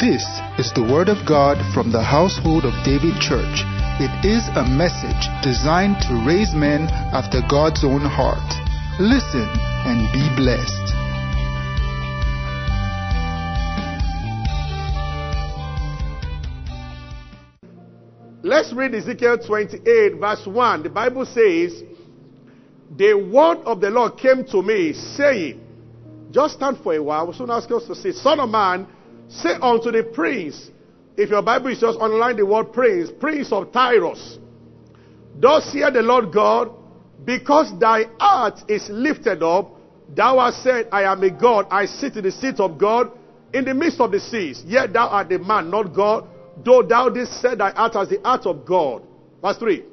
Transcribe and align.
This 0.00 0.24
is 0.56 0.72
the 0.72 0.88
Word 0.90 1.10
of 1.10 1.28
God 1.28 1.60
from 1.74 1.92
the 1.92 2.00
household 2.00 2.64
of 2.64 2.72
David 2.88 3.20
Church. 3.20 3.68
It 4.00 4.24
is 4.24 4.40
a 4.56 4.64
message 4.64 5.28
designed 5.44 6.00
to 6.08 6.24
raise 6.26 6.54
men 6.54 6.88
after 7.12 7.42
God's 7.50 7.84
own 7.84 8.00
heart. 8.00 8.40
Listen 8.98 9.44
and 9.84 10.08
be 10.08 10.24
blessed. 10.40 10.96
Let's 18.42 18.72
read 18.72 18.94
Ezekiel 18.94 19.36
28, 19.46 20.14
verse 20.18 20.46
1. 20.46 20.82
The 20.82 20.88
Bible 20.88 21.26
says, 21.26 21.84
The 22.96 23.12
word 23.12 23.58
of 23.66 23.82
the 23.82 23.90
Lord 23.90 24.16
came 24.16 24.46
to 24.46 24.62
me, 24.62 24.94
saying, 24.94 25.60
Just 26.30 26.54
stand 26.54 26.78
for 26.78 26.94
a 26.94 27.02
while. 27.02 27.26
We'll 27.26 27.36
soon 27.36 27.50
ask 27.50 27.70
us 27.70 27.84
to 27.84 27.94
say, 27.94 28.12
Son 28.12 28.40
of 28.40 28.48
man, 28.48 28.86
say 29.30 29.54
unto 29.62 29.90
the 29.90 30.02
prince, 30.02 30.70
if 31.16 31.30
your 31.30 31.42
Bible 31.42 31.68
is 31.68 31.80
just 31.80 31.98
underline 32.00 32.36
the 32.36 32.44
word 32.44 32.72
prince, 32.72 33.10
prince 33.18 33.52
of 33.52 33.72
Tyrus. 33.72 34.38
Thus 35.38 35.72
hear 35.72 35.90
the 35.90 36.02
Lord 36.02 36.32
God, 36.32 36.70
because 37.24 37.72
thy 37.78 38.04
heart 38.18 38.60
is 38.68 38.88
lifted 38.90 39.42
up, 39.42 39.76
thou 40.14 40.38
hast 40.38 40.62
said, 40.62 40.88
I 40.90 41.04
am 41.04 41.22
a 41.22 41.30
God, 41.30 41.66
I 41.70 41.86
sit 41.86 42.16
in 42.16 42.24
the 42.24 42.32
seat 42.32 42.58
of 42.58 42.78
God 42.78 43.12
in 43.52 43.64
the 43.64 43.74
midst 43.74 44.00
of 44.00 44.10
the 44.10 44.20
seas. 44.20 44.62
Yet 44.66 44.92
thou 44.92 45.08
art 45.08 45.32
a 45.32 45.38
man, 45.38 45.70
not 45.70 45.94
God, 45.94 46.26
though 46.64 46.82
thou 46.82 47.08
didst 47.08 47.40
set 47.40 47.58
thy 47.58 47.70
heart 47.70 47.96
as 47.96 48.08
the 48.08 48.20
heart 48.22 48.46
of 48.46 48.64
God. 48.64 49.02
Verse 49.42 49.58
3. 49.58 49.84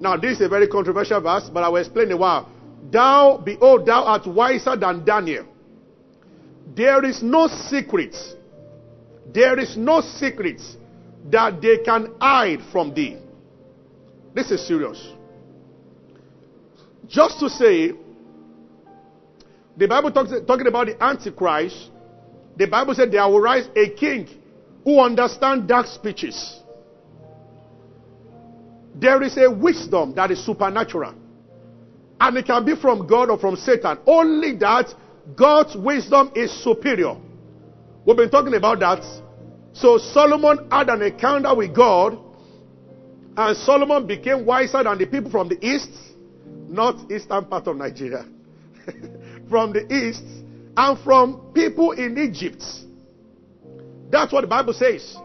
Now, 0.00 0.16
this 0.16 0.38
is 0.38 0.46
a 0.46 0.48
very 0.48 0.68
controversial 0.68 1.20
verse, 1.20 1.50
but 1.52 1.64
I 1.64 1.68
will 1.68 1.78
explain 1.78 2.06
in 2.06 2.12
a 2.12 2.16
while. 2.16 2.48
Thou, 2.90 3.42
behold, 3.44 3.86
thou 3.86 4.04
art 4.04 4.26
wiser 4.26 4.76
than 4.76 5.04
Daniel. 5.04 5.46
There 6.74 7.04
is 7.04 7.22
no 7.22 7.48
secret, 7.48 8.14
there 9.32 9.58
is 9.58 9.76
no 9.76 10.00
secret 10.00 10.60
that 11.30 11.60
they 11.60 11.78
can 11.78 12.14
hide 12.20 12.60
from 12.70 12.94
thee. 12.94 13.18
This 14.34 14.50
is 14.50 14.66
serious. 14.66 15.12
Just 17.06 17.40
to 17.40 17.48
say, 17.48 17.92
the 19.76 19.88
Bible 19.88 20.10
talks 20.12 20.30
talking 20.46 20.66
about 20.66 20.86
the 20.86 21.02
Antichrist. 21.02 21.90
The 22.56 22.66
Bible 22.66 22.94
said 22.94 23.12
there 23.12 23.26
will 23.28 23.40
rise 23.40 23.68
a 23.76 23.90
king 23.90 24.28
who 24.84 25.00
understand 25.00 25.68
dark 25.68 25.86
speeches. 25.86 26.60
There 28.94 29.22
is 29.22 29.36
a 29.38 29.50
wisdom 29.50 30.14
that 30.16 30.30
is 30.30 30.44
supernatural. 30.44 31.14
And 32.20 32.36
it 32.36 32.46
can 32.46 32.64
be 32.64 32.74
from 32.74 33.06
God 33.06 33.30
or 33.30 33.38
from 33.38 33.54
Satan. 33.54 33.98
Only 34.06 34.56
that 34.56 34.92
God's 35.36 35.76
wisdom 35.76 36.32
is 36.34 36.52
superior. 36.62 37.16
We've 38.04 38.16
been 38.16 38.30
talking 38.30 38.54
about 38.54 38.80
that. 38.80 39.02
So 39.72 39.98
Solomon 39.98 40.68
had 40.70 40.88
an 40.88 41.02
encounter 41.02 41.54
with 41.54 41.74
God, 41.74 42.18
and 43.36 43.56
Solomon 43.58 44.06
became 44.06 44.46
wiser 44.46 44.82
than 44.82 44.98
the 44.98 45.06
people 45.06 45.30
from 45.30 45.48
the 45.48 45.64
east, 45.64 45.90
not 46.68 47.10
eastern 47.10 47.44
part 47.44 47.66
of 47.66 47.76
Nigeria, 47.76 48.24
from 49.48 49.72
the 49.72 49.86
east, 49.92 50.24
and 50.76 50.98
from 51.00 51.52
people 51.54 51.92
in 51.92 52.16
Egypt. 52.18 52.62
That's 54.10 54.32
what 54.32 54.40
the 54.40 54.46
Bible 54.46 54.72
says. 54.72 55.16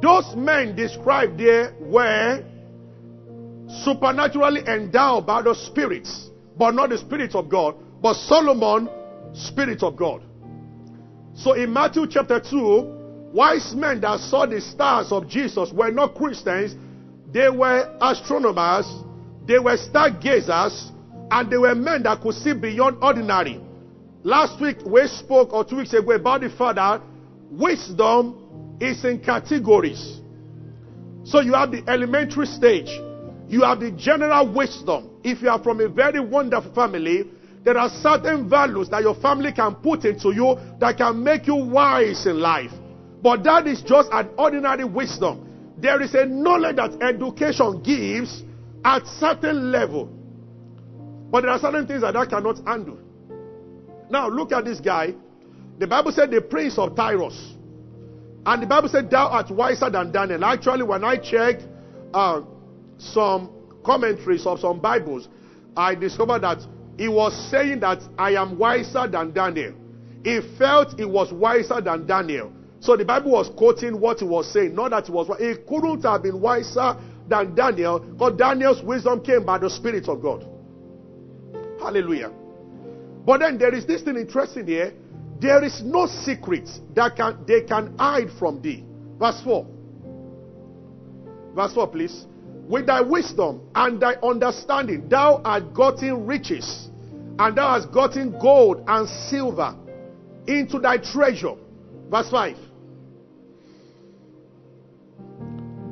Those 0.00 0.34
men 0.36 0.74
described 0.74 1.38
there 1.38 1.74
were 1.80 2.44
supernaturally 3.84 4.62
endowed 4.66 5.26
by 5.26 5.42
the 5.42 5.54
spirits, 5.54 6.30
but 6.56 6.72
not 6.72 6.90
the 6.90 6.98
spirit 6.98 7.34
of 7.34 7.48
God, 7.48 7.76
but 8.04 8.16
Solomon, 8.16 8.90
spirit 9.32 9.82
of 9.82 9.96
God. 9.96 10.22
So 11.32 11.54
in 11.54 11.72
Matthew 11.72 12.06
chapter 12.06 12.38
2, 12.38 13.30
wise 13.32 13.74
men 13.74 14.02
that 14.02 14.20
saw 14.20 14.44
the 14.44 14.60
stars 14.60 15.10
of 15.10 15.26
Jesus 15.26 15.72
were 15.72 15.90
not 15.90 16.14
Christians, 16.14 16.76
they 17.32 17.48
were 17.48 17.96
astronomers, 18.02 18.86
they 19.46 19.58
were 19.58 19.78
stargazers, 19.78 20.92
and 21.30 21.50
they 21.50 21.56
were 21.56 21.74
men 21.74 22.02
that 22.02 22.20
could 22.20 22.34
see 22.34 22.52
beyond 22.52 23.02
ordinary. 23.02 23.58
Last 24.22 24.60
week 24.60 24.84
we 24.84 25.06
spoke, 25.06 25.54
or 25.54 25.64
two 25.64 25.78
weeks 25.78 25.94
ago, 25.94 26.12
about 26.12 26.42
the 26.42 26.50
fact 26.50 26.76
that 26.76 27.00
wisdom 27.50 28.76
is 28.82 29.02
in 29.06 29.20
categories. 29.20 30.20
So 31.24 31.40
you 31.40 31.54
have 31.54 31.70
the 31.70 31.82
elementary 31.88 32.44
stage, 32.44 33.00
you 33.48 33.62
have 33.62 33.80
the 33.80 33.92
general 33.92 34.52
wisdom. 34.52 35.08
If 35.24 35.40
you 35.40 35.48
are 35.48 35.62
from 35.62 35.80
a 35.80 35.88
very 35.88 36.20
wonderful 36.20 36.74
family, 36.74 37.30
there 37.64 37.78
are 37.78 37.88
certain 37.88 38.48
values 38.48 38.90
that 38.90 39.02
your 39.02 39.14
family 39.14 39.50
can 39.52 39.74
put 39.76 40.04
into 40.04 40.32
you 40.32 40.56
that 40.80 40.98
can 40.98 41.22
make 41.24 41.46
you 41.46 41.56
wise 41.56 42.26
in 42.26 42.38
life. 42.38 42.70
But 43.22 43.42
that 43.44 43.66
is 43.66 43.80
just 43.80 44.10
an 44.12 44.28
ordinary 44.36 44.84
wisdom. 44.84 45.74
There 45.78 46.00
is 46.02 46.14
a 46.14 46.26
knowledge 46.26 46.76
that 46.76 47.00
education 47.02 47.82
gives 47.82 48.42
at 48.84 49.06
certain 49.06 49.72
level. 49.72 50.06
But 51.30 51.40
there 51.42 51.50
are 51.50 51.58
certain 51.58 51.86
things 51.86 52.02
that 52.02 52.12
that 52.12 52.28
cannot 52.28 52.58
handle. 52.66 52.98
Now 54.10 54.28
look 54.28 54.52
at 54.52 54.66
this 54.66 54.78
guy. 54.78 55.14
The 55.78 55.86
Bible 55.86 56.12
said 56.12 56.30
the 56.30 56.42
prince 56.42 56.78
of 56.78 56.94
Tyrus. 56.94 57.54
And 58.44 58.62
the 58.62 58.66
Bible 58.66 58.90
said 58.90 59.10
thou 59.10 59.28
art 59.28 59.50
wiser 59.50 59.88
than 59.88 60.12
Daniel. 60.12 60.44
Actually, 60.44 60.82
when 60.82 61.02
I 61.02 61.16
checked 61.16 61.62
uh, 62.12 62.42
some 62.98 63.50
commentaries 63.82 64.44
of 64.44 64.60
some 64.60 64.80
Bibles, 64.80 65.28
I 65.74 65.94
discovered 65.94 66.42
that 66.42 66.58
he 66.96 67.08
was 67.08 67.32
saying 67.50 67.80
that 67.80 68.00
I 68.18 68.32
am 68.32 68.58
wiser 68.58 69.08
than 69.08 69.32
Daniel. 69.32 69.74
He 70.22 70.40
felt 70.58 70.98
he 70.98 71.04
was 71.04 71.32
wiser 71.32 71.80
than 71.80 72.06
Daniel. 72.06 72.52
So 72.80 72.96
the 72.96 73.04
Bible 73.04 73.32
was 73.32 73.50
quoting 73.56 74.00
what 74.00 74.20
he 74.20 74.24
was 74.24 74.52
saying, 74.52 74.74
not 74.74 74.90
that 74.90 75.06
he 75.06 75.12
was. 75.12 75.28
He 75.38 75.54
couldn't 75.68 76.02
have 76.02 76.22
been 76.22 76.40
wiser 76.40 76.96
than 77.28 77.54
Daniel, 77.54 77.98
because 77.98 78.36
Daniel's 78.36 78.82
wisdom 78.82 79.22
came 79.22 79.44
by 79.44 79.58
the 79.58 79.70
Spirit 79.70 80.08
of 80.08 80.20
God. 80.20 80.46
Hallelujah. 81.80 82.30
But 83.24 83.40
then 83.40 83.58
there 83.58 83.74
is 83.74 83.86
this 83.86 84.02
thing 84.02 84.16
interesting 84.16 84.66
here. 84.66 84.92
There 85.40 85.64
is 85.64 85.82
no 85.82 86.06
secret 86.06 86.68
that 86.94 87.16
can 87.16 87.44
they 87.46 87.62
can 87.62 87.96
hide 87.98 88.30
from 88.38 88.60
thee. 88.62 88.84
Verse 89.18 89.40
4. 89.42 89.66
Verse 91.54 91.74
4, 91.74 91.88
please. 91.88 92.26
With 92.68 92.86
thy 92.86 93.02
wisdom 93.02 93.60
and 93.74 94.00
thy 94.00 94.14
understanding, 94.22 95.08
thou 95.08 95.42
art 95.44 95.74
gotten 95.74 96.26
riches, 96.26 96.88
and 97.38 97.56
thou 97.56 97.74
hast 97.74 97.92
gotten 97.92 98.38
gold 98.38 98.82
and 98.86 99.08
silver 99.28 99.74
into 100.46 100.78
thy 100.78 100.96
treasure. 100.98 101.54
Verse 102.10 102.30
5. 102.30 102.56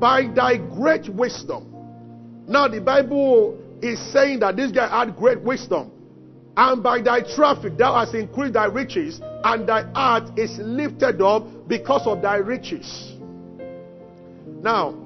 By 0.00 0.28
thy 0.34 0.56
great 0.56 1.08
wisdom. 1.08 1.68
Now, 2.48 2.68
the 2.68 2.80
Bible 2.80 3.58
is 3.82 4.00
saying 4.12 4.40
that 4.40 4.56
this 4.56 4.72
guy 4.72 4.88
had 4.88 5.16
great 5.16 5.40
wisdom. 5.40 5.90
And 6.56 6.82
by 6.82 7.00
thy 7.00 7.20
traffic 7.34 7.78
thou 7.78 7.94
hast 7.94 8.14
increased 8.14 8.54
thy 8.54 8.66
riches, 8.66 9.20
and 9.44 9.66
thy 9.66 9.90
heart 9.92 10.38
is 10.38 10.58
lifted 10.58 11.22
up 11.22 11.68
because 11.68 12.06
of 12.06 12.20
thy 12.20 12.36
riches. 12.36 13.12
Now, 14.60 15.01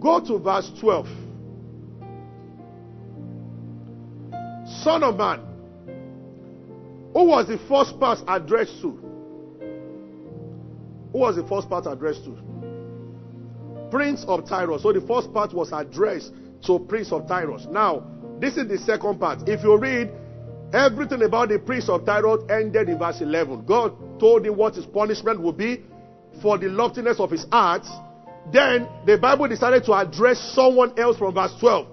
go 0.00 0.20
to 0.20 0.38
verse 0.38 0.70
12. 0.80 1.06
Son 4.82 5.02
of 5.02 5.16
man, 5.16 5.40
who 7.12 7.24
was 7.24 7.48
the 7.48 7.58
first 7.68 7.98
part 7.98 8.18
addressed 8.26 8.80
to? 8.80 8.90
Who 11.12 11.18
was 11.18 11.36
the 11.36 11.46
first 11.46 11.68
part 11.68 11.86
addressed 11.86 12.24
to? 12.24 12.38
Prince 13.90 14.24
of 14.28 14.48
Tyrus. 14.48 14.82
So 14.82 14.92
the 14.92 15.00
first 15.00 15.32
part 15.34 15.52
was 15.52 15.72
addressed 15.72 16.32
to 16.66 16.78
Prince 16.78 17.12
of 17.12 17.26
Tyrus. 17.26 17.66
Now, 17.70 18.04
this 18.40 18.56
is 18.56 18.68
the 18.68 18.78
second 18.78 19.18
part. 19.18 19.48
If 19.48 19.64
you 19.64 19.76
read 19.76 20.10
Everything 20.72 21.22
about 21.22 21.48
the 21.48 21.58
prince 21.58 21.88
of 21.88 22.06
Tyrus 22.06 22.44
ended 22.48 22.88
in 22.88 22.98
verse 22.98 23.20
11. 23.20 23.64
God 23.66 24.20
told 24.20 24.46
him 24.46 24.56
what 24.56 24.76
his 24.76 24.86
punishment 24.86 25.40
would 25.40 25.56
be 25.56 25.82
for 26.40 26.58
the 26.58 26.68
loftiness 26.68 27.18
of 27.18 27.30
his 27.30 27.44
heart. 27.50 27.84
Then 28.52 28.88
the 29.06 29.18
Bible 29.18 29.48
decided 29.48 29.84
to 29.84 29.94
address 29.94 30.38
someone 30.54 30.98
else 30.98 31.18
from 31.18 31.34
verse 31.34 31.54
12. 31.60 31.86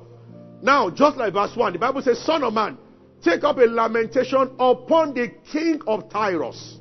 Now, 0.61 0.89
just 0.89 1.17
like 1.17 1.33
verse 1.33 1.55
1, 1.55 1.73
the 1.73 1.79
Bible 1.79 2.01
says, 2.01 2.19
Son 2.19 2.43
of 2.43 2.53
man, 2.53 2.77
take 3.23 3.43
up 3.43 3.57
a 3.57 3.65
lamentation 3.65 4.55
upon 4.59 5.13
the 5.13 5.31
king 5.51 5.81
of 5.85 6.09
Tyrus 6.09 6.77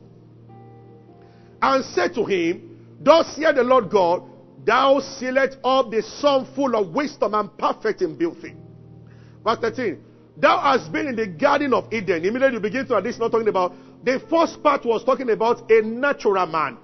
and 1.60 1.84
say 1.84 2.08
to 2.08 2.24
him, 2.24 2.96
Thus 3.00 3.36
hear 3.36 3.52
the 3.52 3.62
Lord 3.62 3.90
God, 3.90 4.22
thou 4.64 5.00
sealest 5.00 5.58
up 5.62 5.90
the 5.90 6.02
sum 6.02 6.46
full 6.54 6.74
of 6.74 6.94
wisdom 6.94 7.34
and 7.34 7.56
perfect 7.58 8.02
in 8.02 8.16
beauty. 8.16 8.54
Verse 9.44 9.58
13. 9.58 10.02
Thou 10.38 10.60
hast 10.60 10.92
been 10.92 11.06
in 11.06 11.16
the 11.16 11.26
Garden 11.26 11.72
of 11.72 11.92
Eden. 11.92 12.24
Immediately 12.24 12.54
you 12.54 12.60
begin 12.60 12.86
to 12.88 13.00
this 13.02 13.18
not 13.18 13.32
talking 13.32 13.48
about 13.48 13.72
the 14.04 14.20
first 14.30 14.62
part 14.62 14.84
was 14.84 15.02
talking 15.04 15.30
about 15.30 15.70
a 15.70 15.82
natural 15.82 16.46
man, 16.46 16.78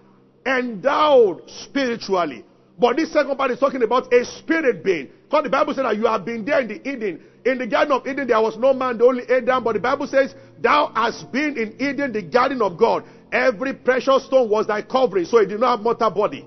endowed 0.46 1.43
spiritually. 1.49 2.44
But 2.78 2.96
this 2.96 3.12
second 3.12 3.36
part 3.36 3.50
is 3.50 3.58
talking 3.58 3.82
about 3.82 4.12
a 4.12 4.24
spirit 4.24 4.82
being. 4.82 5.10
Because 5.24 5.44
the 5.44 5.50
Bible 5.50 5.74
said 5.74 5.84
that 5.84 5.96
you 5.96 6.06
have 6.06 6.24
been 6.24 6.44
there 6.44 6.60
in 6.60 6.69
the 6.69 6.88
Eden. 6.88 7.22
In 7.44 7.58
the 7.58 7.66
Garden 7.66 7.92
of 7.92 8.06
Eden, 8.06 8.26
there 8.26 8.40
was 8.40 8.56
no 8.56 8.72
man, 8.72 8.98
the 8.98 9.04
only 9.04 9.24
Adam. 9.28 9.64
But 9.64 9.74
the 9.74 9.80
Bible 9.80 10.06
says, 10.06 10.34
Thou 10.60 10.92
hast 10.94 11.30
been 11.32 11.56
in 11.58 11.74
Eden, 11.80 12.12
the 12.12 12.22
garden 12.22 12.62
of 12.62 12.78
God. 12.78 13.04
Every 13.30 13.74
precious 13.74 14.26
stone 14.26 14.48
was 14.48 14.66
thy 14.66 14.82
covering, 14.82 15.24
so 15.24 15.38
it 15.38 15.46
did 15.46 15.60
not 15.60 15.76
have 15.76 15.80
mortal 15.80 16.10
body. 16.10 16.46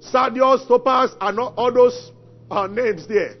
Sardius, 0.00 0.66
topaz, 0.66 1.14
and 1.20 1.38
all, 1.38 1.54
all 1.56 1.72
those 1.72 2.12
uh, 2.50 2.66
names 2.66 3.06
there. 3.06 3.36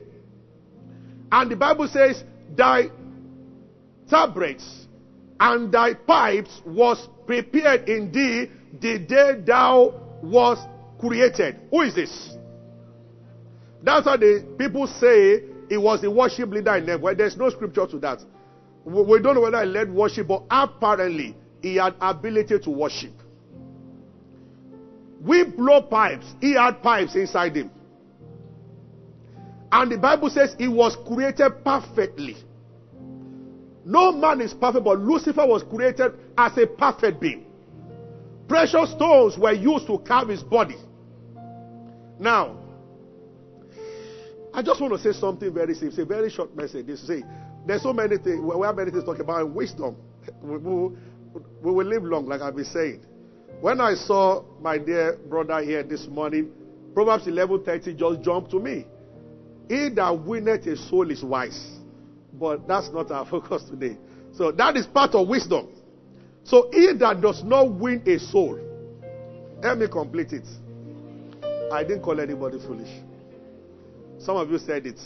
And 1.32 1.50
the 1.50 1.56
Bible 1.56 1.88
says, 1.88 2.22
thy 2.56 2.90
tabrets 4.08 4.86
and 5.40 5.72
thy 5.72 5.94
pipes 5.94 6.60
was 6.64 7.08
prepared 7.26 7.88
in 7.88 8.12
thee 8.12 8.50
the 8.80 8.98
day 8.98 9.40
thou 9.44 9.94
was 10.22 10.58
created. 10.98 11.60
Who 11.70 11.82
is 11.82 11.94
this? 11.94 12.36
That's 13.82 14.06
how 14.06 14.16
the 14.16 14.44
people 14.58 14.86
say 14.86 15.42
it 15.68 15.78
was 15.78 16.00
the 16.00 16.10
worship 16.10 16.50
leader 16.50 16.74
in 16.76 16.86
them. 16.86 17.00
Well, 17.00 17.14
there's 17.14 17.36
no 17.36 17.50
scripture 17.50 17.86
to 17.86 17.98
that. 18.00 18.20
We 18.84 19.20
don't 19.20 19.34
know 19.34 19.40
whether 19.40 19.60
he 19.64 19.66
led 19.66 19.92
worship, 19.92 20.28
but 20.28 20.44
apparently 20.50 21.36
he 21.60 21.76
had 21.76 21.94
ability 22.00 22.58
to 22.60 22.70
worship. 22.70 23.12
We 25.20 25.44
blow 25.44 25.82
pipes. 25.82 26.26
He 26.40 26.54
had 26.54 26.82
pipes 26.82 27.16
inside 27.16 27.56
him. 27.56 27.70
And 29.72 29.90
the 29.90 29.98
Bible 29.98 30.30
says 30.30 30.54
he 30.58 30.68
was 30.68 30.96
created 31.06 31.64
perfectly. 31.64 32.36
No 33.84 34.12
man 34.12 34.40
is 34.40 34.54
perfect, 34.54 34.84
but 34.84 34.98
Lucifer 35.00 35.46
was 35.46 35.62
created 35.62 36.12
as 36.38 36.56
a 36.58 36.66
perfect 36.66 37.20
being. 37.20 37.46
Precious 38.48 38.92
stones 38.92 39.36
were 39.36 39.52
used 39.52 39.86
to 39.88 39.98
carve 39.98 40.28
his 40.28 40.42
body. 40.42 40.76
Now, 42.18 42.56
I 44.54 44.62
just 44.62 44.80
want 44.80 44.94
to 44.94 44.98
say 44.98 45.18
something 45.18 45.52
very 45.52 45.74
simple. 45.74 45.88
It's 45.88 45.98
a 45.98 46.04
very 46.04 46.30
short 46.30 46.56
message. 46.56 46.86
This 46.86 47.06
say, 47.06 47.22
there's 47.66 47.82
so 47.82 47.92
many 47.92 48.16
things. 48.16 48.40
We 48.40 48.66
have 48.66 48.76
many 48.76 48.90
things 48.90 49.04
to 49.04 49.12
talk 49.12 49.20
about. 49.20 49.50
Wisdom. 49.50 49.96
We, 50.42 50.56
we, 50.56 50.96
we 51.62 51.72
will 51.72 51.86
live 51.86 52.04
long, 52.04 52.26
like 52.26 52.40
I've 52.40 52.56
been 52.56 52.64
saying. 52.64 53.04
When 53.60 53.80
I 53.80 53.94
saw 53.94 54.44
my 54.60 54.78
dear 54.78 55.18
brother 55.28 55.62
here 55.62 55.82
this 55.82 56.06
morning, 56.06 56.50
Proverbs 56.94 57.26
11:30 57.26 57.96
just 57.96 58.22
jumped 58.22 58.50
to 58.52 58.60
me. 58.60 58.86
He 59.68 59.90
that 59.90 60.24
winneth 60.24 60.66
a 60.66 60.76
soul 60.76 61.10
is 61.10 61.22
wise. 61.22 61.78
But 62.32 62.66
that's 62.66 62.88
not 62.90 63.10
our 63.10 63.26
focus 63.30 63.64
today. 63.64 63.98
So 64.32 64.52
that 64.52 64.76
is 64.76 64.86
part 64.86 65.14
of 65.14 65.28
wisdom. 65.28 65.68
So 66.44 66.70
he 66.72 66.92
that 66.98 67.20
does 67.20 67.42
not 67.42 67.72
win 67.72 68.02
a 68.06 68.18
soul, 68.18 68.60
let 69.62 69.78
me 69.78 69.88
complete 69.88 70.32
it. 70.32 70.46
I 71.72 71.82
didn't 71.82 72.02
call 72.02 72.20
anybody 72.20 72.58
foolish. 72.58 72.90
Some 74.18 74.36
of 74.36 74.50
you 74.50 74.58
said 74.58 74.86
it. 74.86 75.00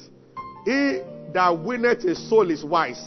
He 0.64 1.00
that 1.32 1.58
winneth 1.58 2.04
a 2.04 2.14
soul 2.14 2.50
is 2.50 2.64
wise. 2.64 3.02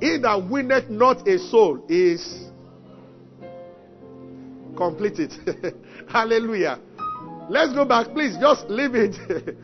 He 0.00 0.18
that 0.18 0.48
winneth 0.50 0.90
not 0.90 1.26
a 1.26 1.38
soul 1.38 1.84
is 1.88 2.46
completed. 4.76 5.32
Hallelujah. 6.08 6.80
Let's 7.48 7.72
go 7.72 7.84
back. 7.84 8.08
Please 8.12 8.36
just 8.40 8.66
leave 8.68 8.94
it. 8.94 9.16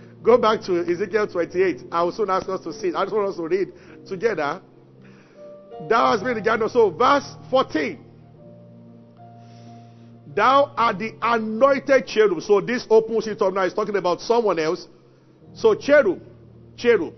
go 0.22 0.38
back 0.38 0.62
to 0.62 0.80
Ezekiel 0.80 1.26
28. 1.26 1.82
I 1.90 2.02
will 2.02 2.12
soon 2.12 2.30
ask 2.30 2.48
us 2.48 2.62
to 2.62 2.72
see. 2.72 2.94
I 2.94 3.04
just 3.04 3.14
want 3.14 3.28
us 3.28 3.36
to 3.36 3.42
read 3.42 3.72
together. 4.06 4.62
Thou 5.88 6.12
hast 6.12 6.22
been 6.22 6.42
the 6.42 6.68
So, 6.68 6.90
verse 6.90 7.28
14. 7.50 8.11
Thou 10.34 10.72
art 10.76 10.98
the 10.98 11.14
anointed 11.20 12.06
cherub. 12.06 12.40
So, 12.42 12.60
this 12.60 12.86
opens 12.88 13.26
it 13.26 13.42
up 13.42 13.52
now. 13.52 13.62
It's 13.62 13.74
talking 13.74 13.96
about 13.96 14.20
someone 14.20 14.58
else. 14.58 14.86
So, 15.54 15.74
cherub, 15.74 16.20
cherub. 16.76 17.14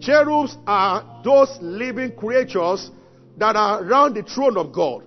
Cherubs 0.00 0.56
are 0.66 1.20
those 1.22 1.58
living 1.60 2.16
creatures 2.16 2.90
that 3.36 3.56
are 3.56 3.84
around 3.84 4.14
the 4.14 4.22
throne 4.22 4.56
of 4.56 4.72
God. 4.72 5.04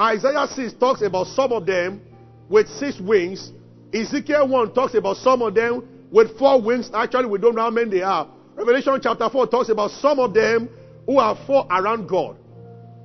Isaiah 0.00 0.46
6 0.46 0.72
talks 0.74 1.02
about 1.02 1.26
some 1.28 1.52
of 1.52 1.66
them 1.66 2.00
with 2.48 2.68
six 2.68 2.98
wings. 2.98 3.52
Ezekiel 3.92 4.48
1 4.48 4.74
talks 4.74 4.94
about 4.94 5.18
some 5.18 5.42
of 5.42 5.54
them 5.54 5.86
with 6.10 6.38
four 6.38 6.60
wings. 6.60 6.90
Actually, 6.94 7.26
we 7.26 7.38
don't 7.38 7.54
know 7.54 7.62
how 7.62 7.70
many 7.70 7.90
they 7.90 8.02
are. 8.02 8.28
Revelation 8.54 8.98
chapter 9.02 9.28
4 9.28 9.46
talks 9.46 9.68
about 9.68 9.90
some 9.90 10.18
of 10.18 10.32
them 10.32 10.68
who 11.06 11.18
are 11.18 11.36
four 11.46 11.66
around 11.70 12.08
God. 12.08 12.36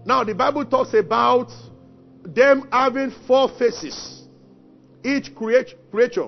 Now, 0.06 0.24
the 0.24 0.34
Bible 0.34 0.66
talks 0.66 0.94
about 0.94 1.52
them 2.34 2.68
having 2.72 3.12
four 3.26 3.50
faces, 3.58 4.28
each 5.04 5.34
creature. 5.36 6.28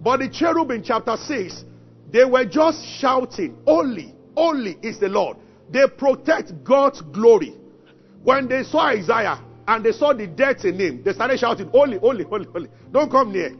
But 0.00 0.18
the 0.18 0.28
cherub 0.28 0.70
in 0.70 0.82
chapter 0.82 1.16
6, 1.16 1.64
they 2.10 2.24
were 2.24 2.44
just 2.44 2.84
shouting, 2.84 3.56
Only, 3.66 4.14
only 4.36 4.78
is 4.82 4.98
the 4.98 5.08
Lord. 5.08 5.36
They 5.70 5.86
protect 5.86 6.64
God's 6.64 7.00
glory. 7.00 7.54
When 8.22 8.48
they 8.48 8.62
saw 8.64 8.86
Isaiah, 8.86 9.42
and 9.68 9.84
they 9.84 9.92
saw 9.92 10.12
the 10.12 10.26
death 10.26 10.64
in 10.64 10.80
him, 10.80 11.02
they 11.04 11.12
started 11.12 11.38
shouting, 11.38 11.68
Holy, 11.68 11.98
holy, 11.98 12.24
holy, 12.24 12.46
holy. 12.46 12.68
Don't 12.90 13.10
come 13.10 13.32
near. 13.32 13.52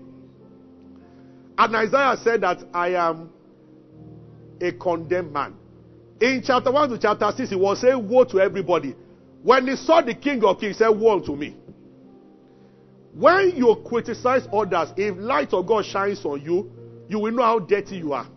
And 1.58 1.76
Isaiah 1.76 2.16
said 2.22 2.40
that 2.40 2.64
I 2.72 2.94
am 2.94 3.30
a 4.60 4.72
condemned 4.72 5.32
man. 5.32 5.54
In 6.20 6.42
chapter 6.44 6.72
1 6.72 6.90
to 6.90 6.98
chapter 6.98 7.30
6, 7.36 7.50
he 7.50 7.56
was 7.56 7.80
saying, 7.80 8.08
Woe 8.08 8.24
to 8.24 8.40
everybody. 8.40 8.94
When 9.42 9.66
he 9.66 9.76
saw 9.76 10.02
the 10.02 10.14
king 10.14 10.44
of 10.44 10.60
kings, 10.60 10.76
he 10.76 10.84
said, 10.84 10.88
Woe 10.88 11.20
to 11.20 11.34
me. 11.34 11.56
When 13.14 13.56
you 13.56 13.82
criticize 13.86 14.46
others, 14.52 14.92
if 14.96 15.16
light 15.16 15.52
of 15.52 15.66
God 15.66 15.84
shines 15.84 16.24
on 16.24 16.42
you, 16.42 16.70
you 17.08 17.18
will 17.18 17.32
know 17.32 17.42
how 17.42 17.58
dirty 17.58 17.96
you 17.96 18.12
are. 18.12 18.28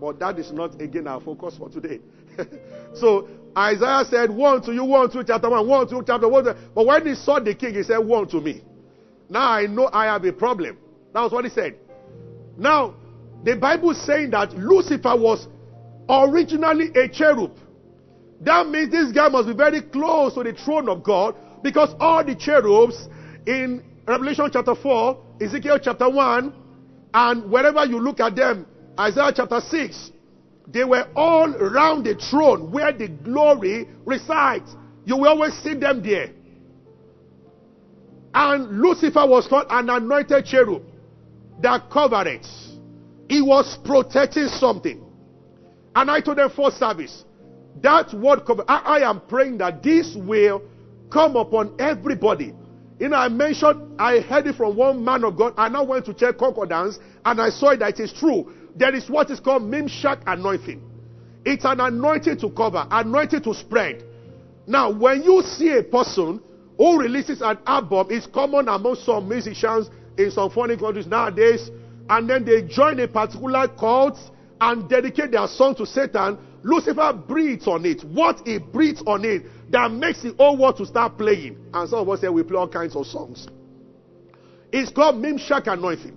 But 0.00 0.18
that 0.20 0.38
is 0.38 0.50
not 0.52 0.80
again 0.80 1.06
our 1.06 1.20
focus 1.20 1.56
for 1.58 1.68
today. 1.68 2.00
so 2.94 3.28
Isaiah 3.56 4.04
said, 4.08 4.30
One 4.30 4.62
to 4.62 4.72
you, 4.72 4.84
one 4.84 5.10
to 5.10 5.22
chapter 5.22 5.50
1, 5.50 5.68
one 5.68 5.88
to 5.88 6.02
chapter 6.06 6.28
1. 6.28 6.44
But 6.74 6.86
when 6.86 7.06
he 7.06 7.14
saw 7.14 7.40
the 7.40 7.54
king, 7.54 7.74
he 7.74 7.82
said, 7.82 7.98
One 7.98 8.26
to 8.28 8.40
me. 8.40 8.62
Now 9.28 9.50
I 9.50 9.66
know 9.66 9.90
I 9.92 10.06
have 10.06 10.24
a 10.24 10.32
problem. 10.32 10.78
That 11.12 11.20
was 11.22 11.32
what 11.32 11.44
he 11.44 11.50
said. 11.50 11.78
Now, 12.56 12.94
the 13.44 13.56
Bible 13.56 13.90
is 13.90 14.06
saying 14.06 14.30
that 14.30 14.54
Lucifer 14.56 15.16
was 15.16 15.46
originally 16.08 16.88
a 16.94 17.08
cherub. 17.08 17.52
That 18.42 18.68
means 18.68 18.90
this 18.90 19.12
guy 19.12 19.28
must 19.28 19.48
be 19.48 19.54
very 19.54 19.82
close 19.82 20.34
to 20.34 20.42
the 20.42 20.52
throne 20.52 20.88
of 20.88 21.02
God 21.02 21.36
because 21.62 21.94
all 22.00 22.24
the 22.24 22.34
cherubs 22.34 23.08
in 23.46 23.82
Revelation 24.06 24.50
chapter 24.52 24.74
4, 24.74 25.24
Ezekiel 25.40 25.78
chapter 25.80 26.10
1, 26.10 26.52
and 27.14 27.50
wherever 27.50 27.84
you 27.84 28.00
look 28.00 28.18
at 28.20 28.34
them, 28.34 28.66
Isaiah 28.98 29.32
chapter 29.34 29.60
6, 29.60 30.10
they 30.66 30.84
were 30.84 31.06
all 31.14 31.54
around 31.54 32.04
the 32.04 32.14
throne 32.14 32.72
where 32.72 32.92
the 32.92 33.08
glory 33.08 33.88
resides. 34.04 34.74
You 35.04 35.16
will 35.16 35.28
always 35.28 35.54
see 35.54 35.74
them 35.74 36.02
there. 36.02 36.30
And 38.34 38.80
Lucifer 38.80 39.26
was 39.26 39.46
called 39.46 39.66
an 39.70 39.90
anointed 39.90 40.46
cherub 40.46 40.82
that 41.60 41.90
covered 41.90 42.26
it. 42.26 42.46
He 43.28 43.40
was 43.42 43.78
protecting 43.84 44.48
something. 44.48 45.04
And 45.94 46.10
I 46.10 46.20
told 46.20 46.38
them 46.38 46.50
for 46.50 46.70
service, 46.70 47.24
that 47.80 48.12
word 48.14 48.44
cover. 48.46 48.64
I, 48.68 49.00
I 49.00 49.10
am 49.10 49.20
praying 49.28 49.58
that 49.58 49.82
this 49.82 50.14
will 50.16 50.62
come 51.10 51.36
upon 51.36 51.74
everybody. 51.78 52.54
You 52.98 53.08
know, 53.08 53.16
I 53.16 53.28
mentioned, 53.28 54.00
I 54.00 54.20
heard 54.20 54.46
it 54.46 54.54
from 54.54 54.76
one 54.76 55.04
man 55.04 55.24
of 55.24 55.36
God. 55.36 55.54
I 55.56 55.68
now 55.68 55.84
went 55.84 56.04
to 56.06 56.14
check 56.14 56.38
concordance 56.38 56.98
and 57.24 57.40
I 57.40 57.50
saw 57.50 57.74
that 57.74 57.98
it 57.98 58.00
is 58.00 58.12
true 58.12 58.52
there 58.74 58.94
is 58.94 59.08
what 59.08 59.30
is 59.30 59.40
called 59.40 59.62
Mimshak 59.62 60.22
anointing. 60.26 60.82
It's 61.44 61.64
an 61.64 61.80
anointing 61.80 62.38
to 62.38 62.50
cover, 62.50 62.86
anointing 62.90 63.42
to 63.42 63.54
spread. 63.54 64.04
Now, 64.66 64.92
when 64.92 65.22
you 65.22 65.42
see 65.42 65.76
a 65.76 65.82
person 65.82 66.40
who 66.76 66.98
releases 66.98 67.42
an 67.42 67.58
album, 67.66 68.08
it's 68.10 68.26
common 68.26 68.68
among 68.68 68.96
some 68.96 69.28
musicians 69.28 69.90
in 70.16 70.30
some 70.30 70.50
foreign 70.50 70.78
countries 70.78 71.06
nowadays, 71.06 71.70
and 72.08 72.28
then 72.30 72.44
they 72.44 72.62
join 72.62 73.00
a 73.00 73.08
particular 73.08 73.68
cult 73.68 74.18
and 74.60 74.88
dedicate 74.88 75.32
their 75.32 75.48
song 75.48 75.74
to 75.74 75.84
Satan. 75.84 76.38
Lucifer 76.62 77.12
breathes 77.12 77.66
on 77.66 77.84
it. 77.84 78.02
What 78.04 78.40
he 78.46 78.58
breathes 78.58 79.02
on 79.06 79.24
it 79.24 79.42
that 79.70 79.90
makes 79.90 80.22
the 80.22 80.34
whole 80.38 80.56
world 80.56 80.76
to 80.76 80.86
start 80.86 81.18
playing. 81.18 81.56
And 81.72 81.88
some 81.88 82.00
of 82.00 82.08
us 82.08 82.20
say 82.20 82.28
we 82.28 82.42
play 82.42 82.56
all 82.56 82.68
kinds 82.68 82.94
of 82.94 83.06
songs. 83.06 83.48
It's 84.70 84.90
called 84.92 85.16
Mimshak 85.16 85.66
anointing. 85.66 86.16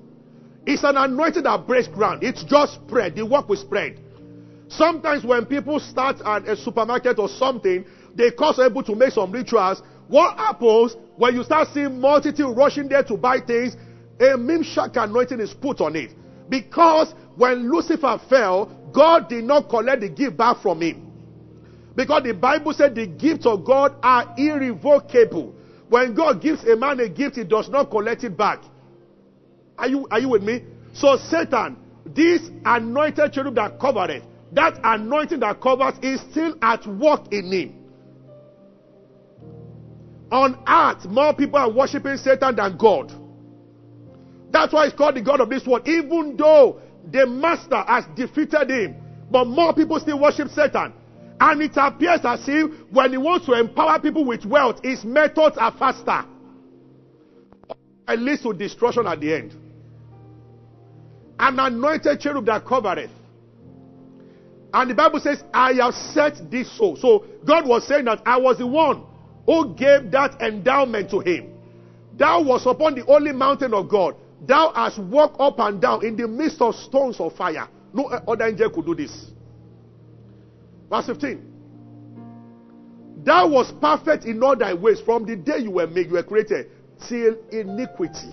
It's 0.65 0.83
an 0.83 0.97
anointing 0.97 1.43
that 1.43 1.67
breaks 1.67 1.87
ground. 1.87 2.23
It's 2.23 2.43
just 2.43 2.75
spread. 2.75 3.15
The 3.15 3.25
work 3.25 3.49
will 3.49 3.57
spread. 3.57 3.99
Sometimes 4.67 5.23
when 5.23 5.45
people 5.45 5.79
start 5.79 6.21
at 6.25 6.47
a 6.47 6.55
supermarket 6.55 7.19
or 7.19 7.29
something, 7.29 7.85
they 8.15 8.31
cause 8.31 8.59
able 8.59 8.83
to 8.83 8.95
make 8.95 9.11
some 9.11 9.31
rituals. 9.31 9.81
What 10.07 10.37
happens 10.37 10.95
when 11.17 11.35
you 11.35 11.43
start 11.43 11.67
seeing 11.73 11.99
multitude 11.99 12.55
rushing 12.55 12.87
there 12.87 13.03
to 13.03 13.17
buy 13.17 13.39
things? 13.39 13.75
A 14.19 14.37
mimshak 14.37 14.95
anointing 14.95 15.39
is 15.39 15.53
put 15.53 15.81
on 15.81 15.95
it. 15.95 16.11
Because 16.49 17.13
when 17.35 17.71
Lucifer 17.71 18.19
fell, 18.29 18.71
God 18.95 19.27
did 19.27 19.43
not 19.43 19.69
collect 19.69 20.01
the 20.01 20.09
gift 20.09 20.37
back 20.37 20.61
from 20.61 20.81
him. 20.81 21.11
Because 21.95 22.23
the 22.23 22.33
Bible 22.33 22.73
said 22.73 22.95
the 22.95 23.07
gifts 23.07 23.45
of 23.45 23.65
God 23.65 23.95
are 24.01 24.33
irrevocable. 24.37 25.53
When 25.89 26.15
God 26.15 26.41
gives 26.41 26.63
a 26.63 26.75
man 26.75 26.99
a 26.99 27.09
gift, 27.09 27.35
he 27.35 27.43
does 27.43 27.69
not 27.69 27.91
collect 27.91 28.23
it 28.23 28.35
back. 28.37 28.63
Are 29.77 29.87
you, 29.87 30.07
are 30.09 30.19
you 30.19 30.29
with 30.29 30.43
me? 30.43 30.63
So 30.93 31.17
Satan, 31.29 31.77
this 32.05 32.41
anointed 32.63 33.33
cherub 33.33 33.55
that 33.55 33.79
covered 33.79 34.09
it, 34.09 34.23
that 34.53 34.79
anointing 34.83 35.41
that 35.41 35.61
covers 35.61 35.95
is 36.01 36.21
still 36.31 36.55
at 36.61 36.85
work 36.87 37.31
in 37.31 37.51
him. 37.51 37.81
On 40.31 40.57
earth, 40.67 41.05
more 41.05 41.33
people 41.33 41.59
are 41.59 41.71
worshiping 41.71 42.17
Satan 42.17 42.55
than 42.55 42.77
God. 42.77 43.11
That's 44.51 44.73
why 44.73 44.85
it's 44.85 44.95
called 44.95 45.15
the 45.15 45.21
God 45.21 45.41
of 45.41 45.49
this 45.49 45.65
world. 45.67 45.87
Even 45.87 46.35
though 46.37 46.79
the 47.11 47.25
master 47.25 47.83
has 47.87 48.05
defeated 48.15 48.69
him, 48.69 48.95
but 49.31 49.45
more 49.45 49.73
people 49.73 49.99
still 49.99 50.19
worship 50.19 50.49
Satan. 50.49 50.93
And 51.39 51.61
it 51.61 51.75
appears 51.75 52.21
as 52.23 52.41
if 52.47 52.71
when 52.91 53.11
he 53.11 53.17
wants 53.17 53.45
to 53.47 53.53
empower 53.53 53.99
people 53.99 54.25
with 54.25 54.45
wealth, 54.45 54.79
his 54.83 55.03
methods 55.03 55.57
are 55.57 55.71
faster. 55.77 56.25
It 58.07 58.19
leads 58.19 58.43
to 58.43 58.53
destruction 58.53 59.05
at 59.07 59.19
the 59.19 59.33
end. 59.33 59.53
An 61.39 61.59
anointed 61.59 62.21
cherub 62.21 62.45
that 62.45 62.63
covereth. 62.65 63.09
And 64.73 64.91
the 64.91 64.95
Bible 64.95 65.19
says, 65.19 65.43
I 65.53 65.73
have 65.73 65.93
set 65.93 66.49
this 66.49 66.77
so. 66.77 66.95
So 66.95 67.25
God 67.45 67.67
was 67.67 67.87
saying 67.87 68.05
that 68.05 68.21
I 68.25 68.37
was 68.37 68.57
the 68.57 68.67
one 68.67 69.03
who 69.45 69.73
gave 69.73 70.11
that 70.11 70.41
endowment 70.41 71.09
to 71.11 71.19
him. 71.19 71.51
Thou 72.17 72.43
was 72.43 72.65
upon 72.65 72.95
the 72.95 73.03
holy 73.03 73.31
mountain 73.31 73.73
of 73.73 73.89
God. 73.89 74.15
Thou 74.47 74.71
hast 74.75 74.99
walked 74.99 75.39
up 75.39 75.59
and 75.59 75.81
down 75.81 76.05
in 76.05 76.15
the 76.15 76.27
midst 76.27 76.61
of 76.61 76.75
stones 76.75 77.19
of 77.19 77.35
fire. 77.35 77.67
No 77.93 78.05
other 78.05 78.45
angel 78.45 78.69
could 78.69 78.85
do 78.85 78.95
this. 78.95 79.31
Verse 80.89 81.07
15. 81.07 81.51
Thou 83.23 83.47
was 83.47 83.73
perfect 83.81 84.25
in 84.25 84.43
all 84.43 84.55
thy 84.55 84.73
ways 84.73 85.01
from 85.01 85.25
the 85.25 85.35
day 85.35 85.59
you 85.59 85.71
were 85.71 85.87
made, 85.87 86.07
you 86.07 86.13
were 86.13 86.23
created, 86.23 86.69
till 87.07 87.37
iniquity. 87.51 88.31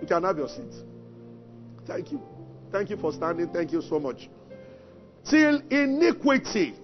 You 0.00 0.06
can 0.06 0.22
have 0.22 0.38
your 0.38 0.48
seat. 0.48 0.72
Thank 1.86 2.12
you. 2.12 2.22
Thank 2.72 2.90
you 2.90 2.96
for 2.96 3.12
standing. 3.12 3.48
Thank 3.48 3.72
you 3.72 3.82
so 3.82 4.00
much. 4.00 4.28
Till 5.28 5.60
iniquity 5.70 6.74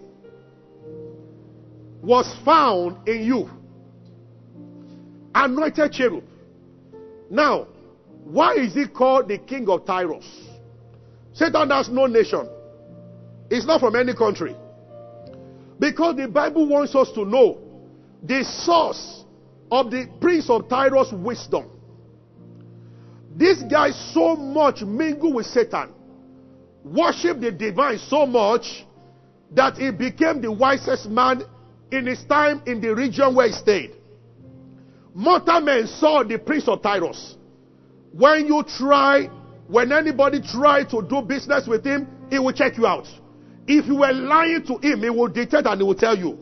was 2.02 2.34
found 2.44 3.08
in 3.08 3.24
you. 3.24 3.48
Anointed 5.34 5.92
cherub. 5.92 6.24
Now, 7.32 7.66
why 8.24 8.56
is 8.56 8.74
he 8.74 8.86
called 8.86 9.28
the 9.28 9.38
king 9.38 9.66
of 9.70 9.86
Tyrus? 9.86 10.26
Satan 11.32 11.70
has 11.70 11.88
no 11.88 12.04
nation. 12.04 12.46
It's 13.48 13.64
not 13.64 13.80
from 13.80 13.96
any 13.96 14.14
country. 14.14 14.54
Because 15.78 16.16
the 16.16 16.28
Bible 16.28 16.68
wants 16.68 16.94
us 16.94 17.10
to 17.12 17.24
know 17.24 17.58
the 18.22 18.44
source 18.44 19.24
of 19.70 19.90
the 19.90 20.08
prince 20.20 20.50
of 20.50 20.68
Tyrus' 20.68 21.10
wisdom. 21.10 21.70
This 23.34 23.62
guy 23.62 23.92
so 24.12 24.36
much 24.36 24.82
mingled 24.82 25.34
with 25.34 25.46
Satan, 25.46 25.94
worshiped 26.84 27.40
the 27.40 27.50
divine 27.50 27.98
so 27.98 28.26
much 28.26 28.84
that 29.52 29.78
he 29.78 29.90
became 29.90 30.42
the 30.42 30.52
wisest 30.52 31.08
man 31.08 31.44
in 31.90 32.06
his 32.06 32.22
time 32.24 32.62
in 32.66 32.82
the 32.82 32.94
region 32.94 33.34
where 33.34 33.46
he 33.46 33.54
stayed. 33.54 33.96
Mortal 35.14 35.60
men 35.60 35.86
saw 35.86 36.22
the 36.22 36.38
prince 36.38 36.68
of 36.68 36.82
Tyrus. 36.82 37.36
When 38.12 38.46
you 38.46 38.62
try, 38.78 39.26
when 39.68 39.92
anybody 39.92 40.40
try 40.40 40.84
to 40.84 41.02
do 41.02 41.22
business 41.22 41.66
with 41.66 41.84
him, 41.84 42.06
he 42.30 42.38
will 42.38 42.52
check 42.52 42.76
you 42.76 42.86
out. 42.86 43.06
If 43.66 43.86
you 43.86 43.96
were 43.96 44.12
lying 44.12 44.64
to 44.66 44.76
him, 44.78 45.02
he 45.02 45.10
will 45.10 45.28
detect 45.28 45.66
and 45.66 45.80
he 45.80 45.86
will 45.86 45.94
tell 45.94 46.16
you. 46.16 46.38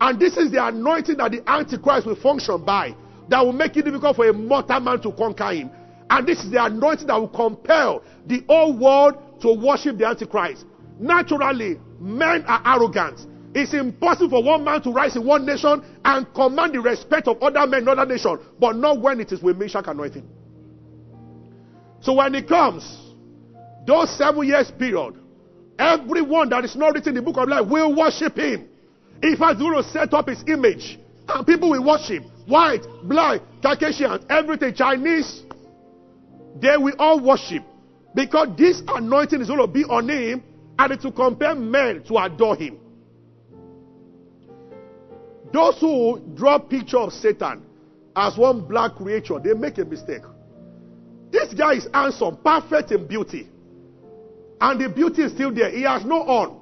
And 0.00 0.18
this 0.18 0.36
is 0.36 0.50
the 0.50 0.64
anointing 0.64 1.16
that 1.18 1.32
the 1.32 1.48
Antichrist 1.48 2.06
will 2.06 2.16
function 2.16 2.64
by 2.64 2.94
that 3.28 3.44
will 3.44 3.52
make 3.52 3.76
it 3.76 3.84
difficult 3.84 4.16
for 4.16 4.28
a 4.28 4.32
mortal 4.32 4.80
man 4.80 5.00
to 5.02 5.12
conquer 5.12 5.52
him. 5.52 5.70
And 6.08 6.26
this 6.26 6.42
is 6.42 6.50
the 6.50 6.64
anointing 6.64 7.06
that 7.06 7.20
will 7.20 7.28
compel 7.28 8.02
the 8.26 8.42
whole 8.48 8.76
world 8.76 9.40
to 9.42 9.52
worship 9.52 9.98
the 9.98 10.06
Antichrist. 10.06 10.64
Naturally, 10.98 11.78
men 12.00 12.44
are 12.46 12.62
arrogant. 12.76 13.20
It's 13.54 13.74
impossible 13.74 14.30
for 14.30 14.44
one 14.44 14.64
man 14.64 14.80
to 14.82 14.90
rise 14.92 15.16
in 15.16 15.26
one 15.26 15.44
nation 15.44 15.82
and 16.04 16.34
command 16.34 16.74
the 16.74 16.80
respect 16.80 17.26
of 17.26 17.42
other 17.42 17.66
men 17.66 17.82
in 17.82 17.88
other 17.88 18.06
nation, 18.06 18.38
but 18.60 18.76
not 18.76 19.00
when 19.00 19.20
it 19.20 19.32
is 19.32 19.42
with 19.42 19.58
Meshach 19.58 19.86
anointing. 19.88 20.28
So 22.00 22.14
when 22.14 22.34
it 22.34 22.48
comes, 22.48 22.84
those 23.86 24.16
seven 24.16 24.46
years 24.46 24.70
period, 24.70 25.14
everyone 25.78 26.48
that 26.50 26.64
is 26.64 26.76
not 26.76 26.94
written 26.94 27.10
in 27.10 27.14
the 27.16 27.22
book 27.22 27.38
of 27.38 27.48
life 27.48 27.66
will 27.66 27.94
worship 27.94 28.36
him. 28.36 28.68
If 29.22 29.40
will 29.40 29.82
set 29.82 30.14
up 30.14 30.28
his 30.28 30.42
image, 30.46 30.98
and 31.28 31.46
people 31.46 31.70
will 31.70 31.84
worship. 31.84 32.24
White, 32.46 32.84
black, 33.04 33.40
Caucasian, 33.62 34.24
everything, 34.30 34.74
Chinese, 34.74 35.42
they 36.60 36.76
will 36.76 36.94
all 36.98 37.20
worship. 37.20 37.62
Because 38.14 38.48
this 38.56 38.82
anointing 38.88 39.40
is 39.40 39.48
going 39.48 39.60
to 39.60 39.66
be 39.66 39.84
on 39.84 40.08
him, 40.08 40.42
and 40.78 40.92
it 40.92 41.04
will 41.04 41.12
compel 41.12 41.54
men 41.54 42.02
to 42.04 42.16
adore 42.18 42.56
him. 42.56 42.78
Those 45.52 45.78
who 45.80 46.20
draw 46.34 46.58
picture 46.58 46.98
of 46.98 47.12
Satan 47.12 47.62
as 48.14 48.36
one 48.36 48.66
black 48.66 48.94
creature, 48.94 49.38
they 49.42 49.54
make 49.54 49.78
a 49.78 49.84
mistake. 49.84 50.22
This 51.30 51.54
guy 51.54 51.74
is 51.74 51.88
handsome, 51.92 52.38
perfect 52.44 52.92
in 52.92 53.06
beauty. 53.06 53.48
And 54.60 54.80
the 54.80 54.88
beauty 54.88 55.22
is 55.22 55.32
still 55.32 55.52
there. 55.54 55.70
He 55.70 55.82
has 55.82 56.04
no 56.04 56.16
on. 56.16 56.60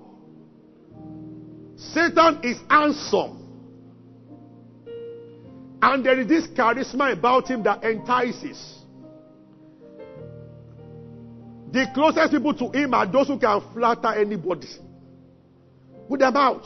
Satan 1.76 2.40
is 2.42 2.58
handsome. 2.68 3.34
And 5.80 6.04
there 6.04 6.18
is 6.20 6.26
this 6.26 6.46
charisma 6.48 7.12
about 7.12 7.48
him 7.48 7.62
that 7.62 7.82
entices. 7.84 8.78
The 11.70 11.86
closest 11.94 12.32
people 12.32 12.54
to 12.54 12.70
him 12.70 12.94
are 12.94 13.06
those 13.06 13.28
who 13.28 13.38
can 13.38 13.60
flatter 13.72 14.14
anybody. 14.14 14.68
With 16.08 16.20
their 16.20 16.30
mouth. 16.32 16.64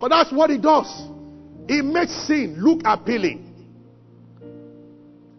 But 0.00 0.08
that's 0.08 0.32
what 0.32 0.50
he 0.50 0.58
does. 0.58 0.90
He 1.68 1.82
makes 1.82 2.26
sin 2.26 2.56
look 2.58 2.80
appealing. 2.84 3.46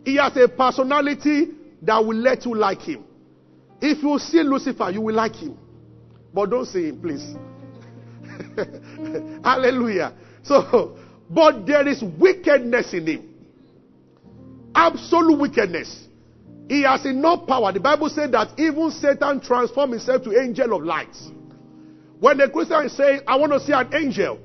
He 0.06 0.15
has 0.18 0.38
a 0.38 0.48
personality 0.48 1.50
that 1.82 2.06
will 2.06 2.15
let 2.15 2.46
you 2.46 2.56
like 2.56 2.82
him. 2.82 3.03
If 3.82 4.03
you 4.03 4.20
see 4.20 4.44
Lucifer, 4.44 4.91
you 4.91 5.01
will 5.01 5.15
like 5.15 5.36
him. 5.36 5.58
But 6.34 6.51
don't 6.51 6.65
see 6.65 6.89
him, 6.89 7.01
please. 7.01 7.36
Hallelujah. 9.44 10.13
So, 10.44 10.98
but 11.30 11.65
there 11.65 11.88
is 11.88 12.03
wickedness 12.20 12.94
in 12.94 13.08
him. 13.08 13.30
Absolute 14.74 15.39
wickedness. 15.39 16.08
He 16.70 16.84
has 16.84 17.06
enough 17.06 17.48
power. 17.48 17.74
The 17.74 17.80
Bible 17.80 18.10
said 18.10 18.32
that 18.32 18.58
even 18.58 18.91
Satan 18.91 19.41
transformed 19.41 19.94
himself 19.94 20.24
to 20.24 20.39
angel 20.39 20.77
of 20.77 20.84
light. 20.84 21.15
When 22.20 22.38
the 22.38 22.48
Christian 22.48 22.86
is 22.86 22.96
saying, 22.96 23.22
I 23.27 23.36
want 23.36 23.51
to 23.51 23.60
see 23.60 23.74
an 23.74 23.94
angel, 23.94 24.39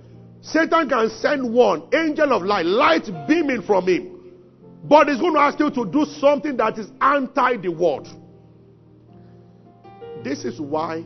Satan 0.51 0.89
can 0.89 1.11
send 1.11 1.53
one 1.53 1.83
angel 1.93 2.33
of 2.33 2.43
light, 2.43 2.65
light 2.67 3.05
beaming 3.27 3.63
from 3.63 3.89
him. 3.89 4.13
But 4.85 5.09
he's 5.09 5.19
going 5.19 5.35
to 5.35 5.41
ask 5.41 5.59
you 5.59 5.71
to 5.71 5.85
do 5.85 6.05
something 6.21 6.57
that 6.59 6.79
is 6.79 6.87
anti 7.01 7.57
the 7.57 7.69
word. 7.69 8.07
This 10.23 10.45
is 10.45 10.61
why 10.61 11.05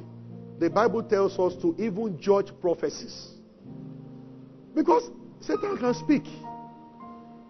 the 0.58 0.68
Bible 0.68 1.02
tells 1.02 1.38
us 1.38 1.54
to 1.62 1.74
even 1.78 2.20
judge 2.20 2.48
prophecies. 2.60 3.28
Because 4.74 5.08
Satan 5.40 5.78
can 5.78 5.94
speak. 5.94 6.24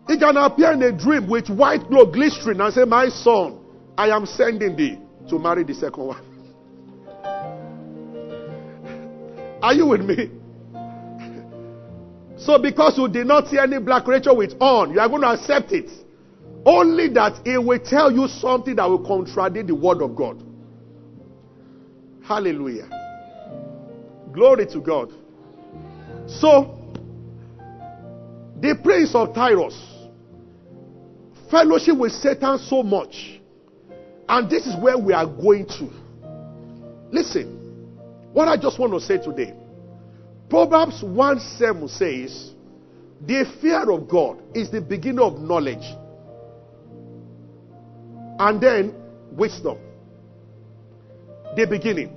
He 0.06 0.16
can 0.18 0.36
appear 0.36 0.72
in 0.72 0.82
a 0.82 0.92
dream 0.92 1.28
with 1.28 1.48
white 1.48 1.88
cloth 1.88 2.14
glistering 2.14 2.60
and 2.60 2.72
say, 2.72 2.84
My 2.84 3.08
son, 3.08 3.58
I 3.98 4.10
am 4.10 4.26
sending 4.26 4.76
thee 4.76 4.96
to 5.28 5.40
marry 5.40 5.64
the 5.64 5.74
second 5.74 6.06
wife. 6.06 6.22
Are 9.62 9.74
you 9.74 9.86
with 9.86 10.02
me? 10.02 10.39
So, 12.40 12.58
because 12.58 12.96
you 12.96 13.08
did 13.08 13.26
not 13.26 13.48
see 13.48 13.58
any 13.58 13.78
black 13.78 14.06
Rachel 14.06 14.36
with 14.36 14.54
on, 14.60 14.92
you 14.92 15.00
are 15.00 15.08
going 15.08 15.22
to 15.22 15.28
accept 15.28 15.72
it. 15.72 15.90
Only 16.64 17.08
that 17.10 17.46
it 17.46 17.62
will 17.62 17.78
tell 17.78 18.10
you 18.10 18.28
something 18.28 18.76
that 18.76 18.88
will 18.88 19.06
contradict 19.06 19.68
the 19.68 19.74
word 19.74 20.02
of 20.02 20.16
God. 20.16 20.42
Hallelujah. 22.22 22.88
Glory 24.32 24.66
to 24.66 24.80
God. 24.80 25.10
So, 26.26 26.76
the 28.60 28.78
prince 28.82 29.14
of 29.14 29.34
Tyrus 29.34 29.90
fellowship 31.50 31.96
with 31.96 32.12
Satan 32.12 32.58
so 32.58 32.82
much. 32.82 33.40
And 34.28 34.48
this 34.48 34.66
is 34.66 34.76
where 34.80 34.96
we 34.96 35.12
are 35.12 35.26
going 35.26 35.66
to. 35.66 35.90
Listen, 37.10 37.90
what 38.32 38.46
I 38.46 38.56
just 38.56 38.78
want 38.78 38.92
to 38.92 39.00
say 39.00 39.18
today. 39.18 39.59
Proverbs 40.50 41.02
1 41.04 41.40
7 41.40 41.88
says, 41.88 42.50
The 43.24 43.44
fear 43.62 43.88
of 43.88 44.08
God 44.08 44.42
is 44.52 44.68
the 44.70 44.80
beginning 44.80 45.20
of 45.20 45.38
knowledge. 45.40 45.84
And 48.40 48.60
then 48.60 48.94
wisdom. 49.30 49.78
The 51.56 51.66
beginning. 51.66 52.12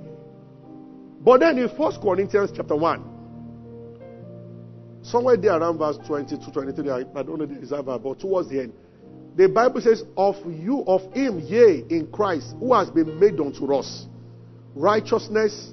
But 1.20 1.40
then 1.40 1.58
in 1.58 1.68
1 1.68 2.00
Corinthians 2.02 2.50
chapter 2.54 2.74
1, 2.74 3.04
somewhere 5.02 5.36
there 5.36 5.52
around 5.52 5.78
verse 5.78 5.98
20 6.04 6.36
to 6.36 6.52
23, 6.52 6.90
I, 6.90 6.98
I 6.98 7.22
don't 7.22 7.38
know 7.38 7.46
the 7.46 7.56
exact 7.56 7.84
verse, 7.84 8.00
but 8.02 8.18
towards 8.18 8.48
the 8.48 8.60
end, 8.62 8.72
the 9.36 9.48
Bible 9.48 9.80
says, 9.80 10.02
Of 10.16 10.36
you, 10.46 10.82
of 10.86 11.02
him, 11.12 11.38
yea, 11.40 11.84
in 11.88 12.08
Christ, 12.12 12.54
who 12.58 12.74
has 12.74 12.90
been 12.90 13.18
made 13.20 13.38
unto 13.38 13.72
us 13.74 14.06
righteousness, 14.74 15.72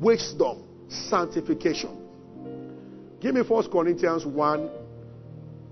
wisdom, 0.00 0.64
sanctification. 0.88 1.97
Give 3.20 3.34
me 3.34 3.42
First 3.42 3.70
Corinthians 3.70 4.24
1, 4.24 4.70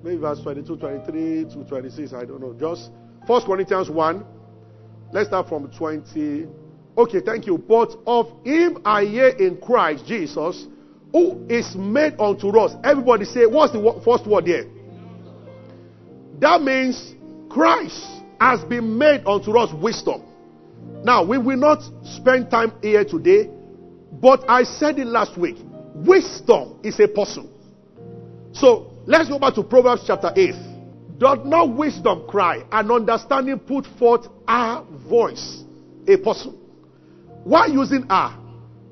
maybe 0.03 0.17
verse 0.17 0.41
22, 0.43 0.77
23 0.77 1.45
to 1.45 1.65
26. 1.69 2.13
I 2.13 2.25
don't 2.25 2.41
know. 2.41 2.55
Just 2.59 2.91
First 3.27 3.47
Corinthians 3.47 3.89
1. 3.89 4.25
Let's 5.13 5.29
start 5.29 5.49
from 5.49 5.71
20. 5.71 6.47
Okay, 6.99 7.21
thank 7.25 7.47
you. 7.47 7.59
But 7.59 7.95
of 8.07 8.27
him 8.45 8.79
I 8.85 9.05
hear 9.05 9.29
in 9.29 9.61
Christ 9.61 10.07
Jesus, 10.07 10.67
who 11.13 11.47
is 11.49 11.77
made 11.77 12.19
unto 12.19 12.49
us. 12.59 12.75
Everybody 12.83 13.25
say, 13.25 13.47
what's 13.47 13.73
the 13.73 14.03
first 14.05 14.27
word 14.27 14.47
here? 14.47 14.69
That 16.41 16.63
means 16.63 17.15
Christ 17.49 18.05
has 18.41 18.65
been 18.65 18.99
made 18.99 19.25
unto 19.27 19.57
us 19.57 19.73
wisdom. 19.73 20.23
Now, 21.05 21.25
we 21.25 21.39
will 21.39 21.57
not 21.57 21.83
spend 22.05 22.51
time 22.51 22.73
here 22.83 23.05
today, 23.05 23.49
but 24.13 24.45
I 24.49 24.65
said 24.65 24.99
it 24.99 25.07
last 25.07 25.39
week. 25.39 25.57
Wisdom 26.05 26.79
is 26.83 27.01
a 27.01 27.09
person. 27.09 27.49
So, 28.53 28.93
let's 29.07 29.31
go 29.31 29.39
back 29.39 29.55
to 29.55 29.63
Proverbs 29.63 30.05
chapter 30.07 30.31
8. 30.35 30.55
Does 31.17 31.39
not 31.47 31.75
wisdom 31.75 32.27
cry 32.29 32.63
and 32.71 32.91
understanding 32.91 33.59
put 33.59 33.87
forth 33.99 34.27
a 34.47 34.85
voice? 35.09 35.65
A 36.07 36.19
person. 36.19 36.53
Why 37.45 37.67
using 37.67 38.05
a? 38.11 38.37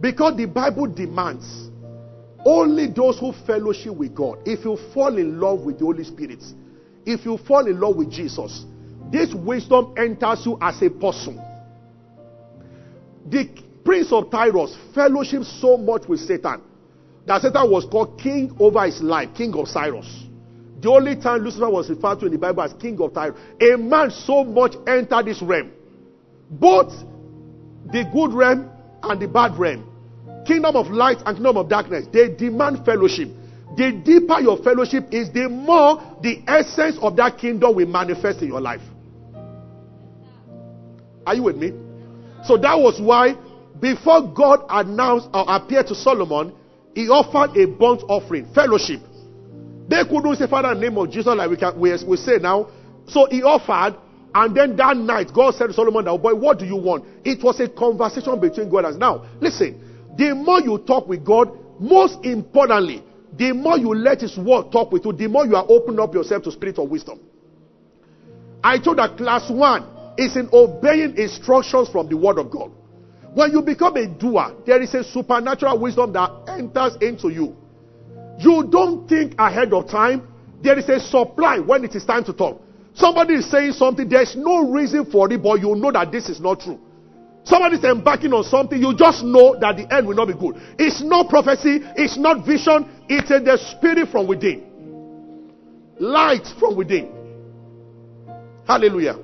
Because 0.01 0.37
the 0.39 0.47
Bible 0.47 0.87
demands 0.87 1.69
only 2.47 2.87
those 2.87 3.19
who 3.19 3.33
fellowship 3.47 3.95
with 3.95 4.15
God. 4.15 4.39
If 4.47 4.65
you 4.65 4.79
fall 4.95 5.19
in 5.19 5.39
love 5.39 5.61
with 5.61 5.79
the 5.81 5.85
Holy 5.85 6.05
Spirit, 6.05 6.43
if 7.05 7.27
you 7.27 7.37
fall 7.47 7.67
in 7.67 7.79
love 7.79 7.97
with 7.97 8.11
Jesus, 8.11 8.65
this 9.13 9.35
wisdom 9.35 9.95
enters 9.99 10.47
you 10.47 10.57
as 10.63 10.81
a 10.81 10.89
person. 10.89 11.39
The 13.29 13.49
prince 13.85 14.11
of 14.11 14.31
Tyrus 14.31 14.75
fellowship 14.95 15.43
so 15.43 15.77
much 15.77 16.09
with 16.09 16.21
Satan 16.21 16.63
that 17.26 17.43
Satan 17.43 17.71
was 17.71 17.87
called 17.87 18.21
king 18.21 18.54
over 18.59 18.85
his 18.85 19.00
life, 19.00 19.31
king 19.35 19.54
of 19.54 19.66
Tyrus. 19.73 20.25
The 20.81 20.90
only 20.90 21.16
time 21.16 21.43
Lucifer 21.43 21.71
was 21.71 21.88
referred 21.88 22.21
to 22.21 22.26
in 22.26 22.33
the 22.33 22.38
Bible 22.38 22.62
as 22.62 22.75
king 22.75 23.00
of 23.00 23.14
Tyre. 23.14 23.35
A 23.61 23.78
man 23.78 24.11
so 24.11 24.45
much 24.45 24.75
entered 24.87 25.25
this 25.25 25.40
realm. 25.40 25.73
Both 26.50 26.93
the 27.87 28.04
good 28.12 28.35
realm 28.35 28.69
and 29.02 29.21
the 29.21 29.26
bad 29.26 29.57
realm. 29.57 29.90
Kingdom 30.47 30.76
of 30.76 30.88
light 30.88 31.19
and 31.25 31.37
kingdom 31.37 31.57
of 31.57 31.71
darkness. 31.71 32.07
They 32.12 32.28
demand 32.35 32.85
fellowship. 32.85 33.28
The 33.78 33.93
deeper 34.04 34.40
your 34.40 34.62
fellowship 34.62 35.09
is, 35.11 35.33
the 35.33 35.49
more 35.49 36.02
the 36.23 36.43
essence 36.47 36.99
of 37.00 37.16
that 37.16 37.38
kingdom 37.38 37.75
will 37.75 37.88
manifest 37.88 38.43
in 38.43 38.49
your 38.49 38.61
life. 38.61 38.83
Are 41.26 41.35
you 41.35 41.45
with 41.45 41.57
me? 41.57 41.73
So 42.45 42.59
that 42.59 42.78
was 42.78 43.00
why, 43.00 43.37
before 43.81 44.33
God 44.35 44.66
announced 44.69 45.28
or 45.33 45.45
appeared 45.49 45.87
to 45.87 45.95
Solomon, 45.95 46.52
he 46.95 47.09
offered 47.09 47.57
a 47.57 47.67
burnt 47.67 48.03
offering, 48.09 48.47
fellowship. 48.55 49.01
They 49.89 50.03
couldn't 50.05 50.37
say, 50.37 50.47
Father, 50.47 50.73
in 50.73 50.81
the 50.81 50.89
name 50.89 50.99
of 50.99 51.11
Jesus, 51.11 51.27
like 51.27 51.51
we, 51.51 51.57
can, 51.57 51.79
we, 51.79 51.93
we 52.07 52.17
say 52.17 52.39
now. 52.41 52.71
So 53.07 53.27
he 53.31 53.43
offered, 53.43 53.99
and 54.35 54.57
then 54.57 54.77
that 54.77 54.97
night, 54.97 55.31
God 55.35 55.55
said 55.55 55.69
to 55.69 55.73
Solomon, 55.73 56.05
boy, 56.21 56.35
what 56.35 56.59
do 56.59 56.65
you 56.65 56.77
want? 56.77 57.05
It 57.25 57.43
was 57.43 57.61
a 57.61 57.69
conversation 57.69 58.41
between 58.41 58.71
God 58.71 58.87
and. 58.87 58.99
Now, 58.99 59.27
listen, 59.41 60.15
the 60.17 60.35
more 60.35 60.61
you 60.61 60.79
talk 60.79 61.07
with 61.07 61.25
God, 61.25 61.51
most 61.81 62.25
importantly, 62.25 63.03
the 63.37 63.53
more 63.53 63.77
you 63.77 63.95
let 63.95 64.21
His 64.21 64.39
word 64.39 64.71
talk 64.71 64.93
with 64.93 65.05
you, 65.05 65.13
the 65.13 65.27
more 65.27 65.45
you 65.45 65.57
are 65.57 65.67
opening 65.69 66.01
up 66.01 66.15
yourself 66.15 66.45
to 66.45 66.53
spirit 66.53 66.79
of 66.79 66.89
wisdom. 66.89 67.21
I 68.63 68.79
told 68.79 68.99
that 68.99 69.17
class 69.19 69.51
one 69.51 69.85
is 70.17 70.37
in 70.37 70.49
obeying 70.53 71.19
instructions 71.19 71.89
from 71.89 72.09
the 72.09 72.17
word 72.17 72.39
of 72.39 72.51
God. 72.51 72.71
When 73.35 73.50
you 73.50 73.62
become 73.62 73.97
a 73.97 74.07
doer, 74.07 74.55
there 74.64 74.81
is 74.81 74.95
a 74.95 75.03
supernatural 75.03 75.79
wisdom 75.81 76.12
that 76.12 76.31
enters 76.49 76.97
into 77.00 77.31
you. 77.31 77.57
You 78.38 78.69
don't 78.71 79.09
think 79.09 79.35
ahead 79.38 79.73
of 79.73 79.88
time. 79.91 80.29
There 80.62 80.79
is 80.79 80.88
a 80.88 81.00
supply 81.00 81.59
when 81.59 81.85
it 81.85 81.94
is 81.97 82.05
time 82.05 82.25
to 82.25 82.33
talk. 82.33 82.62
Somebody 82.94 83.35
is 83.35 83.51
saying 83.51 83.73
something, 83.73 84.09
there's 84.09 84.37
no 84.37 84.70
reason 84.70 85.11
for 85.11 85.31
it, 85.33 85.42
but 85.42 85.61
you 85.61 85.75
know 85.75 85.90
that 85.90 86.12
this 86.12 86.29
is 86.29 86.40
not 86.40 86.61
true. 86.61 86.79
Somebody 87.42 87.77
is 87.77 87.85
embarking 87.85 88.33
on 88.33 88.44
something, 88.44 88.81
you 88.81 88.97
just 88.97 89.25
know 89.25 89.59
that 89.59 89.77
the 89.77 89.92
end 89.92 90.07
will 90.07 90.14
not 90.14 90.29
be 90.29 90.35
good. 90.35 90.55
It's 90.79 91.03
not 91.03 91.29
prophecy, 91.29 91.81
it's 91.97 92.16
not 92.16 92.47
vision, 92.47 92.88
it's 93.09 93.31
a, 93.33 93.40
the 93.40 93.59
spirit 93.59 94.09
from 94.11 94.29
within. 94.29 94.62
Light 95.99 96.47
from 96.59 96.77
within. 96.77 97.11
Hallelujah. 98.66 99.18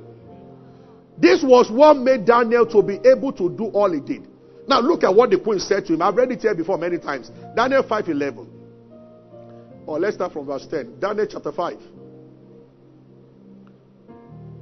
This 1.21 1.43
was 1.43 1.71
what 1.71 1.99
made 1.99 2.25
Daniel 2.25 2.65
to 2.67 2.83
be 2.83 2.99
able 3.05 3.33
to 3.33 3.51
do 3.51 3.67
all 3.67 3.93
he 3.93 4.01
did. 4.01 4.27
Now 4.67 4.81
look 4.81 5.05
at 5.05 5.15
what 5.15 5.31
the 5.31 5.39
queen 5.39 5.59
said 5.59 5.85
to 5.87 5.95
him. 5.95 6.03
I've 6.03 6.17
read 6.17 6.33
it 6.33 6.41
here 6.41 6.55
before 6.55 6.79
many 6.79 6.99
times. 6.99 7.31
Daniel 7.55 7.83
5:11. 7.83 8.47
Or 9.87 9.99
let's 9.99 10.15
start 10.15 10.33
from 10.33 10.47
verse 10.47 10.67
10. 10.67 10.99
Daniel 10.99 11.27
chapter 11.27 11.53
5. 11.53 11.77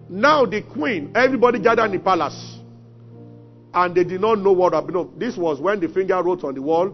Now 0.09 0.47
the 0.47 0.63
queen, 0.63 1.13
everybody 1.15 1.61
gathered 1.61 1.85
in 1.87 1.93
the 1.93 1.99
palace. 1.99 2.59
And 3.75 3.95
they 3.95 4.05
did 4.05 4.21
not 4.21 4.39
know 4.39 4.53
what 4.53 4.73
happened. 4.73 5.11
This 5.19 5.37
was 5.37 5.61
when 5.61 5.79
the 5.79 5.89
finger 5.89 6.21
wrote 6.23 6.43
on 6.43 6.55
the 6.55 6.63
wall. 6.63 6.91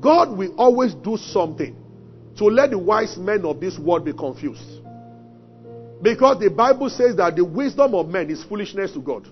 God 0.00 0.36
will 0.36 0.54
always 0.56 0.94
do 0.94 1.16
something 1.16 1.74
to 2.36 2.44
let 2.44 2.70
the 2.70 2.78
wise 2.78 3.16
men 3.16 3.44
of 3.46 3.60
this 3.60 3.78
world 3.78 4.04
be 4.04 4.12
confused. 4.12 4.81
Because 6.02 6.40
the 6.40 6.50
Bible 6.50 6.90
says 6.90 7.16
that 7.16 7.36
the 7.36 7.44
wisdom 7.44 7.94
of 7.94 8.08
men 8.08 8.28
is 8.28 8.42
foolishness 8.44 8.92
to 8.92 9.00
God. 9.00 9.28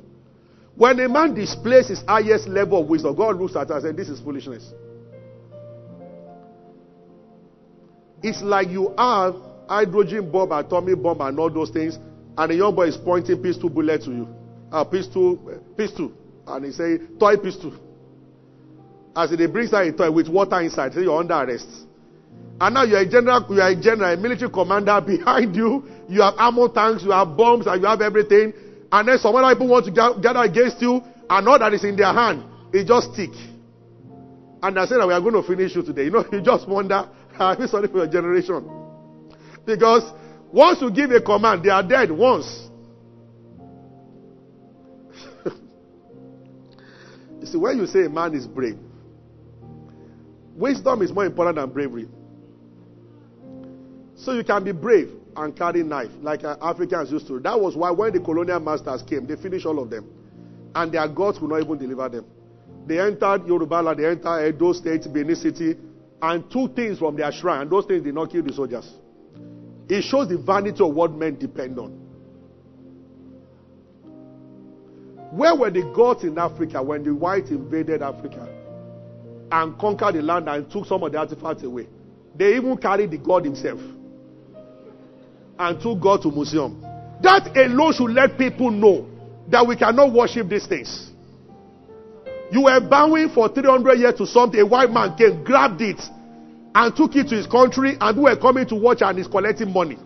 When 0.77 0.99
a 1.01 1.09
man 1.09 1.35
displays 1.35 1.89
his 1.89 2.01
highest 2.07 2.47
level 2.47 2.81
of 2.81 2.89
wisdom, 2.89 3.15
God 3.17 3.37
looks 3.37 3.57
at 3.57 3.71
us 3.71 3.85
and 3.85 3.99
This 3.99 4.09
is 4.09 4.21
foolishness. 4.21 4.73
It's 8.23 8.41
like 8.43 8.69
you 8.69 8.95
have 8.97 9.35
hydrogen 9.69 10.31
bomb, 10.31 10.53
atomic 10.53 11.03
bomb, 11.03 11.21
and 11.23 11.39
all 11.39 11.51
those 11.51 11.71
things, 11.71 11.99
and 12.37 12.53
a 12.53 12.55
young 12.55 12.75
boy 12.75 12.89
is 12.89 12.97
pointing 12.97 13.43
pistol 13.43 13.69
bullet 13.69 14.03
to 14.03 14.11
you. 14.11 14.29
Uh, 14.71 14.85
pistol, 14.85 15.37
pistol. 15.77 16.13
And 16.47 16.67
he 16.67 16.73
say, 16.73 16.99
toy 17.19 17.37
pistol. 17.37 17.73
As 19.17 19.31
he 19.31 19.47
brings 19.47 19.73
out 19.73 19.87
a 19.87 19.93
toy 19.93 20.11
with 20.11 20.29
water 20.29 20.61
inside, 20.61 20.93
say 20.93 21.03
you're 21.03 21.19
under 21.19 21.35
arrest. 21.35 21.67
And 22.61 22.75
now 22.75 22.85
you're 22.85 23.01
a 23.01 23.09
general, 23.09 23.45
you 23.49 23.61
are 23.61 23.71
a 23.71 23.77
general, 23.81 24.13
a 24.13 24.17
military 24.17 24.51
commander 24.51 25.01
behind 25.07 25.57
you. 25.57 25.85
You 26.11 26.23
have 26.23 26.35
ammo 26.39 26.67
tanks, 26.67 27.05
you 27.05 27.13
have 27.13 27.37
bombs, 27.37 27.69
and 27.69 27.81
you 27.81 27.87
have 27.87 28.01
everything. 28.01 28.53
And 28.91 29.09
then 29.09 29.19
some 29.19 29.35
other 29.37 29.55
people 29.55 29.69
want 29.69 29.87
to 29.87 29.93
gather 29.93 30.41
against 30.41 30.83
you, 30.83 31.01
and 31.31 31.49
all 31.49 31.59
that 31.59 31.73
is 31.73 31.85
in 31.85 31.95
their 31.95 32.13
hand 32.13 32.43
is 32.73 32.85
just 32.87 33.15
stick. 33.15 33.31
And 34.61 34.79
I 34.79 34.87
said 34.87 34.99
that 34.99 35.07
we 35.07 35.15
are 35.15 35.21
going 35.21 35.35
to 35.35 35.43
finish 35.45 35.75
you 35.77 35.85
today. 35.85 36.05
You 36.05 36.11
know, 36.11 36.25
you 36.33 36.43
just 36.43 36.69
wonder 36.69 37.09
I 37.39 37.55
feel 37.57 37.69
sorry 37.69 37.87
for 37.87 37.99
your 37.99 38.09
generation. 38.09 38.69
Because 39.65 40.03
once 40.53 40.81
you 40.83 40.91
give 40.91 41.13
a 41.13 41.21
command, 41.21 41.63
they 41.63 41.71
are 41.71 41.87
dead 41.87 42.11
once. 42.11 42.69
you 47.41 47.47
see, 47.47 47.57
when 47.57 47.79
you 47.79 47.87
say 47.87 48.07
a 48.07 48.09
man 48.09 48.35
is 48.35 48.49
brave, 48.49 48.79
wisdom 50.57 51.03
is 51.03 51.13
more 51.13 51.25
important 51.25 51.55
than 51.57 51.71
bravery. 51.71 52.09
So 54.17 54.33
you 54.33 54.43
can 54.43 54.65
be 54.65 54.73
brave 54.73 55.20
and 55.45 55.57
carry 55.57 55.83
knife 55.83 56.11
like 56.21 56.45
uh, 56.45 56.57
Africans 56.61 57.11
used 57.11 57.27
to. 57.29 57.41
That 57.41 57.59
was 57.59 57.75
why 57.77 57.91
when 57.91 58.13
the 58.13 58.21
colonial 58.21 58.61
masters 58.61 59.03
came, 59.03 59.27
they 59.27 59.37
finished 59.37 59.67
all 59.67 59.79
of 59.79 59.89
them. 59.91 60.07
And 60.75 60.93
their 60.93 61.09
gods 61.09 61.39
could 61.39 61.49
not 61.49 61.63
even 61.63 61.79
deliver 61.79 62.09
them. 62.09 62.27
They 62.87 63.01
entered 63.01 63.47
Yoruba, 63.47 63.95
they 63.97 64.07
entered 64.07 64.55
Edo 64.55 64.73
State, 64.73 65.07
Benin 65.13 65.37
City, 65.37 65.77
and 66.23 66.51
two 66.51 66.69
things 66.69 66.99
from 66.99 67.17
their 67.17 67.33
shrine. 67.33 67.63
And 67.63 67.71
those 67.71 67.87
things 67.87 68.03
did 68.05 68.15
not 68.15 68.31
kill 68.31 68.43
the 68.43 68.53
soldiers. 68.53 68.89
It 69.89 70.03
shows 70.03 70.29
the 70.29 70.39
vanity 70.39 70.85
of 70.85 70.95
what 70.95 71.13
men 71.13 71.39
depend 71.39 71.79
on. 71.79 71.91
Where 75.33 75.55
were 75.57 75.71
the 75.71 75.83
gods 75.95 76.25
in 76.25 76.39
Africa 76.39 76.83
when 76.83 77.03
the 77.05 77.15
whites 77.15 77.51
invaded 77.51 78.03
Africa 78.03 78.49
and 79.53 79.79
conquered 79.79 80.15
the 80.17 80.23
land 80.23 80.49
and 80.49 80.71
took 80.71 80.87
some 80.87 81.03
of 81.03 81.13
the 81.13 81.19
artifacts 81.19 81.63
away? 81.63 81.89
They 82.37 82.57
even 82.57 82.77
carried 82.77 83.11
the 83.11 83.19
God 83.19 83.45
himself 83.45 83.81
and 85.61 85.81
took 85.81 86.01
God 86.01 86.23
to 86.23 86.31
museum. 86.31 86.81
That 87.23 87.55
alone 87.55 87.93
should 87.93 88.11
let 88.11 88.39
people 88.39 88.71
know 88.71 89.07
that 89.51 89.67
we 89.67 89.77
cannot 89.77 90.11
worship 90.13 90.49
these 90.49 90.67
things. 90.67 91.11
You 92.51 92.63
were 92.63 92.81
bowing 92.81 93.29
for 93.29 93.49
300 93.49 93.99
years 93.99 94.15
to 94.15 94.27
something. 94.27 94.59
A 94.59 94.67
white 94.67 94.91
man 94.91 95.15
came, 95.17 95.45
grabbed 95.45 95.83
it, 95.83 96.01
and 96.75 96.97
took 96.97 97.15
it 97.15 97.29
to 97.29 97.37
his 97.37 97.47
country, 97.47 97.97
and 98.01 98.17
we 98.17 98.25
were 98.25 98.37
coming 98.37 98.67
to 98.69 98.75
watch 98.75 99.03
and 99.03 99.19
he's 99.19 99.29
collecting 99.29 99.71
money. 99.71 99.99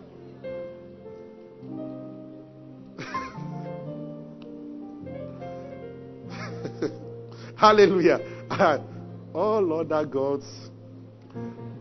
Hallelujah. 7.57 8.19
Oh, 9.37 9.57
All 9.57 9.81
other 9.81 10.05
gods, 10.05 10.45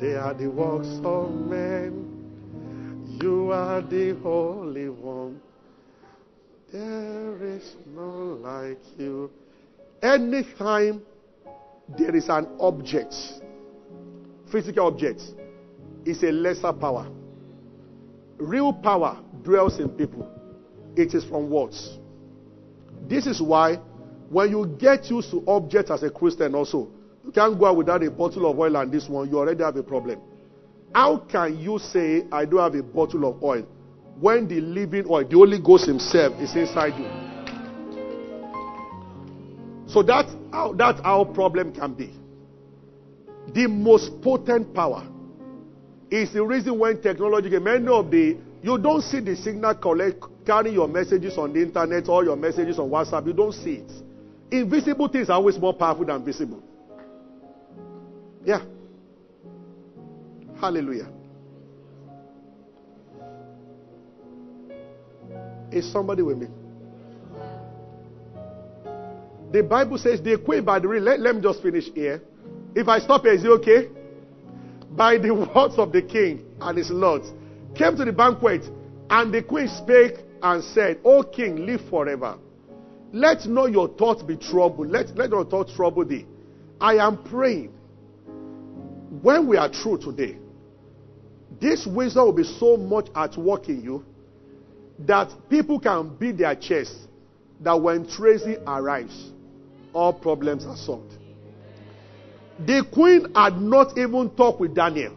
they 0.01 0.15
are 0.15 0.35
the 0.35 0.51
works 0.51 0.89
of 1.05 1.31
men. 1.31 2.14
You 3.25 3.53
are 3.53 3.81
the 3.81 4.15
Holy 4.23 4.91
One. 4.91 5.41
There 6.71 7.43
is 7.43 7.75
none 7.97 8.43
like 8.43 8.77
you. 8.99 9.31
Anytime 10.03 11.01
there 11.97 12.15
is 12.15 12.29
an 12.29 12.47
object, 12.61 13.15
physical 14.53 14.89
object, 14.89 15.23
is 16.05 16.23
a 16.23 16.33
lesser 16.33 16.75
power. 16.75 17.09
Real 18.37 18.75
power 18.75 19.17
dwells 19.43 19.81
in 19.81 19.89
people, 19.89 20.31
it 20.95 21.15
is 21.15 21.25
from 21.25 21.49
words. 21.49 21.97
This 23.09 23.27
is 23.27 23.41
why 23.41 23.77
when 24.29 24.51
you 24.51 24.67
get 24.79 25.09
used 25.09 25.31
to 25.31 25.43
objects 25.49 25.91
as 25.91 26.03
a 26.03 26.11
Christian, 26.11 26.55
also, 26.55 26.91
you 27.25 27.33
can't 27.33 27.59
go 27.59 27.65
out 27.65 27.77
without 27.79 28.05
a 28.05 28.11
bottle 28.11 28.51
of 28.51 28.59
oil 28.59 28.77
and 28.77 28.93
this 28.93 29.09
one, 29.09 29.31
you 29.31 29.39
already 29.39 29.65
have 29.65 29.77
a 29.77 29.83
problem. 29.83 30.21
How 30.95 31.19
can 31.19 31.59
you 31.59 31.81
say, 31.81 32.25
I 32.31 32.45
don't 32.45 32.61
have 32.61 32.75
a 32.77 32.83
bottle 32.83 33.29
of 33.29 33.43
oil, 33.43 33.67
when 34.21 34.47
the 34.47 34.61
living 34.61 35.07
oil, 35.11 35.25
the 35.25 35.35
Holy 35.35 35.59
Ghost 35.59 35.87
Himself, 35.87 36.41
is 36.41 36.55
inside 36.55 36.95
you? 36.97 37.09
So 39.89 40.05
that's 40.05 40.33
how, 40.53 40.73
that's 40.73 41.01
how 41.01 41.25
problem 41.25 41.73
can 41.75 41.95
be. 41.95 42.15
The 43.53 43.67
most 43.67 44.23
potent 44.23 44.73
power 44.73 45.07
is 46.11 46.33
the 46.33 46.45
reason 46.45 46.79
when 46.79 47.03
technology, 47.03 47.51
many 47.59 47.89
of 47.89 48.11
the, 48.11 48.37
you 48.63 48.79
don't 48.79 49.03
see 49.03 49.19
the 49.19 49.35
signal 49.35 49.75
collect, 49.75 50.23
carry 50.47 50.71
your 50.73 50.87
messages 50.87 51.37
on 51.37 51.53
the 51.53 51.61
internet 51.61 52.09
or 52.09 52.25
your 52.25 52.37
messages 52.37 52.79
on 52.79 52.89
WhatsApp. 52.89 53.27
You 53.27 53.33
don't 53.33 53.53
see 53.53 53.83
it. 53.83 53.93
Invisible 54.53 55.09
things 55.09 55.29
are 55.29 55.35
always 55.35 55.59
more 55.59 55.75
powerful 55.75 56.05
than 56.05 56.25
visible. 56.25 56.63
Yeah. 58.45 58.65
Hallelujah. 60.61 61.09
Is 65.73 65.91
somebody 65.91 66.23
with 66.23 66.39
me? 66.39 66.47
The 69.53 69.63
Bible 69.63 69.99
says 69.99 70.21
they 70.21 70.37
queen 70.37 70.65
by 70.65 70.79
the 70.79 70.89
ring. 70.89 71.05
Let, 71.05 71.21
let 71.21 71.37
me 71.37 71.41
just 71.41 71.63
finish 71.63 71.85
here. 71.95 72.23
If 72.75 72.89
I 72.89 72.99
stop 72.99 73.23
here, 73.23 73.35
is 73.35 73.45
it 73.45 73.49
okay? 73.49 73.89
By 74.91 75.19
the 75.19 75.35
words 75.55 75.75
of 75.79 75.93
the 75.93 76.03
king 76.03 76.45
and 76.61 76.79
his 76.79 76.91
lords 76.91 77.31
came 77.77 77.97
to 77.97 78.05
the 78.05 78.13
banquet, 78.13 78.63
and 79.11 79.35
the 79.35 79.43
queen 79.43 79.69
spake 79.69 80.15
and 80.43 80.63
said, 80.63 81.01
O 81.05 81.23
king, 81.23 81.67
live 81.67 81.81
forever. 81.89 82.39
Let 83.13 83.47
not 83.47 83.71
your 83.71 83.89
thoughts 83.89 84.23
be 84.23 84.37
troubled. 84.37 84.91
Let, 84.91 85.17
let 85.17 85.31
your 85.31 85.45
thoughts 85.45 85.75
trouble 85.75 86.05
thee. 86.05 86.27
I 86.81 86.95
am 86.97 87.23
praying. 87.25 87.73
When 89.23 89.47
we 89.47 89.57
are 89.57 89.69
through 89.69 89.99
today, 89.99 90.37
this 91.65 91.87
wisdom 91.87 92.27
will 92.27 92.33
be 92.35 92.45
so 92.45 92.77
much 92.77 93.07
at 93.17 93.39
work 93.39 93.71
in 93.71 93.83
you 93.83 94.05
that 94.99 95.31
people 95.49 95.81
can 95.81 96.15
beat 96.15 96.37
their 96.37 96.55
chest 96.55 96.95
that 97.61 97.81
when 97.81 98.07
Tracy 98.07 98.57
arrives, 98.67 99.31
all 99.95 100.13
problems 100.13 100.67
are 100.67 100.77
solved. 100.77 101.11
The 102.59 102.85
queen 102.93 103.33
had 103.35 103.59
not 103.59 103.97
even 103.97 104.29
talked 104.37 104.61
with 104.61 104.75
Daniel. 104.75 105.17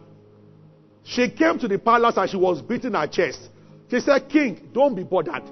She 1.04 1.30
came 1.30 1.58
to 1.58 1.68
the 1.68 1.78
palace 1.78 2.14
and 2.16 2.30
she 2.30 2.38
was 2.38 2.62
beating 2.62 2.94
her 2.94 3.06
chest. 3.06 3.40
She 3.90 4.00
said, 4.00 4.28
King, 4.30 4.70
don't 4.72 4.94
be 4.94 5.04
bothered. 5.04 5.44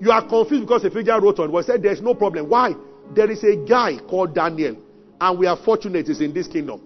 You 0.00 0.12
are 0.12 0.26
confused 0.26 0.62
because 0.62 0.82
the 0.82 0.90
figure 0.90 1.20
wrote 1.20 1.40
on. 1.40 1.50
Well, 1.50 1.64
said 1.64 1.82
there's 1.82 2.00
no 2.00 2.14
problem. 2.14 2.48
Why? 2.48 2.74
There 3.14 3.30
is 3.30 3.42
a 3.42 3.56
guy 3.56 3.98
called 4.08 4.34
Daniel, 4.34 4.76
and 5.20 5.38
we 5.38 5.46
are 5.46 5.56
fortunate 5.56 6.06
he's 6.06 6.20
in 6.20 6.32
this 6.32 6.46
kingdom. 6.46 6.80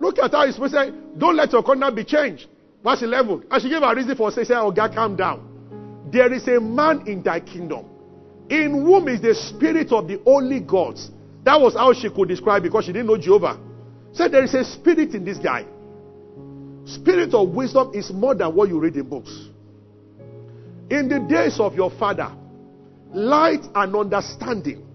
Look 0.00 0.18
at 0.18 0.32
how 0.32 0.46
he's 0.46 0.56
saying, 0.56 0.94
Don't 1.18 1.36
let 1.36 1.52
your 1.52 1.62
corner 1.62 1.90
be 1.90 2.04
changed. 2.04 2.46
Verse 2.82 3.02
11. 3.02 3.44
And 3.50 3.62
she 3.62 3.68
gave 3.68 3.82
a 3.82 3.94
reason 3.94 4.16
for 4.16 4.30
saying, 4.30 4.46
Oh, 4.52 4.70
God, 4.70 4.94
calm 4.94 5.16
down. 5.16 6.08
There 6.12 6.32
is 6.32 6.46
a 6.48 6.60
man 6.60 7.06
in 7.06 7.22
thy 7.22 7.40
kingdom, 7.40 7.86
in 8.48 8.72
whom 8.72 9.08
is 9.08 9.20
the 9.20 9.34
spirit 9.34 9.92
of 9.92 10.08
the 10.08 10.22
only 10.24 10.60
gods. 10.60 11.10
That 11.44 11.60
was 11.60 11.74
how 11.74 11.92
she 11.92 12.08
could 12.10 12.28
describe 12.28 12.62
because 12.62 12.84
she 12.84 12.92
didn't 12.92 13.08
know 13.08 13.18
Jehovah. 13.18 13.58
Said 14.12 14.32
there 14.32 14.44
is 14.44 14.54
a 14.54 14.64
spirit 14.64 15.14
in 15.14 15.24
this 15.24 15.38
guy. 15.38 15.66
Spirit 16.86 17.34
of 17.34 17.50
wisdom 17.50 17.90
is 17.92 18.10
more 18.10 18.34
than 18.34 18.54
what 18.54 18.68
you 18.68 18.80
read 18.80 18.96
in 18.96 19.08
books. 19.08 19.48
In 20.90 21.08
the 21.08 21.20
days 21.28 21.60
of 21.60 21.74
your 21.74 21.90
father, 21.98 22.34
light 23.12 23.64
and 23.74 23.94
understanding 23.94 24.86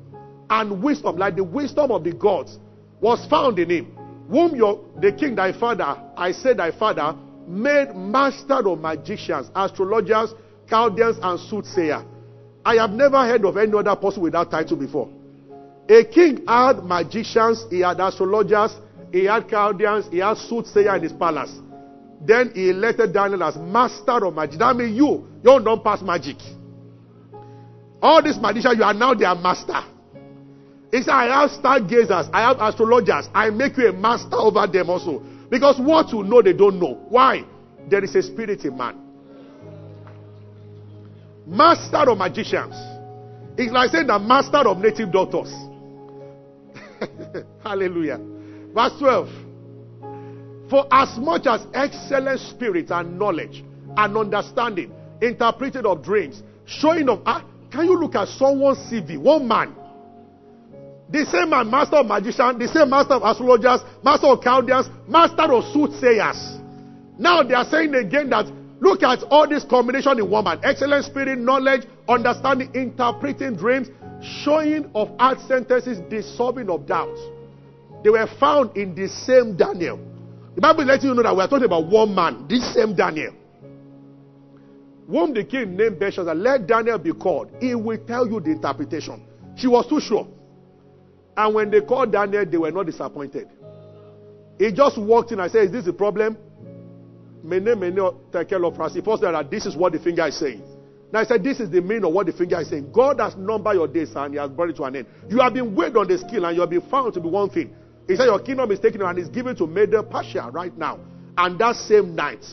and 0.50 0.82
wisdom, 0.82 1.18
like 1.18 1.36
the 1.36 1.44
wisdom 1.44 1.92
of 1.92 2.04
the 2.04 2.14
gods, 2.14 2.58
was 3.00 3.26
found 3.30 3.60
in 3.60 3.70
him. 3.70 3.93
Whom 4.30 4.56
your 4.56 4.84
the 5.00 5.12
king 5.12 5.36
thy 5.36 5.58
father, 5.58 5.98
I 6.18 6.32
said 6.32 6.58
thy 6.58 6.72
father, 6.72 7.16
made 7.48 7.96
master 7.96 8.68
of 8.68 8.80
magicians, 8.80 9.50
astrologers, 9.56 10.34
Chaldeans, 10.70 11.18
and 11.22 11.40
soothsayer. 11.40 12.06
I 12.66 12.76
have 12.76 12.92
never 12.92 13.18
heard 13.18 13.44
of 13.46 13.58
any 13.58 13.74
other 13.74 13.96
person 13.96 14.24
with 14.24 14.34
that 14.34 14.50
title 14.50 14.78
before. 14.78 15.10
A 15.90 16.06
king 16.06 16.46
had 16.48 16.84
magicians, 16.84 17.66
he 17.70 17.82
had 17.82 18.00
astrologers, 18.00 18.72
he 19.12 19.26
had 19.26 19.50
Chaldeans, 19.50 20.08
he 20.10 20.20
had 20.20 20.38
soothsayer 20.38 20.96
in 20.96 21.04
his 21.04 21.14
palace. 21.14 21.52
Then 22.26 22.52
he 22.56 22.70
elected 22.70 23.14
Daniel 23.14 23.44
as 23.44 23.58
master 23.58 24.26
of 24.26 24.34
magic. 24.34 24.60
That 24.60 24.78
means 24.78 24.96
you, 24.96 25.28
you 25.44 25.60
don't 25.60 25.84
pass 25.84 26.02
magic. 26.02 26.38
All 28.02 28.24
these 28.24 28.38
magicians, 28.38 28.78
you 28.78 28.84
are 28.84 28.94
now 28.94 29.14
their 29.14 29.36
master. 29.36 29.82
He 30.94 31.02
said, 31.02 31.10
I 31.10 31.42
have 31.42 31.50
stargazers, 31.50 32.30
I 32.32 32.42
have 32.42 32.58
astrologers. 32.60 33.28
I 33.34 33.50
make 33.50 33.76
you 33.78 33.88
a 33.88 33.94
master 33.94 34.36
over 34.36 34.68
them 34.68 34.92
also. 34.92 35.24
Because 35.50 35.80
what 35.80 36.14
you 36.14 36.22
know, 36.22 36.44
they 36.44 36.54
don't 36.54 36.80
know. 36.80 37.04
Why? 37.10 37.44
There 37.90 38.04
is 38.04 38.14
a 38.14 38.22
spirit 38.22 38.64
in 38.64 38.78
man. 38.78 39.02
Master 41.48 42.08
of 42.12 42.16
magicians. 42.20 42.76
It's 43.58 43.72
like 43.72 43.90
saying 43.90 44.06
the 44.06 44.20
master 44.20 44.58
of 44.70 44.78
native 44.78 45.12
doctors. 45.12 45.52
Hallelujah. 47.64 48.20
Verse 48.72 48.94
12. 49.00 49.30
For 50.70 50.86
as 50.92 51.18
much 51.18 51.48
as 51.48 51.66
excellent 51.74 52.40
spirit 52.40 52.92
and 52.92 53.18
knowledge 53.18 53.64
and 53.98 54.16
understanding, 54.16 54.94
interpreted 55.24 55.88
of 55.88 56.04
dreams, 56.04 56.44
showing 56.68 57.10
of. 57.10 57.24
Uh, 57.26 57.42
can 57.72 57.86
you 57.86 58.00
look 58.00 58.14
at 58.14 58.28
someone's 58.28 58.78
CV? 58.92 59.18
One 59.18 59.48
man. 59.48 59.76
The 61.14 61.28
same 61.30 61.52
man, 61.52 61.70
master 61.70 61.98
of 61.98 62.08
magicians, 62.08 62.58
the 62.58 62.68
same 62.74 62.90
master 62.90 63.14
of 63.14 63.22
astrologers, 63.22 63.82
master 64.04 64.26
of 64.34 64.42
Chaldeans, 64.42 64.90
master 65.08 65.44
of 65.54 65.64
soothsayers. 65.72 66.58
Now 67.20 67.44
they 67.44 67.54
are 67.54 67.70
saying 67.70 67.94
again 67.94 68.32
that 68.32 68.48
look 68.82 69.04
at 69.04 69.22
all 69.30 69.48
this 69.48 69.64
combination 69.64 70.18
in 70.18 70.28
one 70.28 70.44
man 70.44 70.60
excellent 70.64 71.06
spirit, 71.06 71.38
knowledge, 71.38 71.86
understanding, 72.10 72.74
interpreting 72.74 73.56
dreams, 73.56 73.90
showing 74.42 74.90
of 74.96 75.10
hard 75.20 75.38
sentences, 75.42 76.00
dissolving 76.10 76.68
of 76.68 76.88
doubts. 76.88 77.22
They 78.04 78.10
were 78.10 78.28
found 78.40 78.76
in 78.76 78.96
the 78.96 79.08
same 79.08 79.56
Daniel. 79.56 80.00
The 80.56 80.62
Bible 80.62 80.86
lets 80.86 81.04
you 81.04 81.14
know 81.14 81.22
that 81.22 81.36
we 81.36 81.44
are 81.44 81.48
talking 81.48 81.66
about 81.66 81.86
one 81.86 82.16
man, 82.16 82.48
this 82.50 82.74
same 82.74 82.96
Daniel. 82.96 83.36
Whom 85.08 85.36
the 85.36 85.44
king 85.44 85.78
named 85.78 86.00
Belshazzar, 86.00 86.34
let 86.34 86.66
Daniel 86.66 86.98
be 86.98 87.14
called. 87.14 87.52
He 87.60 87.76
will 87.76 88.00
tell 88.08 88.26
you 88.28 88.40
the 88.40 88.50
interpretation. 88.50 89.22
She 89.56 89.68
was 89.68 89.86
too 89.86 90.00
sure. 90.00 90.28
And 91.36 91.56
when 91.56 91.72
they 91.72 91.82
called 91.82 92.12
Daniel, 92.12 92.46
they 92.46 92.58
were 92.58 92.72
not 92.72 92.86
disappointed. 92.86 93.48
He 94.60 94.72
just 94.72 94.98
walked 94.98 95.32
in 95.32 95.40
and 95.40 95.52
said, 95.52 95.66
Is 95.66 95.72
this 95.72 95.86
the 95.86 95.94
problem? 95.94 96.38
Mene, 97.44 97.78
mene, 97.78 98.12
tekel 98.32 98.94
He 98.94 99.02
first 99.02 99.22
that 99.22 99.50
this 99.50 99.66
is 99.66 99.76
what 99.76 99.94
the 99.94 100.00
finger 100.00 100.28
is 100.28 100.40
saying. 100.40 100.62
Now 101.12 101.20
I 101.20 101.26
said, 101.26 101.44
This 101.44 101.60
is 101.60 101.70
the 101.70 101.82
meaning 101.82 102.06
of 102.06 102.14
what 102.14 102.28
the 102.28 102.34
finger 102.34 102.60
is 102.60 102.70
saying. 102.70 102.92
God 102.92 103.20
has 103.20 103.36
numbered 103.36 103.76
your 103.76 103.88
days 103.88 104.12
and 104.16 104.34
He 104.34 104.40
has 104.40 104.50
brought 104.50 104.70
it 104.70 104.76
to 104.78 104.84
an 104.84 104.96
end. 104.96 105.08
You 105.30 105.40
have 105.40 105.54
been 105.54 105.76
weighed 105.76 105.98
on 105.98 106.08
the 106.08 106.18
scale 106.18 106.46
and 106.46 106.56
you 106.56 106.62
have 106.62 106.70
been 106.70 106.82
found 106.90 107.14
to 107.16 107.20
be 107.20 107.30
one 107.30 107.50
thing. 107.50 107.76
He 108.08 108.16
said, 108.16 108.26
Your 108.26 108.40
kingdom 108.40 108.72
is 108.72 108.80
taken 108.80 109.02
and 109.02 109.18
is 109.18 109.28
given 109.30 109.56
to 109.58 109.68
Media 109.68 110.04
Persia 110.04 110.50
right 110.52 110.76
now. 110.78 111.00
And 111.38 111.58
that 111.60 111.76
same 111.76 112.16
night, 112.16 112.46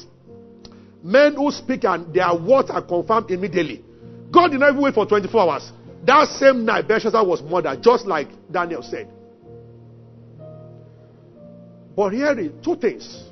men 1.03 1.35
who 1.35 1.51
speak 1.51 1.85
and 1.85 2.13
their 2.15 2.35
words 2.35 2.71
are 2.71 2.83
confirmed 2.83 3.31
immediately. 3.31 3.85
God 4.31 4.49
did 4.49 4.61
not 4.61 4.71
even 4.71 4.83
wait 4.83 4.95
for 4.95 5.07
24 5.07 5.41
hours. 5.41 5.73
That 6.05 6.29
same 6.39 6.65
night, 6.65 6.89
Belshazzar 6.89 7.25
was 7.25 7.43
murdered, 7.43 7.83
just 7.83 8.07
like 8.07 8.29
Daniel 8.51 8.83
said. 8.83 9.09
But 11.95 12.11
here 12.11 12.39
is 12.39 12.53
two 12.65 12.77
things. 12.77 13.25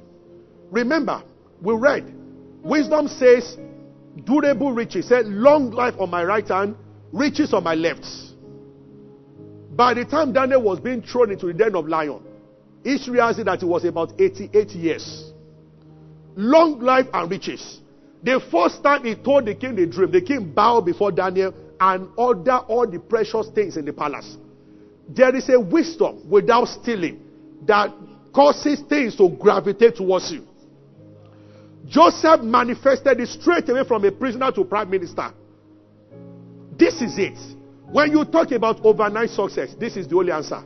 Remember, 0.71 1.23
we 1.63 1.75
read, 1.75 2.15
wisdom 2.63 3.09
says, 3.09 3.57
durable 4.25 4.73
riches, 4.73 5.09
said, 5.09 5.27
long 5.27 5.71
life 5.71 5.95
on 5.99 6.11
my 6.11 6.23
right 6.25 6.47
hand, 6.47 6.77
riches 7.13 7.55
on 7.55 7.65
my 7.65 7.75
left. 7.75 8.05
By 9.71 9.95
the 9.95 10.05
time 10.05 10.33
Daniel 10.33 10.61
was 10.61 10.81
being 10.81 11.03
thrown 11.03 11.31
into 11.31 11.47
the 11.47 11.55
den 11.55 11.75
of 11.75 11.87
lion, 11.89 12.21
Israel 12.85 13.33
said 13.35 13.47
that 13.47 13.63
it 13.63 13.67
was 13.67 13.85
about 13.85 14.13
88 14.21 14.71
years. 14.71 15.33
Long 16.37 16.81
life 16.81 17.07
and 17.13 17.31
riches. 17.31 17.81
The 18.23 18.41
first 18.51 18.83
time 18.83 19.05
he 19.05 19.15
told 19.15 19.47
the 19.47 19.55
king 19.55 19.77
the 19.77 19.87
dream, 19.87 20.11
the 20.11 20.21
king 20.21 20.53
bowed 20.53 20.85
before 20.85 21.13
Daniel 21.13 21.55
and 21.81 22.09
order 22.17 22.59
all 22.69 22.87
the 22.87 22.99
precious 22.99 23.49
things 23.55 23.77
in 23.77 23.85
the 23.85 23.93
palace. 23.93 24.37
There 25.09 25.35
is 25.35 25.49
a 25.49 25.59
wisdom 25.59 26.29
without 26.29 26.67
stealing 26.67 27.21
that 27.67 27.93
causes 28.35 28.81
things 28.89 29.17
to 29.17 29.29
gravitate 29.31 29.97
towards 29.97 30.31
you. 30.31 30.47
Joseph 31.87 32.43
manifested 32.43 33.19
it 33.19 33.29
straight 33.29 33.69
away 33.69 33.85
from 33.87 34.05
a 34.05 34.13
prisoner 34.13 34.53
to 34.53 34.65
prime 34.65 34.91
minister. 34.91 35.33
This 36.79 37.01
is 37.01 37.19
it. 37.19 37.39
When 37.91 38.13
you 38.13 38.25
talk 38.27 38.53
about 38.53 38.85
overnight 38.85 39.31
success, 39.31 39.75
this 39.79 39.97
is 39.97 40.07
the 40.07 40.17
only 40.17 40.33
answer. 40.33 40.63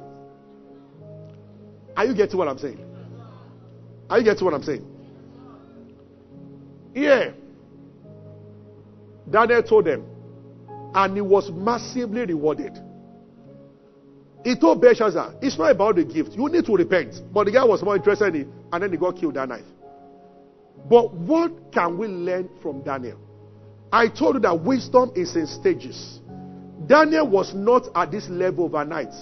Are 1.97 2.05
you 2.05 2.15
getting 2.15 2.37
what 2.37 2.49
I'm 2.49 2.59
saying? 2.59 2.81
Are 4.11 4.19
you 4.19 4.25
getting 4.25 4.45
what 4.45 4.55
I'm 4.55 4.63
saying? 4.63 4.85
Yeah. 6.95 7.31
Daniel 9.31 9.63
told 9.63 9.85
them, 9.85 10.05
and 10.95 11.15
he 11.15 11.21
was 11.21 11.51
massively 11.51 12.27
rewarded. 12.27 12.79
He 14.45 14.57
told 14.57 14.81
Belshazzar, 14.81 15.35
it's 15.41 15.57
not 15.57 15.71
about 15.71 15.97
the 15.97 16.05
gift. 16.05 16.33
You 16.33 16.49
need 16.49 16.67
to 16.67 16.75
repent. 16.75 17.15
But 17.33 17.45
the 17.45 17.53
guy 17.53 17.65
was 17.65 17.83
more 17.83 17.97
interested 17.97 18.35
in 18.35 18.43
it, 18.43 18.49
and 18.73 18.83
then 18.83 18.91
he 18.91 18.97
got 18.97 19.17
killed 19.17 19.35
that 19.35 19.49
night. 19.49 19.65
But 20.89 21.15
what 21.15 21.73
can 21.73 21.97
we 21.97 22.09
learn 22.09 22.49
from 22.61 22.83
Daniel? 22.83 23.19
I 23.93 24.09
told 24.09 24.35
you 24.35 24.41
that 24.41 24.61
wisdom 24.61 25.13
is 25.15 25.37
in 25.37 25.47
stages. 25.47 26.21
Daniel 26.87 27.29
was 27.29 27.55
not 27.55 27.89
at 27.95 28.11
this 28.11 28.29
level 28.29 28.65
overnight. 28.65 29.13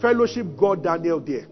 Fellowship 0.00 0.56
got 0.56 0.82
Daniel 0.82 1.20
there. 1.20 1.46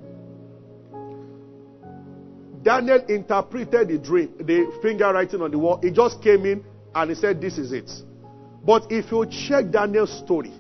Daniel 2.62 2.98
interpreted 3.08 3.88
the 3.88 3.96
dream, 3.98 4.34
the 4.38 4.70
finger 4.82 5.10
writing 5.12 5.40
on 5.40 5.50
the 5.50 5.58
wall. 5.58 5.78
He 5.82 5.90
just 5.90 6.20
came 6.22 6.44
in 6.44 6.62
and 6.94 7.10
he 7.10 7.16
said, 7.16 7.40
This 7.40 7.56
is 7.56 7.72
it. 7.72 7.90
But 8.64 8.86
if 8.90 9.10
you 9.10 9.26
check 9.26 9.70
Daniel's 9.70 10.16
story, 10.18 10.52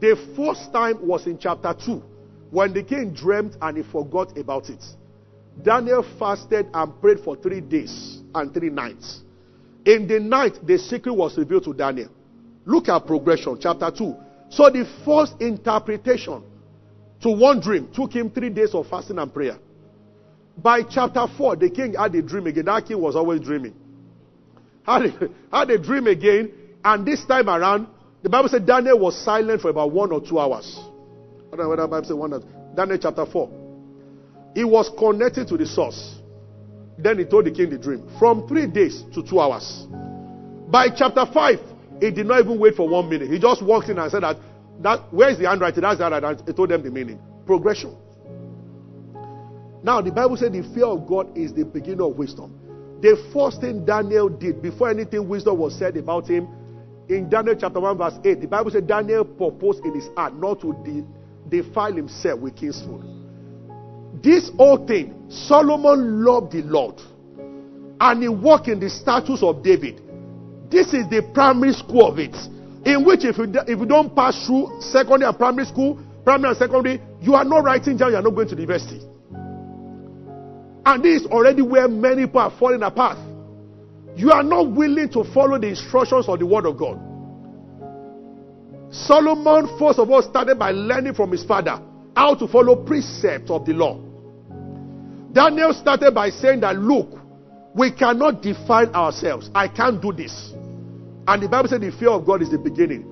the 0.00 0.16
first 0.36 0.72
time 0.72 1.06
was 1.06 1.26
in 1.26 1.38
chapter 1.38 1.74
2 1.74 2.02
when 2.50 2.72
the 2.72 2.82
king 2.82 3.12
dreamt 3.12 3.56
and 3.60 3.76
he 3.76 3.82
forgot 3.82 4.36
about 4.36 4.70
it. 4.70 4.82
Daniel 5.62 6.04
fasted 6.18 6.66
and 6.72 7.00
prayed 7.00 7.20
for 7.20 7.36
three 7.36 7.60
days 7.60 8.22
and 8.34 8.52
three 8.52 8.70
nights. 8.70 9.20
In 9.84 10.06
the 10.06 10.18
night, 10.18 10.58
the 10.66 10.78
secret 10.78 11.12
was 11.12 11.36
revealed 11.36 11.64
to 11.64 11.74
Daniel. 11.74 12.08
Look 12.64 12.88
at 12.88 13.06
progression, 13.06 13.58
chapter 13.60 13.90
2. 13.90 14.16
So 14.50 14.70
the 14.70 14.84
first 15.04 15.40
interpretation 15.40 16.42
to 17.22 17.30
one 17.30 17.60
dream 17.60 17.88
took 17.94 18.12
him 18.12 18.30
three 18.30 18.50
days 18.50 18.74
of 18.74 18.88
fasting 18.88 19.18
and 19.18 19.32
prayer. 19.32 19.58
By 20.56 20.82
chapter 20.82 21.26
4, 21.36 21.56
the 21.56 21.70
king 21.70 21.94
had 21.94 22.14
a 22.14 22.22
dream 22.22 22.46
again. 22.46 22.66
That 22.66 22.86
king 22.86 23.00
was 23.00 23.16
always 23.16 23.40
dreaming. 23.40 23.74
Had 24.82 25.02
a, 25.06 25.28
had 25.56 25.70
a 25.70 25.78
dream 25.78 26.06
again, 26.06 26.52
and 26.84 27.06
this 27.06 27.24
time 27.24 27.48
around, 27.48 27.86
the 28.22 28.28
Bible 28.28 28.48
said 28.48 28.66
Daniel 28.66 28.98
was 28.98 29.16
silent 29.24 29.60
for 29.62 29.70
about 29.70 29.92
one 29.92 30.12
or 30.12 30.20
two 30.20 30.38
hours. 30.38 30.78
I 31.52 31.56
don't 31.56 31.60
know 31.60 31.68
whether 31.70 31.82
the 31.82 31.88
Bible 31.88 32.06
said 32.06 32.16
one 32.16 32.32
or 32.32 32.42
Daniel 32.74 32.98
chapter 32.98 33.26
4. 33.26 33.50
He 34.54 34.64
was 34.64 34.90
connected 34.98 35.48
to 35.48 35.56
the 35.56 35.66
source. 35.66 36.16
Then 36.98 37.18
he 37.18 37.24
told 37.24 37.46
the 37.46 37.50
king 37.50 37.70
the 37.70 37.78
dream. 37.78 38.08
From 38.18 38.46
three 38.46 38.66
days 38.66 39.04
to 39.14 39.22
two 39.22 39.40
hours. 39.40 39.86
By 40.68 40.88
chapter 40.94 41.24
5, 41.32 41.58
he 42.00 42.10
did 42.10 42.26
not 42.26 42.40
even 42.40 42.58
wait 42.58 42.74
for 42.74 42.88
one 42.88 43.08
minute. 43.08 43.30
He 43.30 43.38
just 43.38 43.62
walked 43.62 43.88
in 43.88 43.98
and 43.98 44.10
said 44.10 44.22
that, 44.22 44.36
that 44.80 45.12
where 45.12 45.30
is 45.30 45.38
the 45.38 45.48
handwriting? 45.48 45.82
That's 45.82 45.98
the 45.98 46.08
handwriting. 46.08 46.46
He 46.46 46.52
told 46.52 46.70
them 46.70 46.82
the 46.82 46.90
meaning. 46.90 47.18
Progression. 47.46 47.96
Now, 49.82 50.00
the 50.02 50.12
Bible 50.12 50.36
said 50.36 50.52
the 50.52 50.62
fear 50.74 50.84
of 50.86 51.06
God 51.06 51.36
is 51.36 51.54
the 51.54 51.64
beginning 51.64 52.02
of 52.02 52.16
wisdom. 52.16 52.58
The 53.00 53.16
first 53.32 53.62
thing 53.62 53.84
Daniel 53.86 54.28
did 54.28 54.60
before 54.60 54.90
anything 54.90 55.26
wisdom 55.26 55.58
was 55.58 55.78
said 55.78 55.96
about 55.96 56.28
him, 56.28 56.48
in 57.10 57.28
Daniel 57.28 57.56
chapter 57.58 57.80
1, 57.80 57.98
verse 57.98 58.14
8, 58.24 58.40
the 58.40 58.46
Bible 58.46 58.70
said 58.70 58.86
Daniel 58.86 59.24
proposed 59.24 59.84
in 59.84 59.94
his 59.94 60.08
heart 60.16 60.34
not 60.34 60.60
to 60.60 60.72
de- 60.84 61.04
defile 61.48 61.92
himself 61.92 62.40
with 62.40 62.56
king's 62.56 62.80
food. 62.82 63.02
This 64.22 64.50
whole 64.56 64.86
thing, 64.86 65.26
Solomon 65.28 66.24
loved 66.24 66.52
the 66.52 66.62
Lord. 66.62 67.00
And 68.00 68.22
he 68.22 68.28
walked 68.28 68.68
in 68.68 68.78
the 68.80 68.88
status 68.88 69.42
of 69.42 69.62
David. 69.62 70.00
This 70.70 70.94
is 70.94 71.08
the 71.10 71.28
primary 71.34 71.72
school 71.72 72.06
of 72.06 72.18
it. 72.18 72.34
In 72.86 73.04
which, 73.04 73.24
if 73.24 73.36
you, 73.36 73.46
if 73.66 73.78
you 73.78 73.86
don't 73.86 74.14
pass 74.14 74.46
through 74.46 74.80
secondary 74.80 75.28
and 75.28 75.36
primary 75.36 75.66
school, 75.66 76.00
primary 76.24 76.50
and 76.50 76.58
secondary, 76.58 77.00
you 77.20 77.34
are 77.34 77.44
not 77.44 77.64
writing 77.64 77.96
down, 77.96 78.12
you 78.12 78.16
are 78.16 78.22
not 78.22 78.34
going 78.34 78.48
to 78.48 78.54
university. 78.54 79.00
And 80.86 81.04
this 81.04 81.22
is 81.22 81.26
already 81.26 81.62
where 81.62 81.88
many 81.88 82.26
people 82.26 82.40
are 82.40 82.52
falling 82.58 82.82
apart. 82.82 83.18
You 84.20 84.32
are 84.32 84.42
not 84.42 84.70
willing 84.72 85.08
to 85.12 85.24
follow 85.32 85.58
the 85.58 85.68
instructions 85.68 86.28
of 86.28 86.38
the 86.38 86.44
Word 86.44 86.66
of 86.66 86.76
God. 86.76 87.00
Solomon, 88.92 89.78
first 89.78 89.98
of 89.98 90.10
all, 90.10 90.20
started 90.20 90.58
by 90.58 90.72
learning 90.72 91.14
from 91.14 91.32
his 91.32 91.42
father 91.42 91.80
how 92.14 92.34
to 92.34 92.46
follow 92.46 92.76
precepts 92.76 93.50
of 93.50 93.64
the 93.64 93.72
law. 93.72 93.98
Daniel 95.32 95.72
started 95.72 96.14
by 96.14 96.28
saying 96.28 96.60
that, 96.60 96.76
look, 96.76 97.18
we 97.74 97.90
cannot 97.90 98.42
define 98.42 98.88
ourselves. 98.94 99.48
I 99.54 99.68
can't 99.68 100.02
do 100.02 100.12
this. 100.12 100.52
And 101.26 101.42
the 101.42 101.48
Bible 101.48 101.70
said 101.70 101.80
the 101.80 101.90
fear 101.90 102.10
of 102.10 102.26
God 102.26 102.42
is 102.42 102.50
the 102.50 102.58
beginning. 102.58 103.06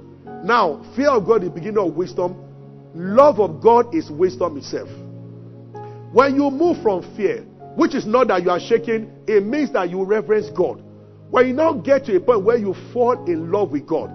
Now, 0.44 0.84
fear 0.94 1.08
of 1.08 1.24
God 1.24 1.42
is 1.42 1.48
the 1.48 1.54
beginning 1.54 1.78
of 1.78 1.94
wisdom. 1.94 2.36
Love 2.94 3.40
of 3.40 3.62
God 3.62 3.94
is 3.94 4.10
wisdom 4.10 4.58
itself. 4.58 4.90
When 6.12 6.34
you 6.34 6.50
move 6.50 6.82
from 6.82 7.00
fear, 7.16 7.44
which 7.76 7.94
is 7.94 8.04
not 8.04 8.28
that 8.28 8.42
you 8.42 8.50
are 8.50 8.60
shaking, 8.60 9.10
it 9.26 9.42
means 9.42 9.72
that 9.72 9.88
you 9.88 10.04
reverence 10.04 10.50
God. 10.50 10.84
When 11.30 11.46
you 11.46 11.52
now 11.52 11.72
get 11.74 12.06
to 12.06 12.16
a 12.16 12.20
point 12.20 12.42
where 12.44 12.56
you 12.56 12.74
fall 12.92 13.24
in 13.26 13.50
love 13.50 13.70
with 13.72 13.86
God, 13.86 14.10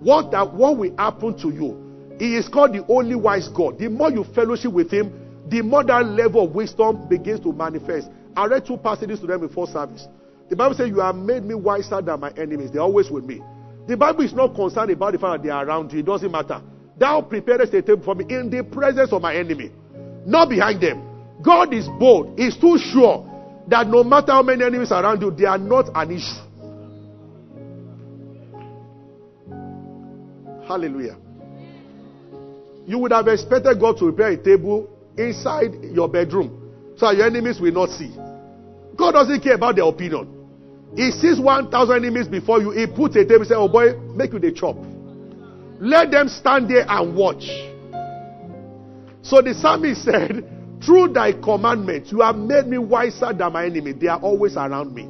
what 0.00 0.30
that 0.32 0.52
what 0.52 0.76
will 0.76 0.94
happen 0.96 1.36
to 1.38 1.50
you? 1.50 2.16
He 2.18 2.36
is 2.36 2.48
called 2.48 2.74
the 2.74 2.84
only 2.88 3.14
wise 3.14 3.48
God. 3.48 3.78
The 3.78 3.88
more 3.88 4.10
you 4.10 4.24
fellowship 4.34 4.72
with 4.72 4.90
Him, 4.90 5.12
the 5.48 5.62
more 5.62 5.82
that 5.84 6.04
level 6.04 6.44
of 6.44 6.54
wisdom 6.54 7.08
begins 7.08 7.40
to 7.40 7.52
manifest. 7.52 8.08
I 8.36 8.46
read 8.46 8.66
two 8.66 8.76
passages 8.76 9.20
to 9.20 9.26
them 9.26 9.40
before 9.40 9.66
service. 9.66 10.06
The 10.50 10.56
Bible 10.56 10.74
says, 10.74 10.88
You 10.88 11.00
have 11.00 11.16
made 11.16 11.44
me 11.44 11.54
wiser 11.54 12.02
than 12.02 12.20
my 12.20 12.30
enemies. 12.36 12.70
They're 12.72 12.82
always 12.82 13.10
with 13.10 13.24
me. 13.24 13.42
The 13.88 13.96
Bible 13.96 14.24
is 14.24 14.34
not 14.34 14.54
concerned 14.54 14.90
about 14.90 15.12
the 15.12 15.18
fact 15.18 15.42
that 15.42 15.42
they 15.42 15.50
are 15.50 15.66
around 15.66 15.92
you. 15.92 16.00
It 16.00 16.06
doesn't 16.06 16.30
matter. 16.30 16.60
Thou 16.98 17.22
preparest 17.22 17.72
a 17.72 17.80
table 17.80 18.02
for 18.04 18.14
me 18.14 18.26
in 18.28 18.50
the 18.50 18.62
presence 18.62 19.12
of 19.12 19.22
my 19.22 19.34
enemy, 19.34 19.72
not 20.26 20.50
behind 20.50 20.82
them. 20.82 21.02
God 21.42 21.72
is 21.72 21.88
bold. 21.98 22.38
He's 22.38 22.56
too 22.58 22.78
sure 22.78 23.26
that 23.68 23.86
no 23.86 24.04
matter 24.04 24.32
how 24.32 24.42
many 24.42 24.62
enemies 24.62 24.92
around 24.92 25.22
you, 25.22 25.30
they 25.30 25.46
are 25.46 25.56
not 25.56 25.88
an 25.94 26.10
issue. 26.10 26.49
Hallelujah. 30.70 31.16
You 32.86 32.98
would 32.98 33.10
have 33.12 33.26
expected 33.26 33.80
God 33.80 33.98
to 33.98 34.12
prepare 34.12 34.28
a 34.28 34.36
table 34.36 34.88
inside 35.18 35.74
your 35.82 36.08
bedroom 36.08 36.94
so 36.96 37.10
your 37.10 37.26
enemies 37.26 37.60
will 37.60 37.72
not 37.72 37.90
see. 37.90 38.14
God 38.96 39.12
doesn't 39.12 39.40
care 39.40 39.54
about 39.54 39.76
their 39.76 39.86
opinion. 39.86 40.36
He 40.94 41.10
sees 41.10 41.40
1,000 41.40 41.96
enemies 41.96 42.28
before 42.28 42.60
you. 42.60 42.70
He 42.70 42.86
puts 42.86 43.16
a 43.16 43.24
table 43.24 43.36
and 43.36 43.46
says, 43.46 43.56
Oh 43.58 43.68
boy, 43.68 43.98
make 44.14 44.32
you 44.32 44.38
the 44.38 44.52
chop. 44.52 44.76
Let 45.80 46.10
them 46.10 46.28
stand 46.28 46.70
there 46.70 46.84
and 46.88 47.16
watch. 47.16 47.44
So 49.22 49.42
the 49.42 49.54
psalmist 49.54 50.04
said, 50.04 50.44
Through 50.84 51.14
thy 51.14 51.32
commandments, 51.32 52.12
you 52.12 52.20
have 52.20 52.36
made 52.36 52.66
me 52.66 52.78
wiser 52.78 53.32
than 53.32 53.52
my 53.52 53.66
enemy. 53.66 53.92
They 53.92 54.08
are 54.08 54.20
always 54.20 54.56
around 54.56 54.94
me. 54.94 55.08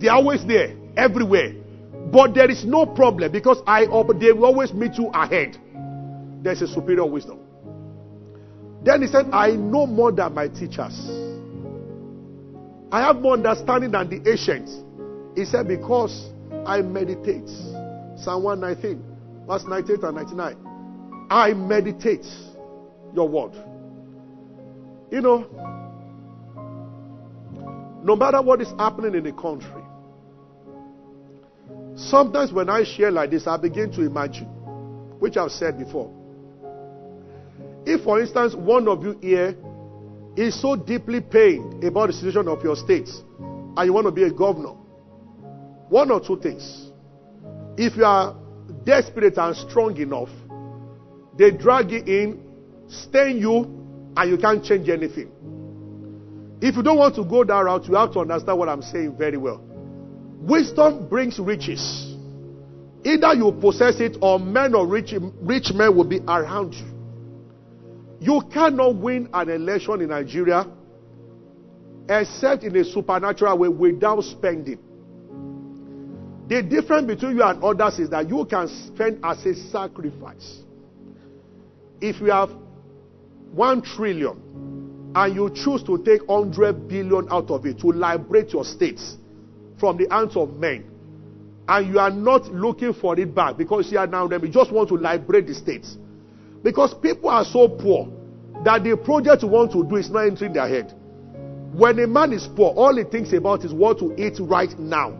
They 0.00 0.08
are 0.08 0.16
always 0.16 0.46
there, 0.46 0.74
everywhere. 0.96 1.54
But 2.12 2.34
there 2.34 2.50
is 2.50 2.64
no 2.64 2.86
problem 2.86 3.30
because 3.30 3.62
I 3.66 3.86
they 3.86 4.32
will 4.32 4.44
always 4.46 4.72
meet 4.72 4.94
you 4.94 5.08
ahead. 5.08 5.56
There's 6.42 6.62
a 6.62 6.66
superior 6.66 7.06
wisdom. 7.06 7.38
Then 8.82 9.02
he 9.02 9.08
said, 9.08 9.26
I 9.32 9.50
know 9.52 9.86
more 9.86 10.10
than 10.10 10.34
my 10.34 10.48
teachers. 10.48 10.96
I 12.92 13.02
have 13.02 13.16
more 13.16 13.34
understanding 13.34 13.92
than 13.92 14.08
the 14.08 14.30
ancients. 14.30 14.74
He 15.36 15.44
said, 15.44 15.68
Because 15.68 16.30
I 16.66 16.80
meditate. 16.82 17.48
Psalm 18.16 18.42
119, 18.42 19.46
verse 19.46 19.64
98 19.66 20.02
and 20.02 20.16
99. 20.16 21.26
I 21.30 21.52
meditate 21.52 22.26
your 23.14 23.28
word. 23.28 23.52
You 25.10 25.20
know, 25.20 25.46
no 28.02 28.16
matter 28.16 28.42
what 28.42 28.60
is 28.60 28.68
happening 28.78 29.14
in 29.14 29.24
the 29.24 29.32
country, 29.32 29.79
sometimes 32.08 32.52
when 32.52 32.70
I 32.70 32.84
share 32.84 33.10
like 33.10 33.30
this, 33.30 33.46
I 33.46 33.56
begin 33.56 33.92
to 33.92 34.02
imagine, 34.02 34.46
which 35.18 35.36
I've 35.36 35.50
said 35.50 35.78
before. 35.78 36.10
If, 37.84 38.02
for 38.04 38.20
instance, 38.20 38.54
one 38.54 38.88
of 38.88 39.02
you 39.02 39.18
here 39.20 39.56
is 40.36 40.60
so 40.60 40.76
deeply 40.76 41.20
pained 41.20 41.82
about 41.84 42.08
the 42.08 42.12
situation 42.12 42.48
of 42.48 42.62
your 42.62 42.76
state 42.76 43.08
and 43.38 43.86
you 43.86 43.92
want 43.92 44.06
to 44.06 44.12
be 44.12 44.22
a 44.22 44.30
governor, 44.30 44.74
one 45.88 46.10
or 46.10 46.20
two 46.20 46.38
things. 46.40 46.90
If 47.76 47.96
you 47.96 48.04
are 48.04 48.36
desperate 48.84 49.38
and 49.38 49.56
strong 49.56 49.96
enough, 49.96 50.28
they 51.36 51.50
drag 51.50 51.90
you 51.90 52.02
in, 52.04 52.42
stain 52.88 53.38
you, 53.38 53.64
and 54.16 54.30
you 54.30 54.36
can't 54.36 54.62
change 54.64 54.88
anything. 54.88 55.30
If 56.60 56.76
you 56.76 56.82
don't 56.82 56.98
want 56.98 57.14
to 57.14 57.24
go 57.24 57.42
that 57.44 57.58
route, 57.58 57.88
you 57.88 57.94
have 57.94 58.12
to 58.12 58.20
understand 58.20 58.58
what 58.58 58.68
I'm 58.68 58.82
saying 58.82 59.16
very 59.16 59.38
well. 59.38 59.64
Wisdom 60.40 61.06
brings 61.08 61.38
riches. 61.38 62.14
Either 63.04 63.34
you 63.34 63.52
possess 63.60 64.00
it 64.00 64.16
or 64.22 64.38
men 64.38 64.74
or 64.74 64.86
rich, 64.86 65.14
rich 65.42 65.70
men 65.74 65.94
will 65.94 66.04
be 66.04 66.20
around 66.26 66.74
you. 66.74 66.86
You 68.20 68.42
cannot 68.52 68.96
win 68.96 69.28
an 69.32 69.50
election 69.50 70.00
in 70.00 70.08
Nigeria 70.08 70.66
except 72.08 72.64
in 72.64 72.74
a 72.76 72.84
supernatural 72.84 73.58
way 73.58 73.68
without 73.68 74.22
spending. 74.24 74.78
The 76.48 76.62
difference 76.62 77.06
between 77.06 77.36
you 77.36 77.42
and 77.42 77.62
others 77.62 77.98
is 78.00 78.10
that 78.10 78.28
you 78.28 78.44
can 78.48 78.66
spend 78.86 79.20
as 79.22 79.44
a 79.46 79.54
sacrifice. 79.70 80.62
If 82.00 82.20
you 82.20 82.30
have 82.32 82.50
one 83.52 83.82
trillion 83.82 85.12
and 85.14 85.34
you 85.34 85.50
choose 85.54 85.82
to 85.84 86.02
take 86.02 86.26
100 86.26 86.88
billion 86.88 87.28
out 87.30 87.50
of 87.50 87.66
it 87.66 87.78
to 87.80 87.88
liberate 87.88 88.52
your 88.52 88.64
states 88.64 89.16
from 89.80 89.96
the 89.96 90.06
hands 90.10 90.36
of 90.36 90.54
men, 90.56 90.84
and 91.66 91.86
you 91.92 91.98
are 91.98 92.10
not 92.10 92.46
looking 92.52 92.92
for 92.92 93.18
it 93.18 93.34
back 93.34 93.56
because 93.56 93.90
you 93.90 93.98
are 93.98 94.06
now 94.06 94.28
them, 94.28 94.44
you 94.44 94.52
just 94.52 94.70
want 94.70 94.88
to 94.90 94.96
liberate 94.96 95.46
the 95.46 95.54
states. 95.54 95.96
Because 96.62 96.92
people 96.94 97.30
are 97.30 97.44
so 97.44 97.68
poor 97.68 98.08
that 98.64 98.84
the 98.84 98.96
project 98.96 99.42
you 99.42 99.48
want 99.48 99.72
to 99.72 99.82
do 99.84 99.96
is 99.96 100.10
not 100.10 100.26
entering 100.26 100.52
their 100.52 100.68
head. 100.68 100.92
When 101.72 101.98
a 102.00 102.06
man 102.06 102.32
is 102.32 102.46
poor, 102.56 102.74
all 102.74 102.94
he 102.96 103.04
thinks 103.04 103.32
about 103.32 103.64
is 103.64 103.72
what 103.72 103.98
to 104.00 104.12
eat 104.20 104.34
right 104.40 104.76
now. 104.78 105.16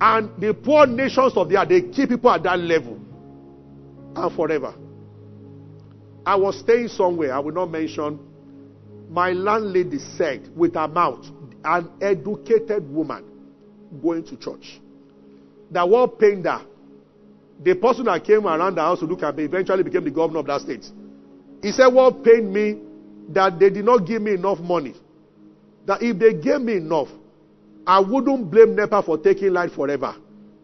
And 0.00 0.30
the 0.40 0.54
poor 0.54 0.86
nations 0.86 1.32
of 1.36 1.48
the 1.48 1.60
earth, 1.60 1.68
they 1.68 1.82
keep 1.82 2.08
people 2.10 2.30
at 2.30 2.44
that 2.44 2.58
level 2.60 2.98
and 4.14 4.36
forever. 4.36 4.74
I 6.24 6.36
was 6.36 6.58
staying 6.60 6.88
somewhere, 6.88 7.34
I 7.34 7.40
will 7.40 7.52
not 7.52 7.70
mention. 7.70 8.20
My 9.10 9.32
landlady 9.32 9.98
said 10.16 10.48
with 10.56 10.74
her 10.74 10.86
mouth, 10.86 11.26
an 11.64 11.90
educated 12.00 12.88
woman 12.88 13.24
going 14.02 14.24
to 14.24 14.36
church. 14.36 14.80
That 15.70 15.88
what 15.88 16.18
pained 16.18 16.46
her, 16.46 16.62
the 17.62 17.74
person 17.74 18.04
that 18.04 18.24
came 18.24 18.46
around 18.46 18.76
the 18.76 18.80
house 18.80 19.00
to 19.00 19.06
look 19.06 19.22
at 19.22 19.36
me 19.36 19.44
eventually 19.44 19.82
became 19.82 20.04
the 20.04 20.10
governor 20.10 20.40
of 20.40 20.46
that 20.46 20.60
state. 20.60 20.86
He 21.62 21.72
said, 21.72 21.88
What 21.88 22.22
pained 22.24 22.52
me 22.52 22.78
that 23.30 23.58
they 23.58 23.70
did 23.70 23.84
not 23.84 24.06
give 24.06 24.22
me 24.22 24.32
enough 24.34 24.58
money. 24.58 24.94
That 25.86 26.02
if 26.02 26.18
they 26.18 26.34
gave 26.34 26.60
me 26.60 26.76
enough, 26.76 27.08
I 27.86 28.00
wouldn't 28.00 28.50
blame 28.50 28.74
NEPA 28.76 29.02
for 29.02 29.18
taking 29.18 29.52
light 29.52 29.72
forever. 29.72 30.14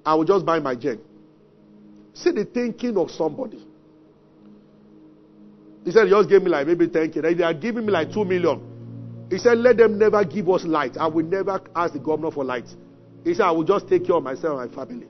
I 0.05 0.15
would 0.15 0.27
just 0.27 0.45
buy 0.45 0.59
my 0.61 0.75
gen. 0.75 1.01
See 2.13 2.31
the 2.31 2.45
thinking 2.45 2.97
of 2.97 3.11
somebody. 3.11 3.67
He 5.85 5.91
said, 5.91 6.09
just 6.09 6.29
gave 6.29 6.43
me 6.43 6.49
like 6.49 6.67
maybe 6.67 6.87
10k. 6.87 7.37
They 7.37 7.45
are 7.45 7.55
giving 7.55 7.85
me 7.85 7.93
like 7.93 8.13
2 8.13 8.25
million. 8.25 9.27
He 9.31 9.39
said, 9.39 9.59
let 9.59 9.77
them 9.77 9.99
never 9.99 10.25
give 10.25 10.49
us 10.51 10.65
light. 10.65 10.97
I 10.99 11.07
will 11.07 11.25
never 11.25 11.61
ask 11.75 11.93
the 11.93 11.99
governor 11.99 12.31
for 12.31 12.45
light. 12.45 12.69
He 13.25 13.35
said, 13.35 13.45
I 13.45 13.51
will 13.51 13.65
just 13.65 13.89
take 13.89 14.07
care 14.07 14.17
of 14.17 14.23
myself 14.23 14.61
and 14.61 14.71
my 14.71 14.85
family. 14.85 15.07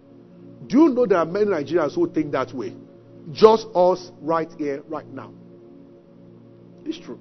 Do 0.67 0.79
you 0.85 0.89
know 0.89 1.05
there 1.05 1.19
are 1.19 1.27
many 1.27 1.47
Nigerians 1.47 1.95
who 1.95 2.09
think 2.11 2.33
that 2.33 2.53
way? 2.55 2.75
Just 3.33 3.67
us 3.75 4.11
right 4.21 4.51
here, 4.59 4.83
right 4.89 5.07
now. 5.09 5.33
It's 6.85 6.99
true. 6.99 7.19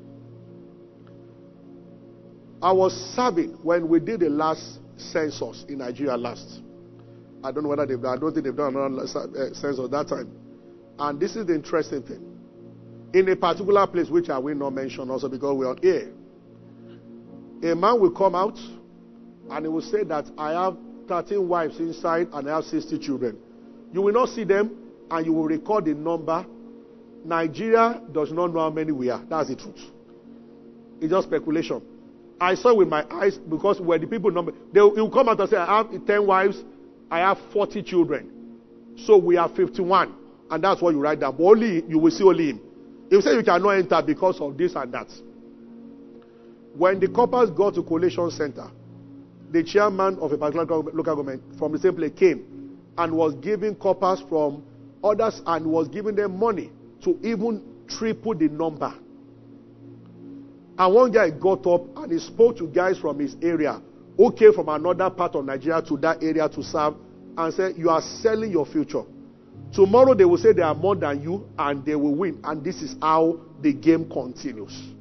I 2.62 2.71
was 2.71 2.93
serving 3.15 3.58
when 3.63 3.89
we 3.89 3.99
did 3.99 4.21
the 4.21 4.29
last 4.29 4.79
census 4.97 5.65
in 5.67 5.79
Nigeria 5.79 6.15
last. 6.15 6.62
I 7.43 7.51
don't 7.51 7.63
know 7.63 7.69
whether 7.69 7.86
they've 7.86 8.01
done, 8.01 8.17
I 8.17 8.21
don't 8.21 8.32
think 8.34 8.45
they've 8.45 8.56
done 8.56 8.75
another 8.75 9.01
uh, 9.03 9.53
census 9.53 9.89
that 9.89 10.08
time. 10.08 10.32
And 10.99 11.19
this 11.19 11.36
is 11.36 11.45
the 11.45 11.56
interesting 11.56 12.03
thing. 12.03 12.29
In 13.13 13.27
a 13.29 13.36
particular 13.36 13.86
place, 13.88 14.10
which 14.10 14.29
I 14.29 14.38
will 14.38 14.56
not 14.56 14.71
mention 14.73 15.10
also 15.10 15.27
because 15.27 15.58
we're 15.58 15.75
air, 15.84 16.12
a 17.63 17.75
man 17.75 17.99
will 17.99 18.12
come 18.12 18.36
out 18.36 18.58
and 19.49 19.65
he 19.65 19.69
will 19.69 19.82
say 19.82 20.03
that 20.03 20.25
I 20.38 20.51
have 20.51 20.77
13 21.08 21.47
wives 21.47 21.79
inside 21.79 22.29
and 22.34 22.49
I 22.49 22.56
have 22.56 22.65
60 22.65 22.97
children. 22.99 23.38
You 23.91 24.01
will 24.01 24.13
not 24.13 24.29
see 24.29 24.43
them 24.43 24.75
and 25.12 25.25
you 25.25 25.34
will 25.34 25.45
record 25.45 25.86
the 25.86 25.93
number. 25.93 26.45
Nigeria 27.25 28.01
does 28.12 28.32
not 28.32 28.53
know 28.53 28.60
how 28.62 28.69
many 28.69 28.91
we 28.91 29.10
are. 29.10 29.23
That's 29.29 29.49
the 29.49 29.56
truth. 29.56 29.79
It's 31.01 31.12
just 31.12 31.27
speculation. 31.27 31.82
I 32.39 32.56
saw 32.56 32.73
with 32.75 32.88
my 32.88 33.06
eyes 33.10 33.38
because 33.38 33.79
when 33.79 34.01
the 34.01 34.08
people 34.08 34.32
number, 34.32 34.51
they 34.73 34.82
will 34.82 35.10
come 35.12 35.29
out 35.29 35.39
and 35.39 35.49
say, 35.49 35.58
I 35.58 35.77
have 35.77 36.06
10 36.06 36.27
wives, 36.27 36.62
I 37.10 37.19
have 37.19 37.38
40 37.53 37.84
children. 37.84 38.29
So 39.06 39.17
we 39.17 39.38
are 39.38 39.49
51. 39.49 40.15
And 40.49 40.63
that's 40.63 40.82
what 40.82 40.93
you 40.93 40.99
write 40.99 41.19
down. 41.19 41.36
But 41.38 41.43
only, 41.43 41.84
you 41.88 41.97
will 41.99 42.12
see 42.12 42.23
only 42.23 42.49
him. 42.49 42.62
He 43.10 43.15
will 43.15 43.21
say 43.23 43.34
you 43.34 43.43
cannot 43.43 43.69
enter 43.69 44.01
because 44.06 44.39
of 44.39 44.58
this 44.58 44.75
and 44.75 44.93
that. 44.93 45.08
When 46.75 46.99
the 46.99 47.08
corpers 47.08 47.49
got 47.51 47.75
to 47.75 47.84
collation 47.84 48.29
center, 48.32 48.69
the 49.54 49.63
chairman 49.63 50.18
of 50.20 50.32
a 50.32 50.38
particular 50.38 50.66
local 50.66 51.04
government 51.04 51.42
from 51.60 51.72
the 51.72 51.78
same 51.78 51.96
place 51.96 52.12
came 52.18 52.80
and 52.98 53.13
was 53.16 53.36
giving 53.36 53.76
corpers 53.76 54.22
from 54.28 54.63
others 55.04 55.42
and 55.46 55.66
was 55.68 55.88
giving 55.88 56.16
them 56.16 56.39
money 56.39 56.72
to 57.04 57.20
even 57.22 57.63
triple 57.88 58.34
the 58.34 58.48
number. 58.50 58.92
And 60.76 60.94
one 60.96 61.12
guy 61.12 61.30
got 61.30 61.68
up 61.68 61.82
and 61.98 62.12
he 62.12 62.18
spoke 62.18 62.58
to 62.58 62.68
guys 62.68 62.98
from 62.98 63.20
his 63.20 63.36
area 63.44 63.80
who 64.18 64.32
came 64.32 64.54
from 64.54 64.70
another 64.70 65.12
part 65.12 65.36
of 65.36 65.46
Nigeria 65.46 65.84
to 65.84 65.98
that 65.98 66.24
area 66.24 66.50
to 66.50 66.63
serve 66.63 66.96
and 67.38 67.54
said, 67.54 67.78
You 67.78 67.92
are 67.92 68.02
selling 68.02 68.52
your 68.52 68.66
future. 68.66 69.04
Tomorrow 69.72 70.16
they 70.16 70.26
will 70.26 70.38
say 70.38 70.54
they 70.54 70.63
are 70.63 70.74
more 70.74 70.96
than 70.96 71.22
you 71.22 71.48
and 71.60 71.86
they 71.86 71.96
will 71.96 72.16
win. 72.16 72.39
And 72.44 72.63
this 72.63 72.82
is 72.82 72.96
how 73.00 73.39
the 73.62 73.72
game 73.72 74.10
continues. 74.10 74.92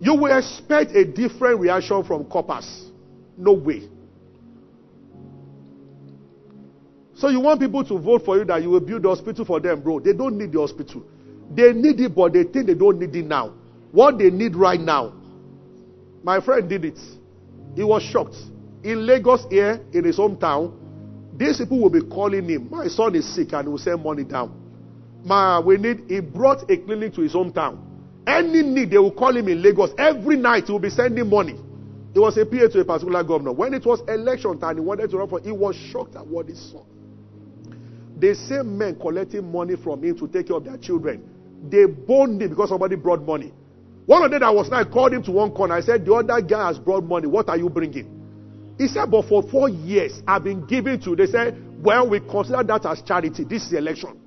You 0.00 0.14
will 0.14 0.36
expect 0.36 0.92
a 0.92 1.04
different 1.04 1.60
reaction 1.60 2.02
from 2.04 2.24
corpers. 2.24 2.90
No 3.36 3.52
way. 3.52 3.88
So 7.16 7.28
you 7.28 7.40
want 7.40 7.60
people 7.60 7.84
to 7.84 7.98
vote 7.98 8.24
for 8.24 8.36
you 8.38 8.44
that 8.44 8.62
you 8.62 8.70
will 8.70 8.80
build 8.80 9.02
the 9.02 9.08
hospital 9.08 9.44
for 9.44 9.60
them, 9.60 9.80
bro. 9.80 10.00
They 10.00 10.12
don't 10.12 10.36
need 10.36 10.52
the 10.52 10.60
hospital. 10.60 11.04
They 11.54 11.72
need 11.72 12.00
it, 12.00 12.14
but 12.14 12.32
they 12.32 12.42
think 12.42 12.66
they 12.66 12.74
don't 12.74 12.98
need 12.98 13.14
it 13.14 13.24
now. 13.24 13.54
What 13.92 14.18
they 14.18 14.30
need 14.30 14.56
right 14.56 14.80
now. 14.80 15.12
My 16.24 16.40
friend 16.40 16.68
did 16.68 16.84
it. 16.84 16.98
He 17.76 17.84
was 17.84 18.02
shocked. 18.02 18.36
In 18.82 19.06
Lagos 19.06 19.46
here, 19.48 19.80
in 19.92 20.04
his 20.04 20.18
hometown, 20.18 20.74
these 21.36 21.58
people 21.58 21.80
will 21.80 21.90
be 21.90 22.02
calling 22.02 22.48
him. 22.48 22.68
My 22.70 22.88
son 22.88 23.14
is 23.14 23.32
sick 23.34 23.52
and 23.52 23.64
he 23.64 23.68
will 23.68 23.78
send 23.78 24.02
money 24.02 24.24
down. 24.24 24.60
Ma, 25.24 25.60
we 25.60 25.76
need, 25.76 26.04
he 26.08 26.20
brought 26.20 26.68
a 26.70 26.76
clinic 26.76 27.14
to 27.14 27.22
his 27.22 27.32
hometown. 27.32 27.78
Any 28.26 28.62
need, 28.62 28.90
they 28.90 28.98
will 28.98 29.12
call 29.12 29.36
him 29.36 29.48
in 29.48 29.62
Lagos. 29.62 29.90
Every 29.98 30.36
night 30.36 30.64
he 30.66 30.72
will 30.72 30.78
be 30.78 30.90
sending 30.90 31.28
money. 31.28 31.56
He 32.12 32.18
was 32.20 32.36
a 32.38 32.46
PA 32.46 32.68
to 32.68 32.80
a 32.80 32.84
particular 32.84 33.22
governor. 33.24 33.52
When 33.52 33.74
it 33.74 33.84
was 33.84 34.00
election 34.08 34.58
time, 34.58 34.76
he 34.76 34.80
wanted 34.80 35.10
to 35.10 35.18
run 35.18 35.28
for, 35.28 35.40
he 35.40 35.50
was 35.52 35.74
shocked 35.76 36.16
at 36.16 36.26
what 36.26 36.48
he 36.48 36.54
saw. 36.54 36.84
The 38.18 38.34
same 38.34 38.78
men 38.78 38.98
collecting 38.98 39.50
money 39.50 39.74
from 39.76 40.02
him 40.02 40.16
to 40.18 40.28
take 40.28 40.46
care 40.48 40.56
of 40.56 40.64
their 40.64 40.78
children. 40.78 41.28
They 41.68 41.86
boned 41.86 42.40
him 42.40 42.50
because 42.50 42.68
somebody 42.68 42.96
brought 42.96 43.22
money. 43.22 43.52
One 44.06 44.22
of 44.22 44.30
them 44.30 44.40
that 44.40 44.54
was 44.54 44.70
I 44.70 44.84
called 44.84 45.12
him 45.12 45.22
to 45.24 45.32
one 45.32 45.50
corner. 45.50 45.74
I 45.74 45.80
said, 45.80 46.04
The 46.04 46.14
other 46.14 46.40
guy 46.40 46.68
has 46.68 46.78
brought 46.78 47.04
money. 47.04 47.26
What 47.26 47.48
are 47.48 47.56
you 47.56 47.68
bringing? 47.68 48.74
He 48.78 48.86
said, 48.86 49.10
But 49.10 49.26
for 49.28 49.42
four 49.42 49.68
years, 49.68 50.22
I've 50.26 50.44
been 50.44 50.66
giving 50.66 51.00
to. 51.02 51.16
They 51.16 51.26
said, 51.26 51.56
Well, 51.82 52.08
we 52.08 52.20
consider 52.20 52.62
that 52.62 52.86
as 52.86 53.02
charity. 53.02 53.44
This 53.44 53.66
is 53.66 53.72
election. 53.72 54.20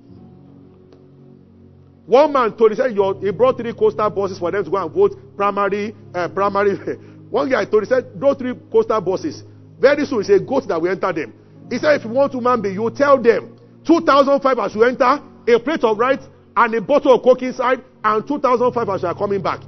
One 2.08 2.32
man 2.32 2.56
told, 2.56 2.72
he 2.72 2.78
said, 2.78 2.92
he 2.92 3.32
brought 3.32 3.58
three 3.58 3.74
Coaster 3.74 4.10
buses 4.10 4.40
for 4.40 4.50
them 4.50 4.64
to 4.64 4.72
go 4.72 4.78
and 4.78 4.90
vote 4.92 5.12
primary, 5.36 5.94
uh, 6.16 6.30
primary. 6.30 6.78
One 7.30 7.50
guy 7.50 7.66
told, 7.66 7.84
he 7.84 7.90
said, 7.90 8.18
those 8.18 8.38
three 8.38 8.54
Coaster 8.72 9.00
buses. 9.02 9.44
Very 9.78 10.06
soon, 10.06 10.20
he 10.22 10.24
said, 10.24 10.48
goats 10.48 10.66
that 10.68 10.82
will 10.82 10.90
enter 10.90 11.12
them. 11.12 11.34
He 11.70 11.78
said, 11.78 12.00
if 12.00 12.06
you 12.06 12.12
want 12.12 12.32
to 12.32 12.40
man 12.40 12.62
be, 12.62 12.70
you 12.70 12.90
tell 12.96 13.22
them, 13.22 13.60
2005 13.86 14.58
as 14.58 14.74
you 14.74 14.84
enter, 14.86 15.20
a 15.48 15.60
plate 15.60 15.84
of 15.84 15.98
rice 15.98 16.24
and 16.56 16.74
a 16.76 16.82
bottle 16.82 17.14
of 17.14 17.22
coke 17.24 17.42
inside, 17.42 17.84
and 18.04 18.26
2005 18.26 18.90
as 18.90 19.02
you 19.02 19.08
are 19.10 19.16
coming 19.16 19.42
back. 19.42 19.60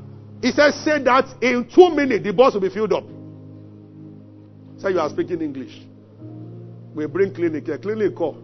He 0.42 0.52
said, 0.52 0.72
say 0.86 1.04
that 1.04 1.26
in 1.42 1.68
two 1.70 1.90
minutes, 1.90 2.24
the 2.24 2.32
bus 2.32 2.54
will 2.54 2.62
be 2.62 2.70
filled 2.70 2.94
up. 2.94 3.04
Say 4.78 4.92
you 4.92 5.00
are 5.00 5.10
speaking 5.10 5.42
English. 5.42 5.82
We 6.96 7.06
bring 7.06 7.34
clinic 7.36 7.66
here. 7.66 7.78
Clinic 7.78 8.16
call. 8.16 8.38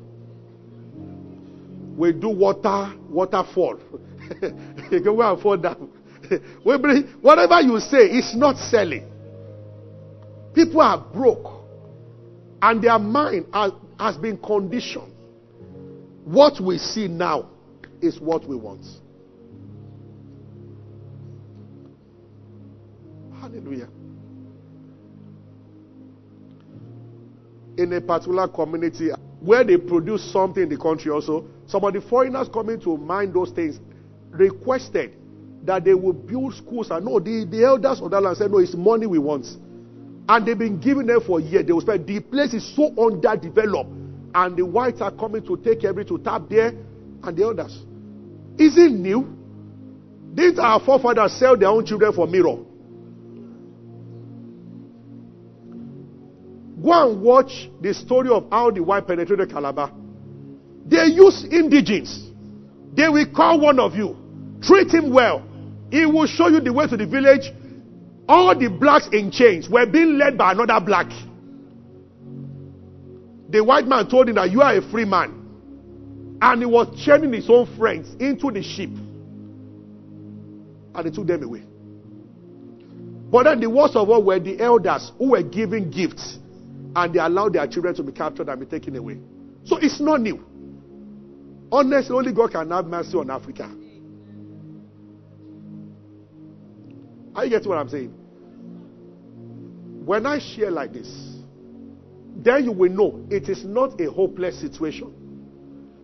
We 1.96 2.12
do 2.14 2.30
water, 2.30 2.94
waterfall. 3.10 3.80
you 4.42 4.90
can 4.90 5.04
go 5.04 5.22
and 5.22 5.42
fall 5.42 5.58
down. 5.58 5.90
we 6.66 6.78
bring 6.78 7.04
whatever 7.22 7.62
you 7.62 7.80
say, 7.80 8.00
it's 8.00 8.36
not 8.36 8.58
selling. 8.58 9.10
People 10.54 10.82
are 10.82 11.00
broke. 11.14 11.64
And 12.62 12.82
their 12.84 13.00
mind 13.00 13.48
has, 13.54 13.72
has 14.00 14.18
been 14.18 14.38
conditioned. 14.38 15.14
What 16.24 16.62
we 16.62 16.78
see 16.78 17.08
now 17.08 17.50
is 18.02 18.20
what 18.20 18.48
we 18.48 18.56
want. 18.56 18.86
Hallelujah. 23.40 23.90
in 27.78 27.94
a 27.94 28.02
particular 28.02 28.48
community 28.48 29.10
where 29.42 29.64
they 29.64 29.78
produce 29.78 30.32
something 30.32 30.64
in 30.64 30.70
the 30.70 30.78
country 30.78 31.12
also, 31.12 31.46
some 31.68 31.84
of 31.84 31.94
the 31.94 32.02
foreigners 32.02 32.48
coming 32.48 32.80
to 32.82 32.98
mine 32.98 33.34
those 33.34 33.52
things 33.52 33.80
requested 34.32 35.14
that 35.64 35.84
they 35.84 35.94
will 35.94 36.14
build 36.14 36.54
schools. 36.54 36.92
And 36.92 37.06
no, 37.06 37.20
the, 37.20 37.46
the 37.50 37.66
elders 37.66 38.02
of 38.02 38.12
that 38.12 38.22
land 38.22 38.38
said, 38.38 38.52
no, 38.52 38.60
it's 38.60 38.76
money 38.76 39.08
we 39.08 39.18
want. 39.20 39.46
And 40.28 40.46
they've 40.46 40.58
been 40.58 40.80
giving 40.80 41.08
them 41.08 41.22
for 41.26 41.40
years. 41.40 41.66
They 41.66 41.74
will 41.74 41.82
spend. 41.82 42.08
The 42.08 42.20
place 42.20 42.54
is 42.54 42.76
so 42.76 42.94
underdeveloped. 42.98 43.90
And 44.34 44.58
the 44.58 44.66
whites 44.66 45.02
are 45.02 45.12
coming 45.12 45.46
to 45.46 45.58
take 45.58 45.84
every 45.84 46.06
to 46.06 46.18
tap 46.20 46.44
there 46.50 46.74
and 47.24 47.38
the 47.38 47.48
others. 47.48 47.74
Is 48.58 48.78
it 48.78 48.92
new? 48.92 49.36
Didn't 50.34 50.60
our 50.60 50.80
forefathers 50.84 51.34
sell 51.40 51.58
their 51.58 51.70
own 51.70 51.86
children 51.86 52.12
for 52.14 52.28
mirror? 52.28 52.58
Go 56.84 56.92
and 56.92 57.22
watch 57.22 57.70
the 57.82 57.94
story 57.94 58.30
of 58.30 58.48
how 58.52 58.70
the 58.70 58.84
white 58.84 59.08
penetrated 59.08 59.50
Calabar. 59.50 59.92
They 60.86 61.06
use 61.06 61.46
indigens. 61.50 62.30
They 62.96 63.10
will 63.10 63.26
call 63.36 63.60
one 63.60 63.80
of 63.80 63.96
you, 63.96 64.16
treat 64.62 64.90
him 64.94 65.12
well, 65.12 65.44
He 65.92 66.06
will 66.06 66.28
show 66.28 66.48
you 66.48 66.60
the 66.60 66.74
way 66.74 66.88
to 66.88 66.98
the 66.98 67.06
village. 67.06 67.52
All 68.28 68.58
the 68.58 68.70
blacks 68.70 69.08
in 69.12 69.32
chains 69.32 69.70
were 69.70 69.86
being 69.86 70.18
led 70.18 70.38
by 70.38 70.54
another 70.54 70.84
black. 70.84 71.10
The 73.50 73.64
white 73.64 73.86
man 73.88 74.10
told 74.10 74.28
him 74.30 74.36
that 74.36 74.50
you 74.52 74.62
are 74.62 74.76
a 74.76 74.82
free 74.92 75.06
man. 75.06 75.42
And 76.42 76.62
he 76.62 76.66
was 76.66 76.88
chaining 77.06 77.32
his 77.34 77.50
own 77.50 77.66
friends 77.78 78.14
into 78.20 78.52
the 78.52 78.62
ship. 78.64 78.90
And 80.96 81.06
he 81.06 81.12
took 81.12 81.28
them 81.28 81.44
away. 81.44 81.64
But 83.32 83.44
then 83.44 83.60
the 83.60 83.70
worst 83.70 83.96
of 83.96 84.10
all 84.10 84.24
were 84.24 84.40
the 84.40 84.60
elders 84.60 85.12
who 85.18 85.32
were 85.32 85.44
giving 85.44 85.92
gifts. 85.92 86.40
And 86.96 87.14
they 87.14 87.20
allowed 87.20 87.54
their 87.54 87.68
children 87.68 87.94
to 87.96 88.04
be 88.04 88.12
captured 88.12 88.50
and 88.50 88.60
be 88.60 88.66
taken 88.66 88.96
away. 88.96 89.20
So 89.66 89.78
it's 89.78 90.00
not 90.00 90.22
new. 90.22 90.44
Honestly, 91.76 92.16
only 92.16 92.32
God 92.32 92.52
can 92.52 92.72
have 92.72 92.86
mercy 92.86 93.18
on 93.18 93.30
Africa. 93.30 93.70
Are 97.36 97.44
you 97.44 97.50
getting 97.50 97.68
what 97.68 97.78
I'm 97.78 97.90
saying? 97.90 98.14
When 100.06 100.26
I 100.26 100.40
share 100.40 100.72
like 100.72 100.94
this, 100.94 101.10
then 102.38 102.64
you 102.64 102.72
will 102.72 102.90
know 102.90 103.28
it 103.30 103.50
is 103.50 103.66
not 103.66 104.00
a 104.00 104.10
hopeless 104.10 104.58
situation. 104.62 105.14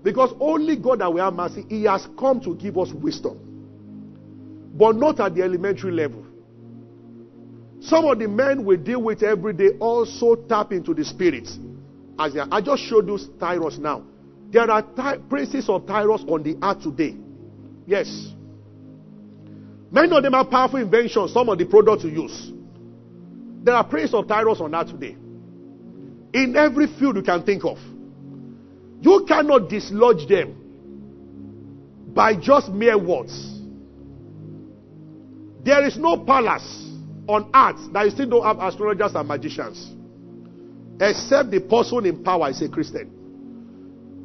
Because 0.04 0.34
only 0.42 0.76
God 0.76 1.00
that 1.00 1.14
will 1.14 1.24
have 1.24 1.36
mercy, 1.36 1.66
He 1.70 1.86
has 1.86 2.06
come 2.20 2.42
to 2.42 2.54
give 2.54 2.78
us 2.78 2.92
wisdom. 2.92 3.40
But 4.74 4.98
not 4.98 5.22
at 5.22 5.36
the 5.36 5.42
elementary 5.42 5.94
level. 5.94 6.26
Some 7.80 8.04
of 8.04 8.20
the 8.20 8.28
men 8.28 8.66
we 8.66 8.76
deal 8.76 9.02
with 9.02 9.24
every 9.24 9.54
day 9.54 9.70
also 9.80 10.36
tap 10.36 10.74
into 10.74 10.94
the 10.94 11.06
spirit. 11.06 11.48
As 12.20 12.36
I 12.52 12.60
just 12.60 12.84
showed 12.84 13.08
you 13.08 13.18
Tyrus 13.40 13.78
now. 13.78 14.11
There 14.52 14.70
are 14.70 14.82
ty- 14.82 15.18
princes 15.18 15.70
of 15.70 15.88
Tyrus 15.88 16.24
on 16.28 16.44
the 16.44 16.58
earth 16.62 16.84
today. 16.84 17.16
Yes. 17.88 18.34
Many 19.90 20.16
of 20.16 20.24
them 20.24 20.36
are 20.36 20.46
powerful 20.46 20.80
inventions, 20.80 21.34
some 21.34 21.50
of 21.50 21.58
the 21.58 21.66
products 21.66 22.04
you 22.04 22.10
use. 22.10 22.52
There 23.64 23.74
are 23.74 23.84
princes 23.84 24.14
of 24.14 24.28
Tyrus 24.28 24.60
on 24.60 24.76
earth 24.76 24.88
today. 24.88 25.16
In 26.34 26.56
every 26.58 26.88
field 26.88 27.16
you 27.16 27.24
can 27.24 27.44
think 27.44 27.64
of. 27.64 27.78
You 29.02 29.26
cannot 29.28 29.70
dislodge 29.70 30.28
them 30.28 30.58
by 32.14 32.36
just 32.36 32.70
mere 32.70 32.98
words. 32.98 33.60
There 35.64 35.86
is 35.86 35.98
no 35.98 36.18
palace 36.18 36.90
on 37.28 37.50
earth 37.54 37.94
that 37.94 38.06
you 38.06 38.12
still 38.12 38.30
don't 38.30 38.44
have 38.44 38.60
astrologers 38.60 39.16
and 39.16 39.28
magicians. 39.28 39.92
Except 41.00 41.52
the 41.52 41.62
person 41.62 42.06
in 42.06 42.24
power 42.24 42.50
is 42.50 42.62
a 42.62 42.70
Christian. 42.70 43.21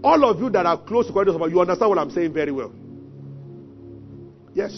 All 0.06 0.24
of 0.30 0.38
you 0.38 0.48
that 0.50 0.64
are 0.64 0.78
close 0.78 1.08
to 1.08 1.12
God, 1.12 1.26
you 1.26 1.60
understand 1.60 1.88
what 1.88 1.98
I'm 1.98 2.10
saying 2.10 2.32
very 2.32 2.52
well. 2.52 2.72
Yes. 4.54 4.70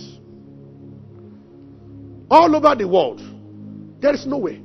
All 2.31 2.57
over 2.57 2.75
the 2.75 2.89
world, 2.89 3.21
there 4.01 4.15
is 4.15 4.27
no 4.27 4.39
way. 4.39 4.63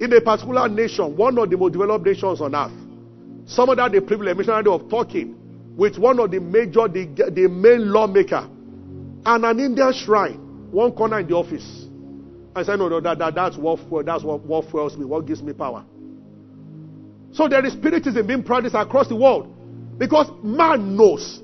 In 0.00 0.12
a 0.12 0.20
particular 0.20 0.68
nation, 0.68 1.16
one 1.16 1.38
of 1.38 1.48
the 1.48 1.56
most 1.56 1.72
developed 1.72 2.04
nations 2.04 2.42
on 2.42 2.54
earth, 2.54 2.72
some 3.48 3.70
of 3.70 3.78
that 3.78 3.92
the 3.92 4.02
privilege 4.02 4.36
missionary 4.36 4.66
of 4.66 4.90
talking 4.90 5.34
with 5.78 5.96
one 5.96 6.20
of 6.20 6.30
the 6.30 6.38
major, 6.38 6.86
the, 6.86 7.06
the 7.34 7.48
main 7.48 7.90
lawmaker, 7.90 8.46
and 9.24 9.46
an 9.46 9.60
Indian 9.60 9.94
shrine, 9.94 10.70
one 10.70 10.92
corner 10.92 11.20
in 11.20 11.26
the 11.26 11.34
office. 11.34 11.86
I 12.54 12.64
said, 12.64 12.76
no, 12.76 12.90
no, 12.90 13.00
that, 13.00 13.18
that, 13.18 13.34
that's 13.34 13.56
what 13.56 14.04
that's 14.04 14.24
what, 14.24 14.44
what 14.44 14.68
fuels 14.70 14.94
me, 14.98 15.06
what 15.06 15.24
gives 15.24 15.42
me 15.42 15.54
power. 15.54 15.86
So 17.32 17.48
there 17.48 17.64
is 17.64 17.72
spiritism 17.72 18.26
being 18.26 18.42
practiced 18.42 18.74
across 18.74 19.08
the 19.08 19.16
world. 19.16 19.48
Because 19.98 20.30
man 20.42 20.96
knows 20.96 21.42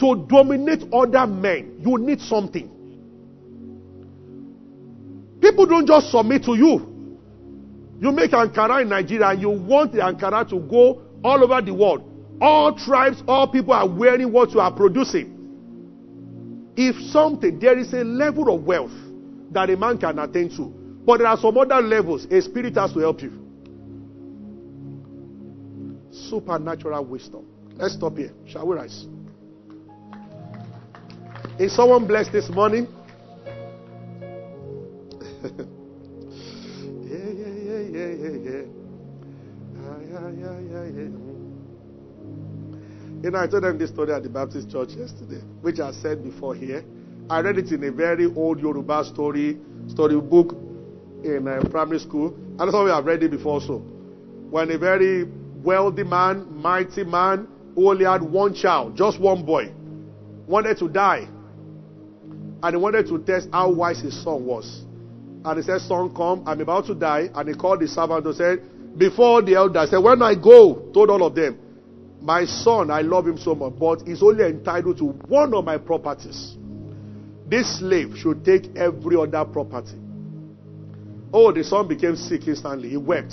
to 0.00 0.26
dominate 0.28 0.84
other 0.92 1.26
men, 1.26 1.80
you 1.84 1.98
need 1.98 2.20
something. 2.20 2.70
People 5.40 5.66
don't 5.66 5.86
just 5.86 6.10
submit 6.10 6.44
to 6.44 6.54
you. 6.54 6.94
You 8.00 8.12
make 8.12 8.30
Ankara 8.30 8.82
in 8.82 8.88
Nigeria 8.88 9.28
and 9.28 9.40
you 9.40 9.50
want 9.50 9.92
the 9.92 9.98
Ankara 9.98 10.48
to 10.50 10.58
go 10.60 11.02
all 11.24 11.42
over 11.42 11.60
the 11.60 11.74
world. 11.74 12.04
All 12.40 12.74
tribes, 12.76 13.22
all 13.26 13.48
people 13.48 13.72
are 13.72 13.88
wearing 13.88 14.32
what 14.32 14.52
you 14.52 14.60
are 14.60 14.72
producing. 14.72 15.34
If 16.76 16.94
something, 17.10 17.58
there 17.58 17.76
is 17.76 17.92
a 17.92 18.04
level 18.04 18.54
of 18.54 18.62
wealth 18.62 18.92
that 19.50 19.68
a 19.70 19.76
man 19.76 19.98
can 19.98 20.18
attain 20.20 20.48
to. 20.56 20.66
But 21.04 21.18
there 21.18 21.26
are 21.26 21.36
some 21.36 21.56
other 21.58 21.80
levels 21.80 22.26
a 22.26 22.40
spirit 22.40 22.76
has 22.76 22.92
to 22.92 23.00
help 23.00 23.22
you. 23.22 23.47
Supernatural 26.28 27.04
wisdom. 27.04 27.44
Let's 27.76 27.94
stop 27.94 28.16
here. 28.16 28.32
Shall 28.46 28.66
we 28.66 28.76
rise? 28.76 29.06
Is 31.58 31.74
someone 31.74 32.06
blessed 32.06 32.32
this 32.32 32.48
morning? 32.50 32.86
yeah, 35.42 35.48
yeah, 37.08 37.52
yeah, 37.68 37.78
yeah, 37.78 38.08
yeah, 38.08 38.36
yeah. 38.46 38.64
Ah, 39.78 39.98
yeah, 40.00 40.30
yeah, 40.30 40.60
yeah, 40.60 40.84
yeah. 40.84 41.10
You 43.22 43.30
know, 43.32 43.38
I 43.40 43.46
told 43.48 43.64
them 43.64 43.78
this 43.78 43.90
story 43.90 44.12
at 44.12 44.22
the 44.22 44.28
Baptist 44.28 44.70
church 44.70 44.90
yesterday, 44.90 45.42
which 45.60 45.80
I 45.80 45.90
said 45.92 46.22
before 46.22 46.54
here. 46.54 46.84
I 47.30 47.40
read 47.40 47.58
it 47.58 47.72
in 47.72 47.82
a 47.84 47.90
very 47.90 48.26
old 48.26 48.60
Yoruba 48.60 49.04
story 49.04 49.58
story 49.88 50.20
book 50.20 50.52
in 51.24 51.48
uh, 51.48 51.60
primary 51.70 51.98
school. 51.98 52.28
And 52.34 52.60
that's 52.60 52.72
how 52.72 52.84
we 52.84 52.90
have 52.90 53.04
read 53.04 53.22
it 53.22 53.30
before 53.30 53.54
also. 53.54 53.78
When 54.50 54.70
a 54.70 54.78
very 54.78 55.26
wealthy 55.62 56.04
man, 56.04 56.46
mighty 56.60 57.04
man, 57.04 57.48
who 57.74 57.90
only 57.90 58.04
had 58.04 58.22
one 58.22 58.54
child, 58.54 58.96
just 58.96 59.20
one 59.20 59.44
boy, 59.44 59.72
wanted 60.46 60.78
to 60.78 60.88
die. 60.88 61.28
And 62.62 62.74
he 62.74 62.76
wanted 62.76 63.06
to 63.08 63.18
test 63.20 63.48
how 63.52 63.70
wise 63.70 64.00
his 64.00 64.20
son 64.22 64.44
was. 64.44 64.84
And 65.44 65.56
he 65.58 65.62
said, 65.62 65.80
Son, 65.82 66.12
come, 66.14 66.42
I'm 66.46 66.60
about 66.60 66.86
to 66.86 66.94
die. 66.94 67.28
And 67.34 67.48
he 67.48 67.54
called 67.54 67.80
the 67.80 67.88
servant 67.88 68.26
and 68.26 68.34
said, 68.34 68.98
Before 68.98 69.42
the 69.42 69.54
elder, 69.54 69.86
said, 69.88 69.98
When 69.98 70.20
I 70.22 70.34
go, 70.34 70.90
told 70.92 71.10
all 71.10 71.24
of 71.24 71.34
them, 71.34 71.58
My 72.20 72.44
son, 72.44 72.90
I 72.90 73.02
love 73.02 73.26
him 73.28 73.38
so 73.38 73.54
much, 73.54 73.74
but 73.78 74.02
he's 74.06 74.22
only 74.22 74.44
entitled 74.44 74.98
to 74.98 75.04
one 75.28 75.54
of 75.54 75.64
my 75.64 75.78
properties. 75.78 76.56
This 77.46 77.78
slave 77.78 78.14
should 78.16 78.44
take 78.44 78.76
every 78.76 79.16
other 79.16 79.44
property. 79.44 79.96
Oh, 81.32 81.52
the 81.52 81.62
son 81.62 81.86
became 81.86 82.16
sick 82.16 82.48
instantly. 82.48 82.90
He 82.90 82.96
wept. 82.96 83.32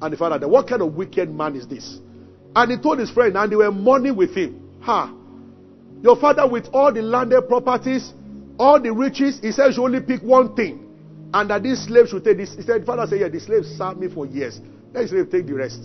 And 0.00 0.12
the 0.12 0.16
father 0.16 0.38
said, 0.40 0.50
What 0.50 0.68
kind 0.68 0.82
of 0.82 0.94
wicked 0.94 1.30
man 1.30 1.56
is 1.56 1.66
this? 1.66 1.98
And 2.54 2.70
he 2.70 2.78
told 2.78 2.98
his 2.98 3.10
friend, 3.10 3.36
and 3.36 3.50
they 3.50 3.56
were 3.56 3.70
mourning 3.70 4.16
with 4.16 4.34
him. 4.34 4.78
Ha! 4.82 5.14
Your 6.02 6.16
father, 6.16 6.48
with 6.48 6.66
all 6.72 6.92
the 6.92 7.02
landed 7.02 7.42
properties, 7.48 8.12
all 8.58 8.80
the 8.80 8.92
riches, 8.92 9.40
he 9.40 9.52
says 9.52 9.76
you 9.76 9.84
only 9.84 10.00
pick 10.00 10.22
one 10.22 10.54
thing. 10.54 10.84
And 11.34 11.50
that 11.50 11.62
this 11.62 11.84
slave 11.86 12.08
should 12.08 12.24
take 12.24 12.38
this. 12.38 12.54
He 12.54 12.62
said, 12.62 12.86
Father 12.86 13.06
said, 13.06 13.20
Yeah, 13.20 13.28
the 13.28 13.40
slave 13.40 13.64
served 13.64 14.00
me 14.00 14.08
for 14.12 14.26
years. 14.26 14.60
Let 14.94 15.02
the 15.02 15.08
slave 15.08 15.30
take 15.30 15.46
the 15.46 15.54
rest. 15.54 15.80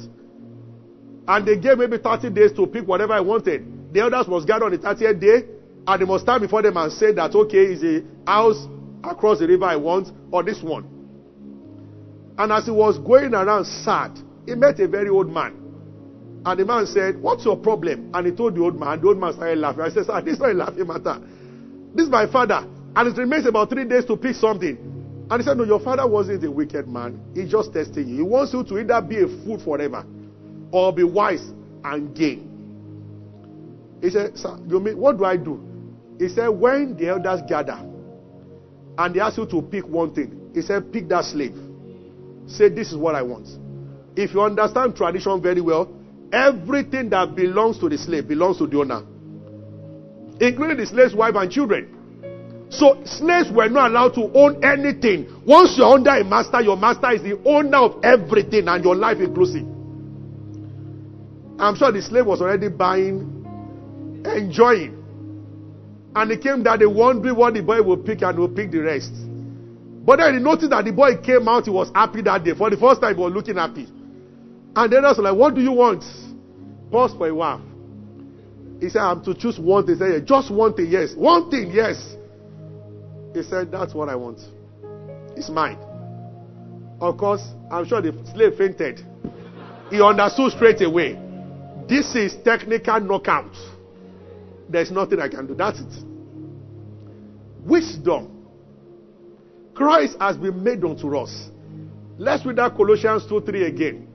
And 1.27 1.47
they 1.47 1.57
gave 1.57 1.77
maybe 1.77 1.97
30 1.97 2.29
days 2.29 2.51
to 2.53 2.67
pick 2.67 2.87
whatever 2.87 3.13
I 3.13 3.19
wanted. 3.19 3.93
The 3.93 4.01
others 4.05 4.27
must 4.27 4.47
gather 4.47 4.65
on 4.65 4.71
the 4.71 4.77
30th 4.77 5.19
day 5.19 5.47
and 5.85 6.01
they 6.01 6.05
must 6.05 6.23
stand 6.23 6.41
before 6.41 6.61
them 6.61 6.77
and 6.77 6.91
say 6.91 7.11
that, 7.13 7.35
okay, 7.35 7.57
is 7.57 7.83
a 7.83 8.03
house 8.29 8.67
across 9.03 9.39
the 9.39 9.47
river 9.47 9.65
I 9.65 9.75
want, 9.75 10.09
or 10.31 10.43
this 10.43 10.61
one. 10.61 10.92
And 12.37 12.51
as 12.51 12.65
he 12.65 12.71
was 12.71 12.97
going 12.99 13.33
around 13.33 13.65
sad, 13.65 14.17
he 14.45 14.55
met 14.55 14.79
a 14.79 14.87
very 14.87 15.09
old 15.09 15.29
man. 15.29 15.59
And 16.45 16.59
the 16.59 16.65
man 16.65 16.85
said, 16.87 17.21
What's 17.21 17.45
your 17.45 17.57
problem? 17.57 18.11
And 18.13 18.27
he 18.27 18.33
told 18.33 18.55
the 18.55 18.61
old 18.61 18.79
man. 18.79 18.99
The 19.01 19.07
old 19.07 19.17
man 19.17 19.33
started 19.33 19.59
laughing. 19.59 19.81
I 19.81 19.89
said, 19.89 20.05
Sir, 20.05 20.21
this 20.21 20.33
is 20.35 20.39
not 20.39 20.49
a 20.49 20.53
laughing 20.53 20.87
matter. 20.87 21.21
This 21.95 22.05
is 22.05 22.11
my 22.11 22.29
father. 22.29 22.67
And 22.95 23.07
it 23.07 23.17
remains 23.19 23.45
about 23.45 23.69
three 23.69 23.85
days 23.85 24.05
to 24.05 24.17
pick 24.17 24.35
something. 24.35 24.77
And 25.29 25.41
he 25.41 25.47
said, 25.47 25.57
No, 25.57 25.63
your 25.63 25.79
father 25.79 26.07
wasn't 26.07 26.43
a 26.43 26.51
wicked 26.51 26.87
man. 26.87 27.21
He's 27.33 27.49
just 27.49 27.71
testing 27.71 28.09
you. 28.09 28.15
He 28.17 28.21
wants 28.23 28.53
you 28.53 28.63
to 28.63 28.79
either 28.79 29.01
be 29.01 29.21
a 29.21 29.27
fool 29.43 29.59
forever 29.63 30.05
or 30.71 30.91
be 30.91 31.03
wise 31.03 31.51
and 31.83 32.13
gain. 32.15 32.49
He 34.01 34.09
said, 34.09 34.37
Sir, 34.37 34.57
you 34.67 34.79
mean, 34.81 34.97
what 34.97 35.17
do 35.17 35.23
I 35.23 35.37
do? 35.37 35.63
He 36.19 36.27
said, 36.27 36.47
when 36.49 36.97
the 36.97 37.09
elders 37.09 37.41
gather 37.47 37.79
and 38.97 39.15
they 39.15 39.19
ask 39.19 39.37
you 39.37 39.45
to 39.45 39.61
pick 39.61 39.87
one 39.87 40.13
thing, 40.13 40.51
he 40.53 40.61
said, 40.61 40.91
pick 40.91 41.07
that 41.09 41.23
slave. 41.25 41.55
Say, 42.47 42.69
this 42.69 42.91
is 42.91 42.97
what 42.97 43.15
I 43.15 43.21
want. 43.21 43.47
If 44.15 44.33
you 44.33 44.41
understand 44.41 44.95
tradition 44.95 45.41
very 45.41 45.61
well, 45.61 45.91
everything 46.31 47.09
that 47.09 47.35
belongs 47.35 47.79
to 47.79 47.89
the 47.89 47.97
slave 47.97 48.27
belongs 48.27 48.57
to 48.57 48.67
the 48.67 48.77
owner, 48.79 49.03
including 50.39 50.77
the 50.77 50.85
slave's 50.85 51.15
wife 51.15 51.35
and 51.35 51.51
children. 51.51 52.67
So 52.69 53.01
slaves 53.05 53.51
were 53.51 53.69
not 53.69 53.91
allowed 53.91 54.15
to 54.15 54.31
own 54.33 54.63
anything. 54.63 55.43
Once 55.45 55.77
you're 55.77 55.93
under 55.93 56.09
a 56.09 56.23
master, 56.23 56.59
your 56.61 56.75
master 56.75 57.11
is 57.11 57.21
the 57.21 57.39
owner 57.45 57.77
of 57.77 58.03
everything 58.03 58.67
and 58.67 58.83
your 58.83 58.95
life 58.95 59.19
inclusive. 59.19 59.65
I'm 61.59 61.75
sure 61.75 61.91
the 61.91 62.01
slave 62.01 62.25
was 62.25 62.41
already 62.41 62.69
buying, 62.69 63.45
enjoying. 64.25 64.99
And 66.15 66.31
it 66.31 66.41
came 66.41 66.63
that 66.63 66.79
they 66.79 66.85
won't 66.87 67.21
be 67.23 67.31
what 67.31 67.53
the 67.53 67.61
boy 67.61 67.81
will 67.81 67.97
pick 67.97 68.21
and 68.23 68.37
will 68.37 68.49
pick 68.49 68.71
the 68.71 68.79
rest. 68.79 69.13
But 70.05 70.17
then 70.17 70.33
he 70.33 70.39
noticed 70.39 70.69
that 70.71 70.83
the 70.83 70.91
boy 70.91 71.17
came 71.17 71.47
out, 71.47 71.63
he 71.65 71.71
was 71.71 71.89
happy 71.95 72.21
that 72.23 72.43
day. 72.43 72.53
For 72.53 72.69
the 72.69 72.77
first 72.77 72.99
time, 73.01 73.15
he 73.15 73.21
was 73.21 73.31
looking 73.31 73.55
happy. 73.55 73.87
And 74.75 74.91
then 74.91 75.05
I 75.05 75.09
was 75.09 75.17
like, 75.19 75.35
What 75.35 75.55
do 75.55 75.61
you 75.61 75.71
want? 75.71 76.03
Pause 76.91 77.15
for 77.17 77.27
a 77.27 77.33
while. 77.33 77.61
He 78.81 78.89
said, 78.89 78.99
I'm 79.01 79.23
to 79.23 79.33
choose 79.33 79.57
one 79.57 79.85
thing. 79.85 79.95
He 79.95 79.99
said, 79.99 80.25
Just 80.25 80.51
one 80.51 80.73
thing, 80.73 80.87
yes. 80.89 81.13
One 81.15 81.49
thing, 81.49 81.71
yes. 81.71 82.15
He 83.33 83.43
said, 83.43 83.71
That's 83.71 83.93
what 83.93 84.09
I 84.09 84.15
want. 84.15 84.39
It's 85.37 85.49
mine. 85.49 85.77
Of 86.99 87.17
course, 87.17 87.41
I'm 87.71 87.85
sure 87.85 88.01
the 88.01 88.13
slave 88.33 88.55
fainted. 88.57 89.05
He 89.89 90.01
understood 90.01 90.51
straight 90.51 90.81
away. 90.81 91.19
This 91.87 92.15
is 92.15 92.35
technical 92.43 92.99
knockout. 92.99 93.53
There's 94.69 94.91
nothing 94.91 95.19
I 95.19 95.29
can 95.29 95.47
do. 95.47 95.55
That's 95.55 95.79
it. 95.79 96.03
Wisdom. 97.65 98.42
Christ 99.73 100.17
has 100.19 100.37
been 100.37 100.63
made 100.63 100.83
unto 100.83 101.17
us. 101.17 101.49
Let's 102.17 102.45
read 102.45 102.57
that 102.57 102.75
Colossians 102.75 103.25
2 103.27 103.41
3 103.41 103.65
again. 103.65 104.07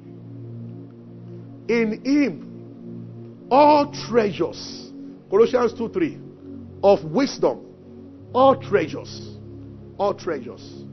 In 1.69 2.03
him, 2.05 3.49
all 3.51 3.93
treasures, 4.09 4.91
Colossians 5.31 5.75
2 5.75 5.89
3, 5.89 6.19
of 6.83 7.05
wisdom, 7.05 7.67
all 8.33 8.57
treasures, 8.61 9.37
all 9.99 10.15
treasures, 10.15 10.85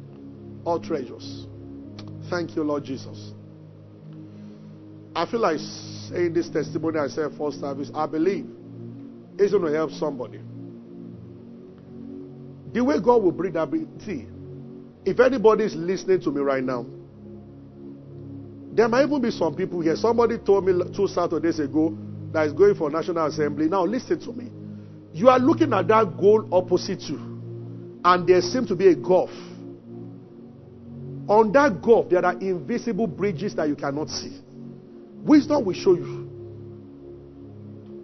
all 0.66 0.80
treasures. 0.80 1.45
Thank 2.30 2.55
you, 2.55 2.63
Lord 2.63 2.84
Jesus. 2.84 3.34
I 5.16 5.26
feel 5.30 5.41
like 5.41 5.59
saying 6.09 6.34
this 6.34 6.49
testimony 6.49 6.99
I 6.99 7.07
said 7.07 7.32
first 7.38 7.59
service. 7.61 7.89
I 7.93 8.05
believe 8.07 8.47
it's 9.38 9.51
going 9.51 9.63
to 9.63 9.72
help 9.72 9.91
somebody. 9.91 10.39
The 12.74 12.84
way 12.84 12.99
God 12.99 13.24
will 13.24 13.32
bring 13.32 13.53
that, 13.53 13.70
see, 14.05 14.28
if 15.05 15.19
anybody 15.19 15.65
is 15.65 15.75
listening 15.75 16.19
to 16.21 16.31
me 16.31 16.41
right 16.41 16.63
now, 16.63 16.85
there 18.73 18.89
might 18.89 19.05
even 19.05 19.21
be 19.21 19.31
some 19.31 19.55
people 19.55 19.79
here. 19.81 19.95
Somebody 19.95 20.37
told 20.39 20.65
me 20.65 20.73
two 20.95 21.07
Saturdays 21.07 21.59
ago 21.59 21.97
that 22.33 22.47
is 22.47 22.53
going 22.53 22.75
for 22.75 22.89
National 22.89 23.25
Assembly. 23.27 23.69
Now, 23.69 23.85
listen 23.85 24.19
to 24.19 24.33
me. 24.33 24.51
You 25.13 25.29
are 25.29 25.39
looking 25.39 25.71
at 25.73 25.87
that 25.87 26.17
goal 26.19 26.49
opposite 26.51 27.01
you, 27.03 27.17
and 28.03 28.27
there 28.27 28.41
seems 28.41 28.67
to 28.67 28.75
be 28.75 28.87
a 28.87 28.95
gulf. 28.95 29.29
On 31.27 31.51
that 31.53 31.81
gulf, 31.81 32.09
there 32.09 32.25
are 32.25 32.33
invisible 32.33 33.07
bridges 33.07 33.55
that 33.55 33.69
you 33.69 33.75
cannot 33.75 34.09
see. 34.09 34.41
Wisdom 35.23 35.63
will 35.63 35.73
show 35.73 35.93
you. 35.95 36.23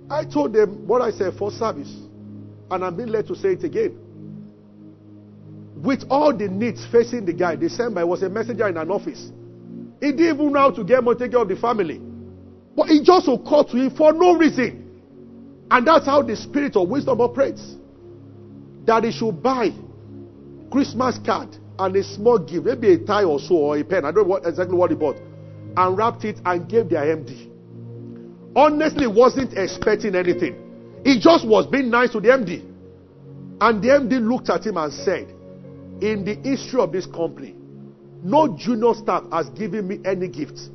I 0.10 0.24
told 0.24 0.54
them 0.54 0.88
what 0.88 1.02
I 1.02 1.12
said 1.12 1.34
for 1.38 1.52
service, 1.52 1.94
and 2.70 2.84
I'm 2.86 2.96
being 2.96 3.10
led 3.10 3.28
to 3.28 3.36
say 3.36 3.50
it 3.50 3.64
again. 3.64 3.98
With 5.82 6.04
all 6.12 6.32
the 6.36 6.48
needs 6.48 6.86
facing 6.92 7.26
the 7.26 7.34
guy, 7.34 7.56
December 7.56 8.06
was 8.06 8.22
a 8.22 8.30
messenger 8.30 8.68
in 8.68 8.78
an 8.78 8.92
office. 8.92 9.32
He 10.00 10.12
didn't 10.12 10.36
even 10.36 10.54
know 10.54 10.60
how 10.60 10.72
to 10.72 10.84
get 10.84 11.04
more 11.04 11.16
take 11.16 11.32
care 11.32 11.42
of 11.42 11.48
the 11.50 11.56
family. 11.56 12.00
But 12.76 12.92
it 12.92 13.04
just 13.04 13.28
occurred 13.28 13.68
to 13.70 13.78
him 13.78 13.96
for 13.96 14.14
no 14.14 14.36
reason. 14.38 15.02
And 15.72 15.88
that's 15.88 16.06
how 16.06 16.22
the 16.22 16.36
spirit 16.36 16.76
of 16.76 16.88
wisdom 16.88 17.20
operates. 17.20 17.78
That 18.86 19.04
he 19.04 19.12
should 19.12 19.42
buy 19.42 19.72
Christmas 20.72 21.18
card 21.26 21.58
and 21.80 21.96
a 21.96 22.04
small 22.04 22.38
gift, 22.38 22.66
maybe 22.66 22.94
a 22.94 22.98
tie 23.00 23.24
or 23.24 23.40
so, 23.40 23.56
or 23.56 23.78
a 23.78 23.84
pen. 23.84 24.06
I 24.06 24.12
don't 24.12 24.28
know 24.28 24.36
what, 24.36 24.46
exactly 24.46 24.78
what 24.78 24.92
he 24.92 24.96
bought. 24.96 25.18
And 25.78 25.98
wrapped 25.98 26.26
it 26.26 26.40
and 26.46 26.70
gave 26.70 26.90
their 26.90 27.18
MD. 27.18 27.50
Honestly, 28.56 29.08
wasn't 29.08 29.58
expecting 29.58 30.14
anything. 30.14 31.02
He 31.04 31.20
just 31.20 31.48
was 31.48 31.66
being 31.66 31.90
nice 31.90 32.12
to 32.12 32.20
the 32.20 32.28
MD. 32.28 32.62
And 33.62 33.82
the 33.82 33.88
MD 33.88 34.22
looked 34.22 34.50
at 34.52 34.64
him 34.64 34.78
and 34.78 34.94
said, 34.94 35.34
In 36.02 36.26
the 36.26 36.36
history 36.44 36.82
of 36.82 36.92
this 36.92 37.06
company, 37.06 37.56
no 38.24 38.58
junior 38.58 38.94
staff 38.94 39.24
has 39.32 39.50
given 39.50 39.88
me 39.88 40.00
any 40.06 40.28
gifts. 40.28 40.70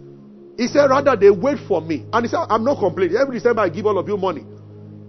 He 0.57 0.69
said, 0.69 0.87
rather 0.87 1.17
they 1.17 1.31
wait 1.31 1.59
for 1.69 1.81
me. 1.81 2.07
And 2.13 2.25
he 2.25 2.31
said, 2.31 2.47
I'm 2.49 2.65
not 2.65 2.79
complaining. 2.79 3.17
Every 3.17 3.37
December 3.37 3.63
I 3.63 3.69
give 3.69 3.87
all 3.87 3.99
of 3.99 4.09
you 4.09 4.17
money. 4.17 4.45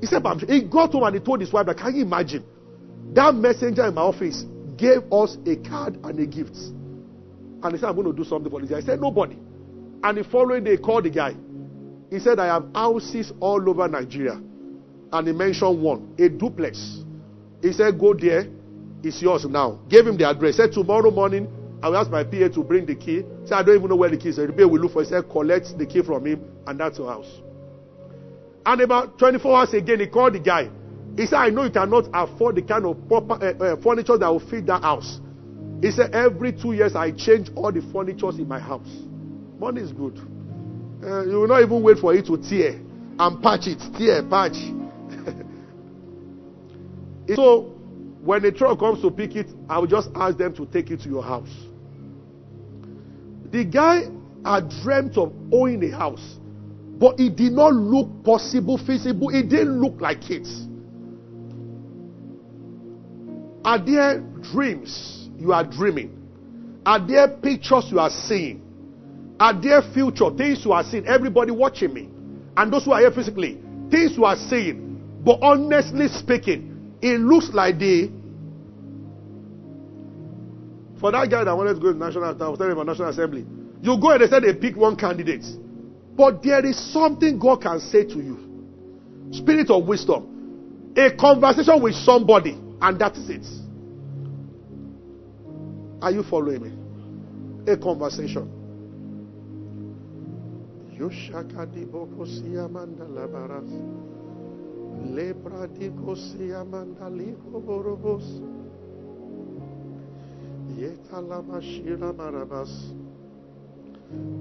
He 0.02 0.08
said, 0.08 0.22
but 0.24 0.40
he 0.42 0.64
got 0.64 0.92
home 0.92 1.04
and 1.04 1.16
he 1.16 1.22
told 1.22 1.40
his 1.42 1.54
wife, 1.54 1.66
that, 1.68 1.78
can 1.78 1.96
you 1.96 2.02
imagine? 2.04 2.44
That 3.14 3.34
messenger 3.34 3.88
in 3.88 3.94
my 3.94 4.02
office 4.02 4.44
gave 4.76 5.12
us 5.12 5.38
a 5.46 5.56
card 5.68 6.00
and 6.04 6.20
a 6.20 6.26
gift. 6.26 6.56
And 6.56 7.72
he 7.72 7.78
said, 7.80 7.88
I'm 7.90 7.96
going 7.96 8.08
to 8.08 8.14
do 8.14 8.24
something 8.24 8.52
for 8.52 8.60
this 8.62 8.70
guy. 8.70 8.78
I 8.78 8.82
said, 8.82 9.00
nobody. 9.00 9.38
And 10.04 10.18
the 10.18 10.24
following 10.26 10.64
day, 10.64 10.72
he 10.72 10.78
called 10.78 11.06
the 11.06 11.10
guy. 11.10 11.34
He 12.12 12.20
said, 12.20 12.40
I 12.40 12.48
have 12.48 12.66
houses 12.76 13.32
all 13.40 13.68
over 13.70 13.88
Nigeria. 13.88 14.40
And 15.12 15.28
he 15.28 15.34
mentioned 15.34 15.82
one, 15.82 16.14
a 16.20 16.30
duplex. 16.30 17.00
He 17.62 17.72
said, 17.72 17.98
go 18.00 18.14
there. 18.14 18.48
It's 19.04 19.22
yours 19.22 19.46
now. 19.46 19.80
Gave 19.90 20.08
him 20.08 20.18
the 20.18 20.28
address. 20.30 20.58
Said, 20.58 20.72
tomorrow 20.72 21.12
morning, 21.12 21.48
I 21.82 21.90
will 21.90 21.98
ask 21.98 22.10
my 22.10 22.24
PA 22.24 22.48
to 22.50 22.64
bring 22.64 22.86
the 22.86 22.96
key. 22.96 23.24
Say, 23.46 23.56
I 23.56 23.64
don't 23.64 23.76
even 23.76 23.90
know 23.90 23.96
where 23.96 24.10
the 24.10 24.18
key 24.18 24.30
is. 24.30 24.38
The 24.38 24.48
PA 24.52 24.68
will 24.68 24.80
look 24.82 24.94
for 24.94 25.04
it. 25.04 25.10
Say, 25.10 25.22
collect 25.30 25.78
the 25.78 25.86
key 25.86 26.02
from 26.02 26.26
him, 26.26 26.44
and 26.66 26.80
that's 26.80 26.98
your 26.98 27.08
house. 27.10 27.30
And 28.66 28.82
about 28.82 29.20
24 29.20 29.56
hours 29.58 29.74
again, 29.74 30.00
he 30.00 30.08
called 30.08 30.34
the 30.34 30.40
guy. 30.40 30.70
He 31.16 31.26
said, 31.26 31.38
I 31.38 31.50
know 31.50 31.64
you 31.64 31.72
cannot 31.72 32.06
afford 32.14 32.56
the 32.56 32.62
kind 32.62 32.86
of 32.86 33.08
proper, 33.08 33.34
uh, 33.34 33.64
uh, 33.64 33.82
furniture 33.82 34.18
that 34.18 34.28
will 34.28 34.40
fit 34.40 34.66
that 34.68 34.82
house. 34.84 35.20
He 35.82 35.92
said, 35.92 36.14
every 36.14 36.52
two 36.52 36.74
years 36.74 36.96
I 36.96 37.12
change 37.12 37.50
all 37.56 37.72
the 37.72 37.82
furniture 37.94 38.30
in 38.30 38.48
my 38.48 38.60
house. 38.60 38.90
Money 39.60 39.82
is 39.82 39.92
good. 39.92 40.18
Uh, 41.04 41.24
you 41.26 41.38
will 41.40 41.48
not 41.48 41.62
even 41.62 41.82
wait 41.84 41.98
for 42.00 42.14
it 42.14 42.26
to 42.26 42.38
tear 42.38 42.80
and 43.20 43.42
patch 43.42 43.68
it. 43.68 43.80
Tear, 43.98 44.24
patch. 44.28 44.58
so, 47.36 47.77
when 48.28 48.42
the 48.42 48.52
truck 48.52 48.78
comes 48.78 49.02
to 49.02 49.10
pick 49.10 49.38
it, 49.38 49.48
I 49.70 49.80
will 49.80 49.88
just 49.88 50.10
ask 50.14 50.38
them 50.38 50.54
to 50.58 50.66
take 50.66 50.92
it 50.92 51.00
to 51.04 51.10
your 51.10 51.24
house. 51.24 51.48
The 53.54 53.64
guy 53.64 54.02
had 54.44 54.70
dreamt 54.84 55.18
of 55.18 55.32
owning 55.50 55.94
a 55.94 55.98
house, 55.98 56.38
but 57.00 57.18
it 57.22 57.38
did 57.38 57.54
not 57.54 57.72
look 57.72 58.10
possible, 58.26 58.78
feasible. 58.78 59.30
It 59.30 59.48
didn't 59.48 59.80
look 59.80 60.02
like 60.02 60.30
it. 60.30 60.46
Are 63.64 63.80
there 63.80 64.20
dreams 64.52 65.30
you 65.38 65.54
are 65.54 65.64
dreaming? 65.64 66.12
Are 66.86 67.00
there 67.00 67.30
pictures 67.30 67.86
you 67.90 68.00
are 68.00 68.10
seeing? 68.10 68.62
Are 69.40 69.54
there 69.54 69.82
future 69.94 70.32
things 70.36 70.66
you 70.66 70.74
are 70.74 70.84
seeing? 70.84 71.08
Everybody 71.08 71.52
watching 71.52 71.94
me, 71.94 72.10
and 72.58 72.74
those 72.74 72.84
who 72.84 72.92
are 72.92 73.00
here 73.00 73.12
physically, 73.12 73.58
things 73.90 74.18
you 74.18 74.26
are 74.26 74.36
seeing. 74.36 75.22
But 75.24 75.40
honestly 75.42 76.10
speaking, 76.10 76.98
it 77.02 77.22
looks 77.22 77.52
like 77.54 77.80
the 77.80 78.17
for 81.00 81.12
that 81.12 81.30
guy 81.30 81.44
that 81.44 81.56
wanted 81.56 81.76
to 81.76 81.80
go 81.80 81.92
to 81.94 81.98
national, 81.98 82.24
I 82.24 82.32
was 82.32 82.58
telling 82.58 82.78
him 82.78 82.86
national 82.86 83.10
assembly. 83.10 83.46
You 83.82 83.98
go 84.00 84.12
and 84.12 84.22
they 84.22 84.28
said 84.28 84.44
they 84.44 84.54
pick 84.54 84.76
one 84.76 84.96
candidate, 84.96 85.46
but 86.16 86.42
there 86.42 86.66
is 86.66 86.78
something 86.92 87.38
God 87.38 87.62
can 87.62 87.80
say 87.80 88.04
to 88.04 88.16
you. 88.16 88.44
Spirit 89.32 89.70
of 89.70 89.86
wisdom, 89.86 90.94
a 90.96 91.12
conversation 91.16 91.82
with 91.82 91.94
somebody, 91.96 92.58
and 92.82 93.00
that 93.00 93.16
is 93.16 93.30
it. 93.30 93.46
Are 96.02 96.12
you 96.12 96.24
following 96.24 96.62
me? 96.64 97.72
A 97.72 97.78
conversation. 97.78 98.54
Lebra 105.14 105.68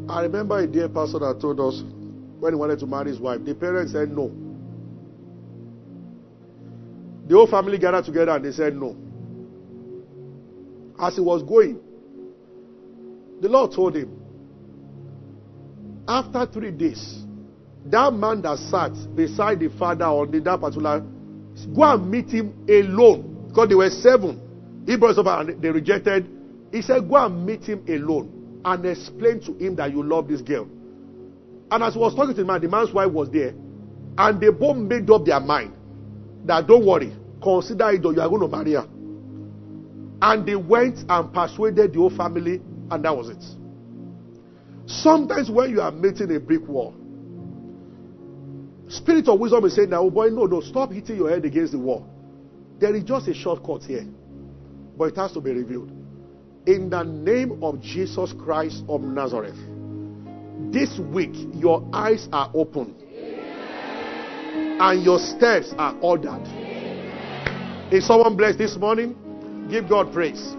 I 0.09 0.23
remember 0.23 0.59
a 0.59 0.67
dear 0.67 0.89
pastor 0.89 1.19
that 1.21 1.39
told 1.41 1.59
us 1.61 1.83
when 2.39 2.53
he 2.53 2.59
wanted 2.59 2.79
to 2.81 2.87
marry 2.87 3.11
his 3.11 3.19
wife, 3.19 3.43
the 3.43 3.55
parents 3.55 3.93
said 3.93 4.11
no. 4.11 4.31
The 7.27 7.35
whole 7.35 7.47
family 7.47 7.79
gathered 7.79 8.05
together 8.05 8.33
and 8.33 8.45
they 8.45 8.53
said 8.53 8.77
no. 8.77 8.97
As 11.01 11.15
he 11.15 11.21
was 11.23 11.43
going, 11.43 11.81
the 13.41 13.49
Lord 13.49 13.73
told 13.73 13.97
him, 13.97 14.21
after 16.07 16.47
three 16.47 16.71
days, 16.71 17.25
that 17.87 18.13
man 18.13 18.43
that 18.43 18.59
sat 18.59 18.93
beside 19.17 19.61
the 19.61 19.69
father 19.79 20.05
on 20.05 20.31
the, 20.31 20.41
that 20.41 20.61
particular, 20.61 21.01
go 21.75 21.83
and 21.83 22.11
meet 22.11 22.29
him 22.29 22.53
alone. 22.69 23.47
Because 23.49 23.69
they 23.69 23.75
were 23.75 23.91
seven. 23.91 24.46
He 24.87 24.97
brought 24.97 25.19
over 25.19 25.31
and 25.31 25.61
they 25.61 25.71
rejected. 25.71 26.29
He 26.73 26.83
said, 26.83 27.09
Go 27.09 27.17
and 27.17 27.45
meet 27.45 27.65
him 27.65 27.85
alone 27.89 28.61
and 28.65 28.87
explain 28.87 29.41
to 29.41 29.53
him 29.55 29.77
that 29.77 29.91
you 29.93 30.03
love 30.03 30.29
this 30.29 30.41
girl. 30.41 30.69
And 31.71 31.83
as 31.83 31.95
he 31.95 31.99
was 31.99 32.15
talking 32.15 32.35
to 32.35 32.43
the 32.43 32.47
man, 32.47 32.61
the 32.61 32.69
man's 32.69 32.93
wife 32.93 33.11
was 33.11 33.31
there. 33.31 33.55
And 34.19 34.41
they 34.41 34.51
both 34.51 34.77
made 34.77 35.11
up 35.11 35.25
their 35.25 35.41
mind 35.41 35.75
that 36.47 36.67
don't 36.67 36.87
worry, 36.87 37.13
consider 37.43 37.91
it 37.91 38.05
or 38.05 38.13
you 38.13 38.21
are 38.21 38.29
going 38.29 38.43
to 38.43 38.49
marry 38.49 38.73
her. 38.73 38.87
And 40.23 40.47
they 40.47 40.57
went 40.57 40.99
and 41.09 41.33
persuaded 41.33 41.93
the 41.93 41.99
whole 41.99 42.17
family, 42.17 42.63
and 42.91 43.05
that 43.05 43.15
was 43.15 43.29
it. 43.29 43.45
Sometimes 44.87 45.51
when 45.51 45.71
you 45.71 45.81
are 45.81 45.91
meeting 45.91 46.35
a 46.35 46.41
brick 46.41 46.67
wall, 46.67 46.95
spirit 48.89 49.29
of 49.29 49.39
wisdom 49.41 49.65
is 49.65 49.75
saying 49.75 49.91
that, 49.91 49.99
oh 49.99 50.11
boy, 50.11 50.29
no, 50.29 50.47
no, 50.47 50.61
stop 50.61 50.93
hitting 50.93 51.17
your 51.17 51.29
head 51.29 51.45
against 51.45 51.73
the 51.73 51.79
wall. 51.79 52.09
There 52.79 52.95
is 52.95 53.05
just 53.05 53.29
a 53.29 53.35
shortcut 53.35 53.83
here, 53.83 54.07
but 54.97 55.05
it 55.05 55.17
has 55.17 55.33
to 55.33 55.41
be 55.41 55.53
revealed. 55.53 55.91
In 56.67 56.91
the 56.91 57.03
name 57.03 57.63
of 57.63 57.81
Jesus 57.81 58.33
Christ 58.33 58.83
of 58.89 59.01
Nazareth, 59.03 59.57
this 60.73 60.99
week 60.99 61.35
your 61.55 61.89
eyes 61.93 62.29
are 62.33 62.51
open 62.55 62.95
and 64.81 65.03
your 65.03 65.19
steps 65.19 65.73
are 65.79 65.97
ordered. 66.01 66.43
Is 67.93 68.07
someone 68.07 68.37
blessed 68.37 68.59
this 68.59 68.77
morning? 68.77 69.17
Give 69.71 69.89
God 69.89 70.13
praise. 70.13 70.55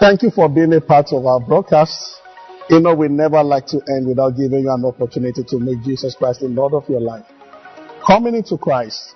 Thank 0.00 0.22
you 0.22 0.30
for 0.30 0.48
being 0.48 0.72
a 0.74 0.80
part 0.80 1.12
of 1.12 1.24
our 1.24 1.40
broadcast. 1.40 2.20
You 2.68 2.80
know, 2.80 2.94
we 2.94 3.08
never 3.08 3.42
like 3.42 3.66
to 3.68 3.80
end 3.88 4.08
without 4.08 4.30
giving 4.36 4.64
you 4.64 4.70
an 4.70 4.84
opportunity 4.84 5.42
to 5.44 5.58
make 5.58 5.82
Jesus 5.82 6.14
Christ 6.14 6.40
the 6.40 6.48
Lord 6.48 6.74
of 6.74 6.88
your 6.88 7.00
life. 7.00 7.24
Coming 8.06 8.34
into 8.34 8.58
Christ 8.58 9.15